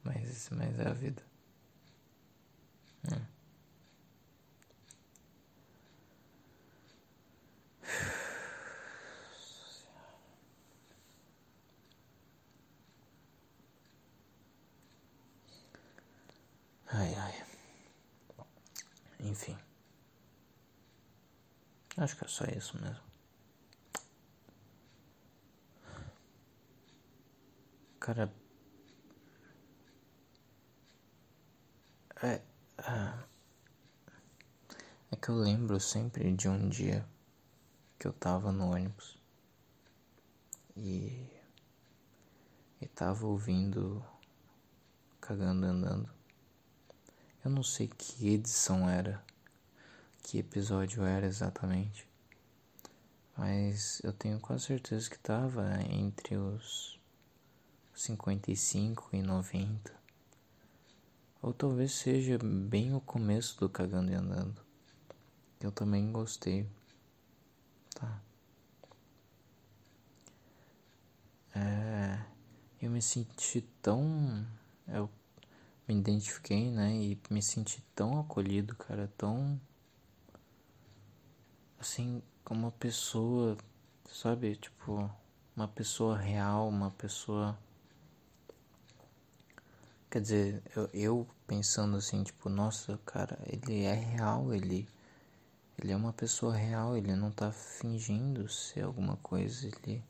Mas, 0.04 0.50
mas 0.50 0.78
é 0.78 0.88
a 0.88 0.92
vida. 0.92 1.22
É. 3.10 3.34
Ai, 16.86 17.14
ai. 17.16 17.44
Enfim. 19.20 19.58
Acho 21.96 22.16
que 22.16 22.24
é 22.24 22.28
só 22.28 22.44
isso 22.44 22.76
mesmo. 22.80 23.02
Cara. 27.98 28.43
É. 32.22 32.40
É, 32.78 33.14
é 35.12 35.16
que 35.16 35.28
eu 35.28 35.36
lembro 35.36 35.78
sempre 35.78 36.32
de 36.32 36.48
um 36.48 36.68
dia 36.68 37.06
que 37.98 38.06
eu 38.06 38.12
tava 38.12 38.52
no 38.52 38.72
ônibus 38.72 39.18
e. 40.76 41.30
E 42.80 42.86
tava 42.88 43.26
ouvindo. 43.26 44.04
Cagando 45.20 45.64
andando. 45.66 46.10
Eu 47.44 47.50
não 47.50 47.62
sei 47.62 47.88
que 47.88 48.28
edição 48.28 48.88
era, 48.88 49.22
que 50.22 50.38
episódio 50.38 51.04
era 51.04 51.26
exatamente, 51.26 52.08
mas 53.36 54.00
eu 54.02 54.12
tenho 54.14 54.40
quase 54.40 54.64
certeza 54.64 55.10
que 55.10 55.16
estava 55.16 55.82
entre 55.82 56.36
os 56.36 56.98
55 57.94 59.10
e 59.12 59.22
90. 59.22 60.03
Ou 61.44 61.52
talvez 61.52 61.92
seja 61.92 62.38
bem 62.38 62.94
o 62.94 63.02
começo 63.02 63.60
do 63.60 63.68
Cagando 63.68 64.10
e 64.10 64.14
Andando. 64.14 64.62
Eu 65.60 65.70
também 65.70 66.10
gostei. 66.10 66.66
Tá. 67.94 68.18
É, 71.54 72.18
eu 72.80 72.90
me 72.90 73.02
senti 73.02 73.60
tão. 73.82 74.42
Eu 74.88 75.10
me 75.86 75.94
identifiquei, 75.94 76.70
né? 76.70 76.94
E 76.96 77.20
me 77.28 77.42
senti 77.42 77.84
tão 77.94 78.18
acolhido, 78.18 78.74
cara, 78.76 79.12
tão 79.18 79.60
assim, 81.78 82.22
como 82.42 82.60
uma 82.60 82.72
pessoa, 82.72 83.58
sabe? 84.10 84.56
Tipo, 84.56 85.10
uma 85.54 85.68
pessoa 85.68 86.16
real, 86.16 86.66
uma 86.66 86.90
pessoa. 86.90 87.58
Quer 90.14 90.20
dizer, 90.20 90.62
eu, 90.76 90.88
eu 90.94 91.28
pensando 91.44 91.96
assim, 91.96 92.22
tipo, 92.22 92.48
nossa, 92.48 92.96
cara, 93.04 93.36
ele 93.46 93.82
é 93.82 93.94
real, 93.94 94.54
ele. 94.54 94.88
Ele 95.76 95.90
é 95.90 95.96
uma 95.96 96.12
pessoa 96.12 96.54
real, 96.54 96.96
ele 96.96 97.16
não 97.16 97.32
tá 97.32 97.50
fingindo 97.50 98.48
ser 98.48 98.82
alguma 98.82 99.16
coisa, 99.16 99.66
ele. 99.66 100.04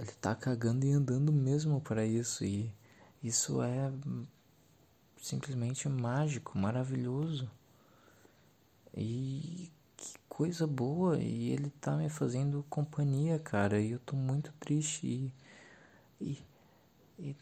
Ele 0.00 0.10
tá 0.20 0.34
cagando 0.34 0.84
e 0.84 0.90
andando 0.90 1.32
mesmo 1.32 1.80
para 1.80 2.04
isso 2.04 2.44
e 2.44 2.74
isso 3.22 3.62
é 3.62 3.92
simplesmente 5.22 5.88
mágico, 5.88 6.58
maravilhoso. 6.58 7.48
E 8.96 9.70
que 9.96 10.14
coisa 10.28 10.66
boa. 10.66 11.20
E 11.20 11.52
ele 11.52 11.70
tá 11.80 11.96
me 11.96 12.08
fazendo 12.08 12.66
companhia, 12.68 13.38
cara. 13.38 13.80
E 13.80 13.92
eu 13.92 14.00
tô 14.00 14.16
muito 14.16 14.52
triste. 14.58 15.06
E, 15.06 15.32
e, 16.20 16.38
e, 17.16 17.36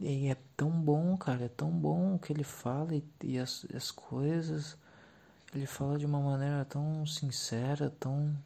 e 0.00 0.28
é 0.28 0.36
tão 0.56 0.70
bom, 0.70 1.16
cara. 1.16 1.44
É 1.44 1.48
tão 1.48 1.70
bom 1.70 2.14
o 2.14 2.18
que 2.18 2.32
ele 2.32 2.44
fala 2.44 2.94
e, 2.94 3.04
e 3.22 3.38
as, 3.38 3.66
as 3.74 3.90
coisas. 3.90 4.76
Ele 5.54 5.66
fala 5.66 5.98
de 5.98 6.06
uma 6.06 6.20
maneira 6.20 6.64
tão 6.64 7.06
sincera, 7.06 7.90
tão. 7.98 8.36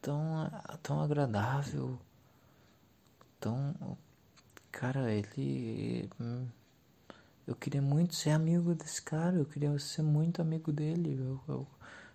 tão, 0.00 0.50
tão 0.82 1.00
agradável, 1.02 1.98
tão 3.38 3.74
cara, 4.72 5.12
ele. 5.12 6.08
Eu 7.46 7.54
queria 7.56 7.82
muito 7.82 8.14
ser 8.14 8.30
amigo 8.30 8.74
desse 8.74 9.02
cara, 9.02 9.36
eu 9.36 9.44
queria 9.44 9.76
ser 9.78 10.02
muito 10.02 10.40
amigo 10.40 10.72
dele. 10.72 11.18
Eu, 11.18 11.40
eu, 11.48 11.66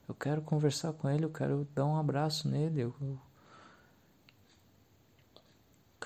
eu 0.08 0.16
quero 0.16 0.42
conversar 0.42 0.94
com 0.94 1.10
ele, 1.10 1.26
eu 1.26 1.32
quero 1.32 1.68
dar 1.76 1.86
um 1.86 1.98
abraço 1.98 2.48
nele. 2.50 2.82
Eu, 2.82 2.96
eu... 3.02 3.20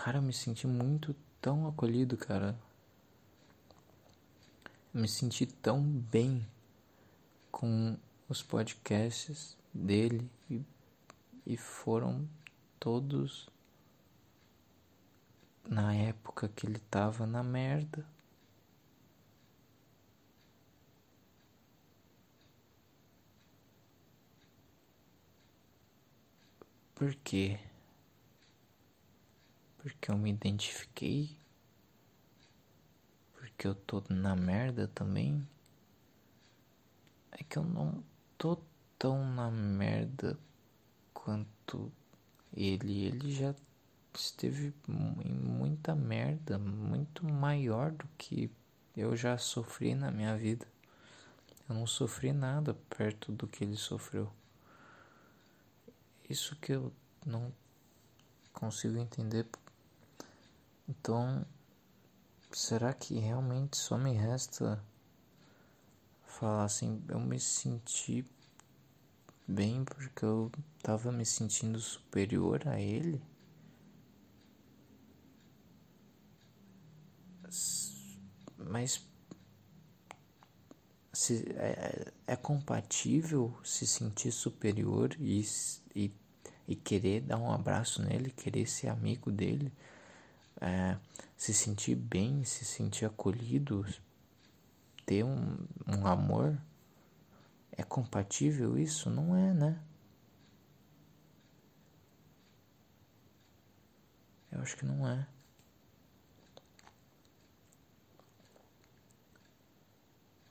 Cara, 0.01 0.17
eu 0.19 0.21
me 0.21 0.31
senti 0.31 0.65
muito 0.65 1.13
tão 1.41 1.67
acolhido, 1.67 2.15
cara. 2.15 2.57
Eu 4.93 5.01
me 5.01 5.09
senti 5.09 5.45
tão 5.45 5.83
bem 5.83 6.47
com 7.51 7.97
os 8.29 8.41
podcasts 8.41 9.57
dele 9.73 10.31
e, 10.49 10.61
e 11.45 11.57
foram 11.57 12.25
todos 12.79 13.49
na 15.67 15.93
época 15.93 16.47
que 16.47 16.65
ele 16.65 16.79
tava 16.89 17.27
na 17.27 17.43
merda. 17.43 18.05
Por 26.95 27.13
quê? 27.15 27.59
Porque 29.79 30.11
eu 30.11 30.17
me 30.17 30.29
identifiquei? 30.29 31.35
Porque 33.33 33.67
eu 33.67 33.73
tô 33.73 34.03
na 34.09 34.35
merda 34.35 34.87
também? 34.89 35.47
É 37.31 37.43
que 37.43 37.57
eu 37.57 37.63
não 37.63 38.03
tô 38.37 38.59
tão 38.97 39.25
na 39.33 39.49
merda 39.49 40.37
quanto 41.13 41.91
ele. 42.53 43.05
Ele 43.05 43.31
já 43.31 43.55
esteve 44.13 44.73
em 45.23 45.31
muita 45.31 45.95
merda, 45.95 46.57
muito 46.57 47.25
maior 47.25 47.91
do 47.91 48.07
que 48.17 48.51
eu 48.95 49.15
já 49.15 49.37
sofri 49.37 49.95
na 49.95 50.11
minha 50.11 50.35
vida. 50.35 50.67
Eu 51.67 51.75
não 51.75 51.87
sofri 51.87 52.33
nada 52.33 52.73
perto 52.89 53.31
do 53.31 53.47
que 53.47 53.63
ele 53.63 53.77
sofreu. 53.77 54.29
Isso 56.29 56.55
que 56.57 56.73
eu 56.73 56.91
não 57.25 57.53
consigo 58.51 58.97
entender. 58.97 59.47
Então, 60.89 61.45
será 62.51 62.91
que 62.93 63.19
realmente 63.19 63.77
só 63.77 63.95
me 63.95 64.11
resta 64.13 64.83
falar 66.25 66.63
assim? 66.63 67.03
Eu 67.07 67.19
me 67.19 67.39
senti 67.39 68.25
bem 69.47 69.85
porque 69.85 70.25
eu 70.25 70.51
tava 70.81 71.11
me 71.11 71.25
sentindo 71.25 71.79
superior 71.79 72.67
a 72.67 72.79
ele? 72.81 73.21
mas 78.57 79.03
se, 81.11 81.49
é, 81.57 82.11
é, 82.27 82.35
compatível 82.35 83.57
se 83.63 83.87
sentir 83.87 84.31
superior 84.31 85.15
e, 85.19 85.43
e, 85.95 86.11
e, 86.67 86.75
querer 86.75 87.21
dar 87.21 87.37
um 87.37 87.51
abraço 87.51 88.03
nele, 88.03 88.29
querer 88.29 88.67
ser 88.67 88.89
amigo 88.89 89.31
dele, 89.31 89.71
é, 90.61 90.97
se 91.37 91.53
sentir 91.53 91.95
bem, 91.95 92.43
se 92.43 92.65
sentir 92.65 93.05
acolhido, 93.05 93.85
ter 95.05 95.23
um, 95.23 95.57
um 95.87 96.05
amor. 96.05 96.59
É 97.71 97.83
compatível 97.83 98.77
isso? 98.77 99.09
Não 99.09 99.35
é, 99.35 99.53
né? 99.53 99.81
Eu 104.51 104.61
acho 104.61 104.75
que 104.75 104.85
não 104.85 105.07
é. 105.07 105.27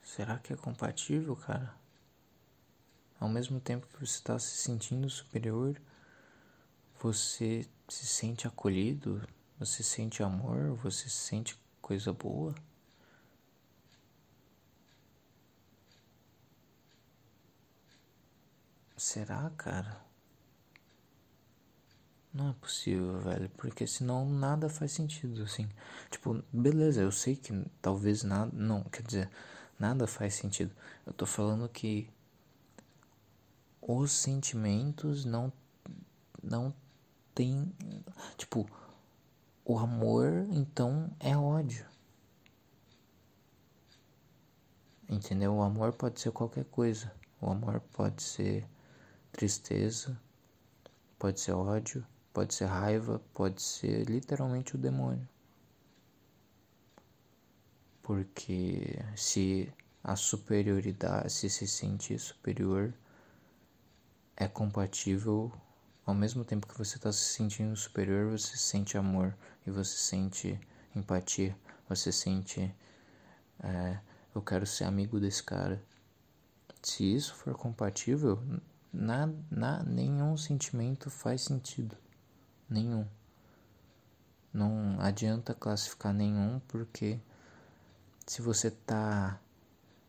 Será 0.02 0.38
que 0.38 0.52
é 0.52 0.56
compatível, 0.56 1.36
cara? 1.36 1.74
Ao 3.20 3.28
mesmo 3.28 3.60
tempo 3.60 3.86
que 3.86 4.00
você 4.00 4.18
está 4.18 4.38
se 4.38 4.56
sentindo 4.56 5.08
superior, 5.10 5.80
você 6.98 7.68
se 7.88 8.06
sente 8.06 8.46
acolhido, 8.46 9.22
você 9.58 9.82
sente 9.82 10.22
amor, 10.22 10.74
você 10.76 11.08
sente 11.08 11.58
coisa 11.80 12.12
boa. 12.12 12.54
Será, 18.96 19.50
cara? 19.56 20.00
Não 22.32 22.50
é 22.50 22.52
possível, 22.54 23.18
velho, 23.20 23.48
porque 23.56 23.86
senão 23.86 24.28
nada 24.28 24.68
faz 24.68 24.92
sentido, 24.92 25.42
assim. 25.42 25.68
Tipo, 26.10 26.42
beleza, 26.52 27.00
eu 27.00 27.10
sei 27.10 27.36
que 27.36 27.52
talvez 27.80 28.22
nada. 28.22 28.50
Não, 28.54 28.82
quer 28.84 29.02
dizer, 29.02 29.30
Nada 29.78 30.08
faz 30.08 30.34
sentido. 30.34 30.74
Eu 31.06 31.12
tô 31.12 31.24
falando 31.24 31.68
que 31.68 32.10
os 33.80 34.10
sentimentos 34.10 35.24
não 35.24 35.52
não 36.42 36.74
tem 37.34 37.72
tipo 38.36 38.68
o 39.68 39.78
amor 39.78 40.46
então 40.50 41.14
é 41.20 41.36
ódio. 41.36 41.86
Entendeu? 45.06 45.54
O 45.54 45.62
amor 45.62 45.92
pode 45.92 46.18
ser 46.18 46.32
qualquer 46.32 46.64
coisa. 46.64 47.12
O 47.38 47.50
amor 47.50 47.80
pode 47.92 48.22
ser 48.22 48.66
tristeza, 49.30 50.18
pode 51.18 51.38
ser 51.40 51.52
ódio, 51.52 52.02
pode 52.32 52.54
ser 52.54 52.64
raiva, 52.64 53.20
pode 53.34 53.60
ser 53.60 54.08
literalmente 54.08 54.74
o 54.74 54.78
demônio. 54.78 55.28
Porque 58.02 58.98
se 59.14 59.70
a 60.02 60.16
superioridade, 60.16 61.30
se 61.30 61.50
se 61.50 61.68
sentir 61.68 62.18
superior, 62.18 62.94
é 64.34 64.48
compatível 64.48 65.52
ao 66.08 66.14
mesmo 66.14 66.42
tempo 66.42 66.66
que 66.66 66.78
você 66.78 66.96
está 66.96 67.12
se 67.12 67.34
sentindo 67.34 67.76
superior, 67.76 68.30
você 68.30 68.56
sente 68.56 68.96
amor 68.96 69.36
e 69.66 69.70
você 69.70 69.94
sente 69.94 70.58
empatia, 70.96 71.54
você 71.86 72.10
sente 72.10 72.74
é, 73.62 73.98
eu 74.34 74.40
quero 74.40 74.64
ser 74.64 74.84
amigo 74.84 75.20
desse 75.20 75.42
cara. 75.42 75.84
Se 76.82 77.04
isso 77.04 77.34
for 77.34 77.54
compatível, 77.54 78.42
na, 78.90 79.28
na, 79.50 79.82
nenhum 79.82 80.34
sentimento 80.38 81.10
faz 81.10 81.42
sentido. 81.42 81.94
Nenhum. 82.70 83.06
Não 84.50 84.98
adianta 85.00 85.52
classificar 85.52 86.14
nenhum 86.14 86.58
porque 86.68 87.20
se 88.26 88.40
você 88.40 88.70
tá 88.70 89.38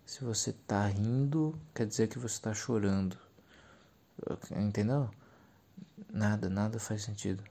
se 0.05 0.23
você 0.23 0.53
tá 0.53 0.87
rindo, 0.87 1.59
quer 1.75 1.85
dizer 1.85 2.07
que 2.07 2.17
você 2.17 2.41
tá 2.41 2.53
chorando. 2.53 3.17
Entendeu? 4.55 5.09
Nada, 6.11 6.49
nada 6.49 6.79
faz 6.79 7.03
sentido. 7.03 7.43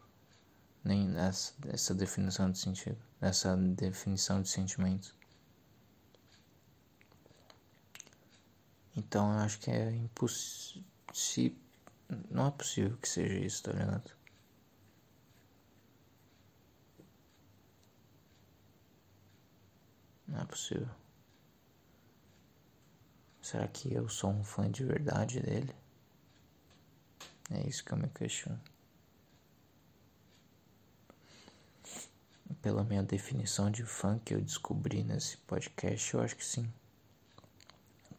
Nem 0.85 1.17
essa, 1.17 1.53
essa 1.69 1.95
definição 1.95 2.51
de 2.51 2.59
sentido, 2.59 2.99
essa 3.21 3.57
definição 3.57 4.43
de 4.43 4.49
sentimento. 4.49 5.15
Então 8.97 9.33
eu 9.33 9.39
acho 9.39 9.61
que 9.61 9.71
é 9.71 9.93
impossível. 9.93 11.57
Não 12.31 12.49
é 12.49 12.51
possível 12.51 12.97
que 12.99 13.09
seja 13.09 13.35
isso, 13.35 13.63
tá 13.63 13.73
ligado? 13.73 14.11
Não 20.27 20.41
é 20.41 20.45
possível. 20.45 20.89
Será 23.41 23.67
que 23.69 23.93
eu 23.95 24.09
sou 24.09 24.31
um 24.31 24.45
fã 24.45 24.71
de 24.71 24.85
verdade 24.85 25.41
dele? 25.41 25.75
É 27.51 27.67
isso 27.67 27.85
que 27.85 27.93
eu 27.93 27.99
me 27.99 28.09
questiono. 28.09 28.61
Pela 32.63 32.83
minha 32.85 33.03
definição 33.03 33.71
de 33.71 33.85
fã 33.85 34.19
que 34.19 34.35
eu 34.35 34.41
descobri 34.41 35.03
nesse 35.03 35.37
podcast, 35.39 36.15
eu 36.15 36.21
acho 36.21 36.37
que 36.37 36.45
sim. 36.45 36.71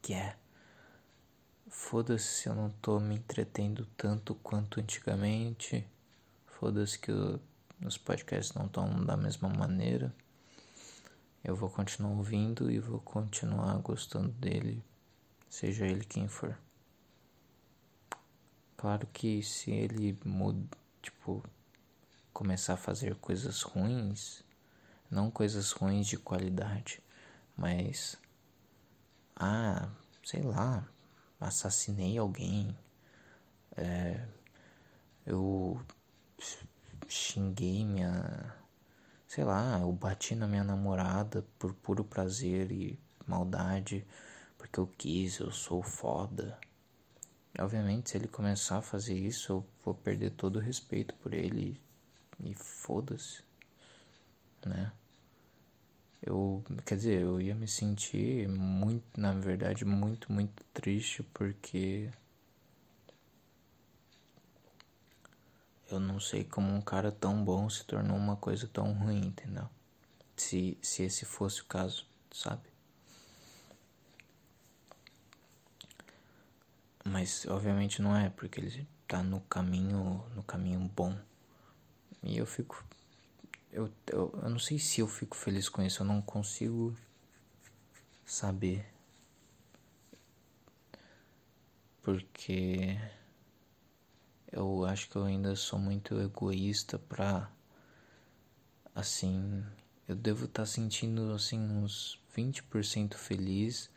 Que 0.01 0.13
é. 0.13 0.35
Foda-se 1.67 2.25
se 2.25 2.49
eu 2.49 2.55
não 2.55 2.69
tô 2.81 2.99
me 2.99 3.15
entretendo 3.15 3.85
tanto 3.97 4.35
quanto 4.35 4.79
antigamente. 4.79 5.87
Foda-se 6.45 6.97
que 6.97 7.11
eu, 7.11 7.39
os 7.85 7.97
podcasts 7.97 8.53
não 8.53 8.65
estão 8.65 9.05
da 9.05 9.15
mesma 9.15 9.49
maneira 9.49 10.13
eu 11.43 11.55
vou 11.55 11.69
continuar 11.69 12.11
ouvindo 12.11 12.69
e 12.69 12.79
vou 12.79 12.99
continuar 12.99 13.77
gostando 13.77 14.29
dele, 14.29 14.83
seja 15.49 15.85
ele 15.85 16.03
quem 16.03 16.27
for. 16.27 16.57
Claro 18.79 19.05
que 19.07 19.43
se 19.43 19.71
ele 19.71 20.17
muda, 20.23 20.65
tipo, 21.01 21.43
começar 22.31 22.75
a 22.75 22.77
fazer 22.77 23.13
coisas 23.15 23.61
ruins, 23.61 24.41
não 25.11 25.29
coisas 25.29 25.73
ruins 25.73 26.07
de 26.07 26.17
qualidade, 26.17 27.03
mas 27.57 28.17
ah, 29.35 29.89
sei 30.23 30.43
lá, 30.43 30.87
assassinei 31.41 32.17
alguém, 32.17 32.73
é, 33.75 34.25
eu 35.25 35.77
xinguei 37.09 37.83
minha 37.83 38.55
sei 39.27 39.43
lá, 39.43 39.77
eu 39.81 39.91
bati 39.91 40.35
na 40.35 40.47
minha 40.47 40.63
namorada 40.63 41.45
por 41.59 41.73
puro 41.73 42.05
prazer 42.05 42.71
e 42.71 42.97
maldade, 43.27 44.07
porque 44.57 44.79
eu 44.79 44.87
quis, 44.87 45.39
eu 45.39 45.51
sou 45.51 45.83
foda. 45.83 46.57
Obviamente, 47.57 48.09
se 48.09 48.17
ele 48.17 48.27
começar 48.27 48.77
a 48.77 48.81
fazer 48.81 49.15
isso, 49.15 49.51
eu 49.51 49.65
vou 49.83 49.93
perder 49.93 50.31
todo 50.31 50.57
o 50.57 50.59
respeito 50.59 51.13
por 51.15 51.33
ele 51.33 51.79
e 52.43 52.53
foda-se, 52.53 53.43
né? 54.65 54.91
Eu, 56.21 56.63
quer 56.85 56.95
dizer, 56.95 57.21
eu 57.21 57.39
ia 57.41 57.55
me 57.55 57.67
sentir 57.67 58.47
muito, 58.47 59.19
na 59.19 59.33
verdade, 59.33 59.85
muito, 59.85 60.31
muito 60.31 60.63
triste 60.73 61.23
porque 61.23 62.09
eu 65.89 65.99
não 65.99 66.19
sei 66.19 66.43
como 66.43 66.71
um 66.73 66.81
cara 66.81 67.11
tão 67.11 67.43
bom 67.43 67.69
se 67.69 67.83
tornou 67.85 68.15
uma 68.17 68.35
coisa 68.35 68.67
tão 68.67 68.93
ruim, 68.93 69.27
entendeu? 69.27 69.67
Se, 70.35 70.77
se 70.81 71.03
esse 71.03 71.25
fosse 71.25 71.61
o 71.61 71.65
caso, 71.65 72.05
sabe? 72.31 72.68
Mas 77.09 77.45
obviamente 77.47 78.01
não 78.01 78.15
é, 78.15 78.29
porque 78.29 78.59
ele 78.59 78.87
tá 79.07 79.23
no 79.23 79.41
caminho, 79.41 80.23
no 80.35 80.43
caminho 80.43 80.79
bom. 80.95 81.17
E 82.21 82.37
eu 82.37 82.45
fico 82.45 82.83
eu, 83.71 83.91
eu, 84.07 84.39
eu 84.43 84.49
não 84.49 84.59
sei 84.59 84.79
se 84.79 85.01
eu 85.01 85.07
fico 85.07 85.35
feliz 85.35 85.69
com 85.69 85.81
isso, 85.81 86.01
eu 86.01 86.07
não 86.07 86.21
consigo 86.21 86.95
saber. 88.25 88.85
Porque 92.01 92.97
eu 94.51 94.85
acho 94.85 95.09
que 95.09 95.15
eu 95.15 95.23
ainda 95.23 95.55
sou 95.55 95.77
muito 95.77 96.19
egoísta 96.19 96.97
pra 96.97 97.51
assim, 98.95 99.63
eu 100.07 100.15
devo 100.15 100.45
estar 100.45 100.63
tá 100.63 100.65
sentindo 100.65 101.31
assim 101.33 101.59
uns 101.59 102.19
20% 102.35 103.15
feliz 103.15 103.89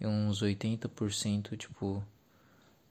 e 0.00 0.06
uns 0.06 0.42
80% 0.42 1.56
tipo 1.56 2.02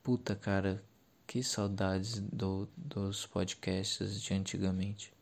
Puta, 0.09 0.35
cara, 0.35 0.83
que 1.27 1.43
saudades 1.43 2.19
do, 2.19 2.67
dos 2.75 3.27
podcasts 3.27 4.19
de 4.19 4.33
antigamente, 4.33 5.13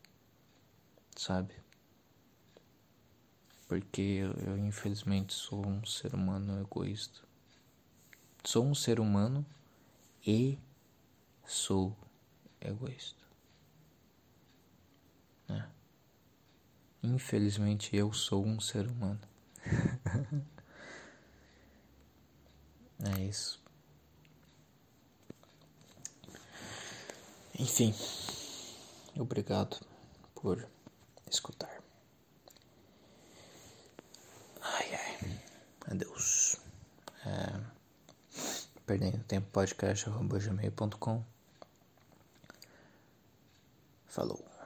sabe? 1.14 1.54
Porque 3.68 4.02
eu, 4.02 4.32
eu, 4.32 4.58
infelizmente 4.58 5.34
sou 5.34 5.68
um 5.68 5.86
ser 5.86 6.16
humano 6.16 6.62
egoísta. 6.62 7.20
Sou 8.46 8.66
um 8.66 8.74
ser 8.74 9.02
humano 9.02 9.46
e 10.26 10.58
sou 11.46 11.94
egoísta. 12.62 13.26
Né? 15.50 15.70
Infelizmente 17.04 17.94
eu 17.94 18.14
sou 18.14 18.46
um 18.46 18.58
ser 18.58 18.88
humano. 18.88 19.20
é 23.04 23.20
isso. 23.26 23.67
Enfim, 27.60 27.94
obrigado 29.18 29.78
por 30.36 30.68
escutar. 31.30 31.82
Ai 34.62 34.94
ai, 34.94 35.42
adeus. 35.88 36.58
É, 37.26 37.60
perdendo 38.86 39.24
tempo 39.24 39.48
podcast.gmail.com 39.52 41.24
Falou. 44.08 44.57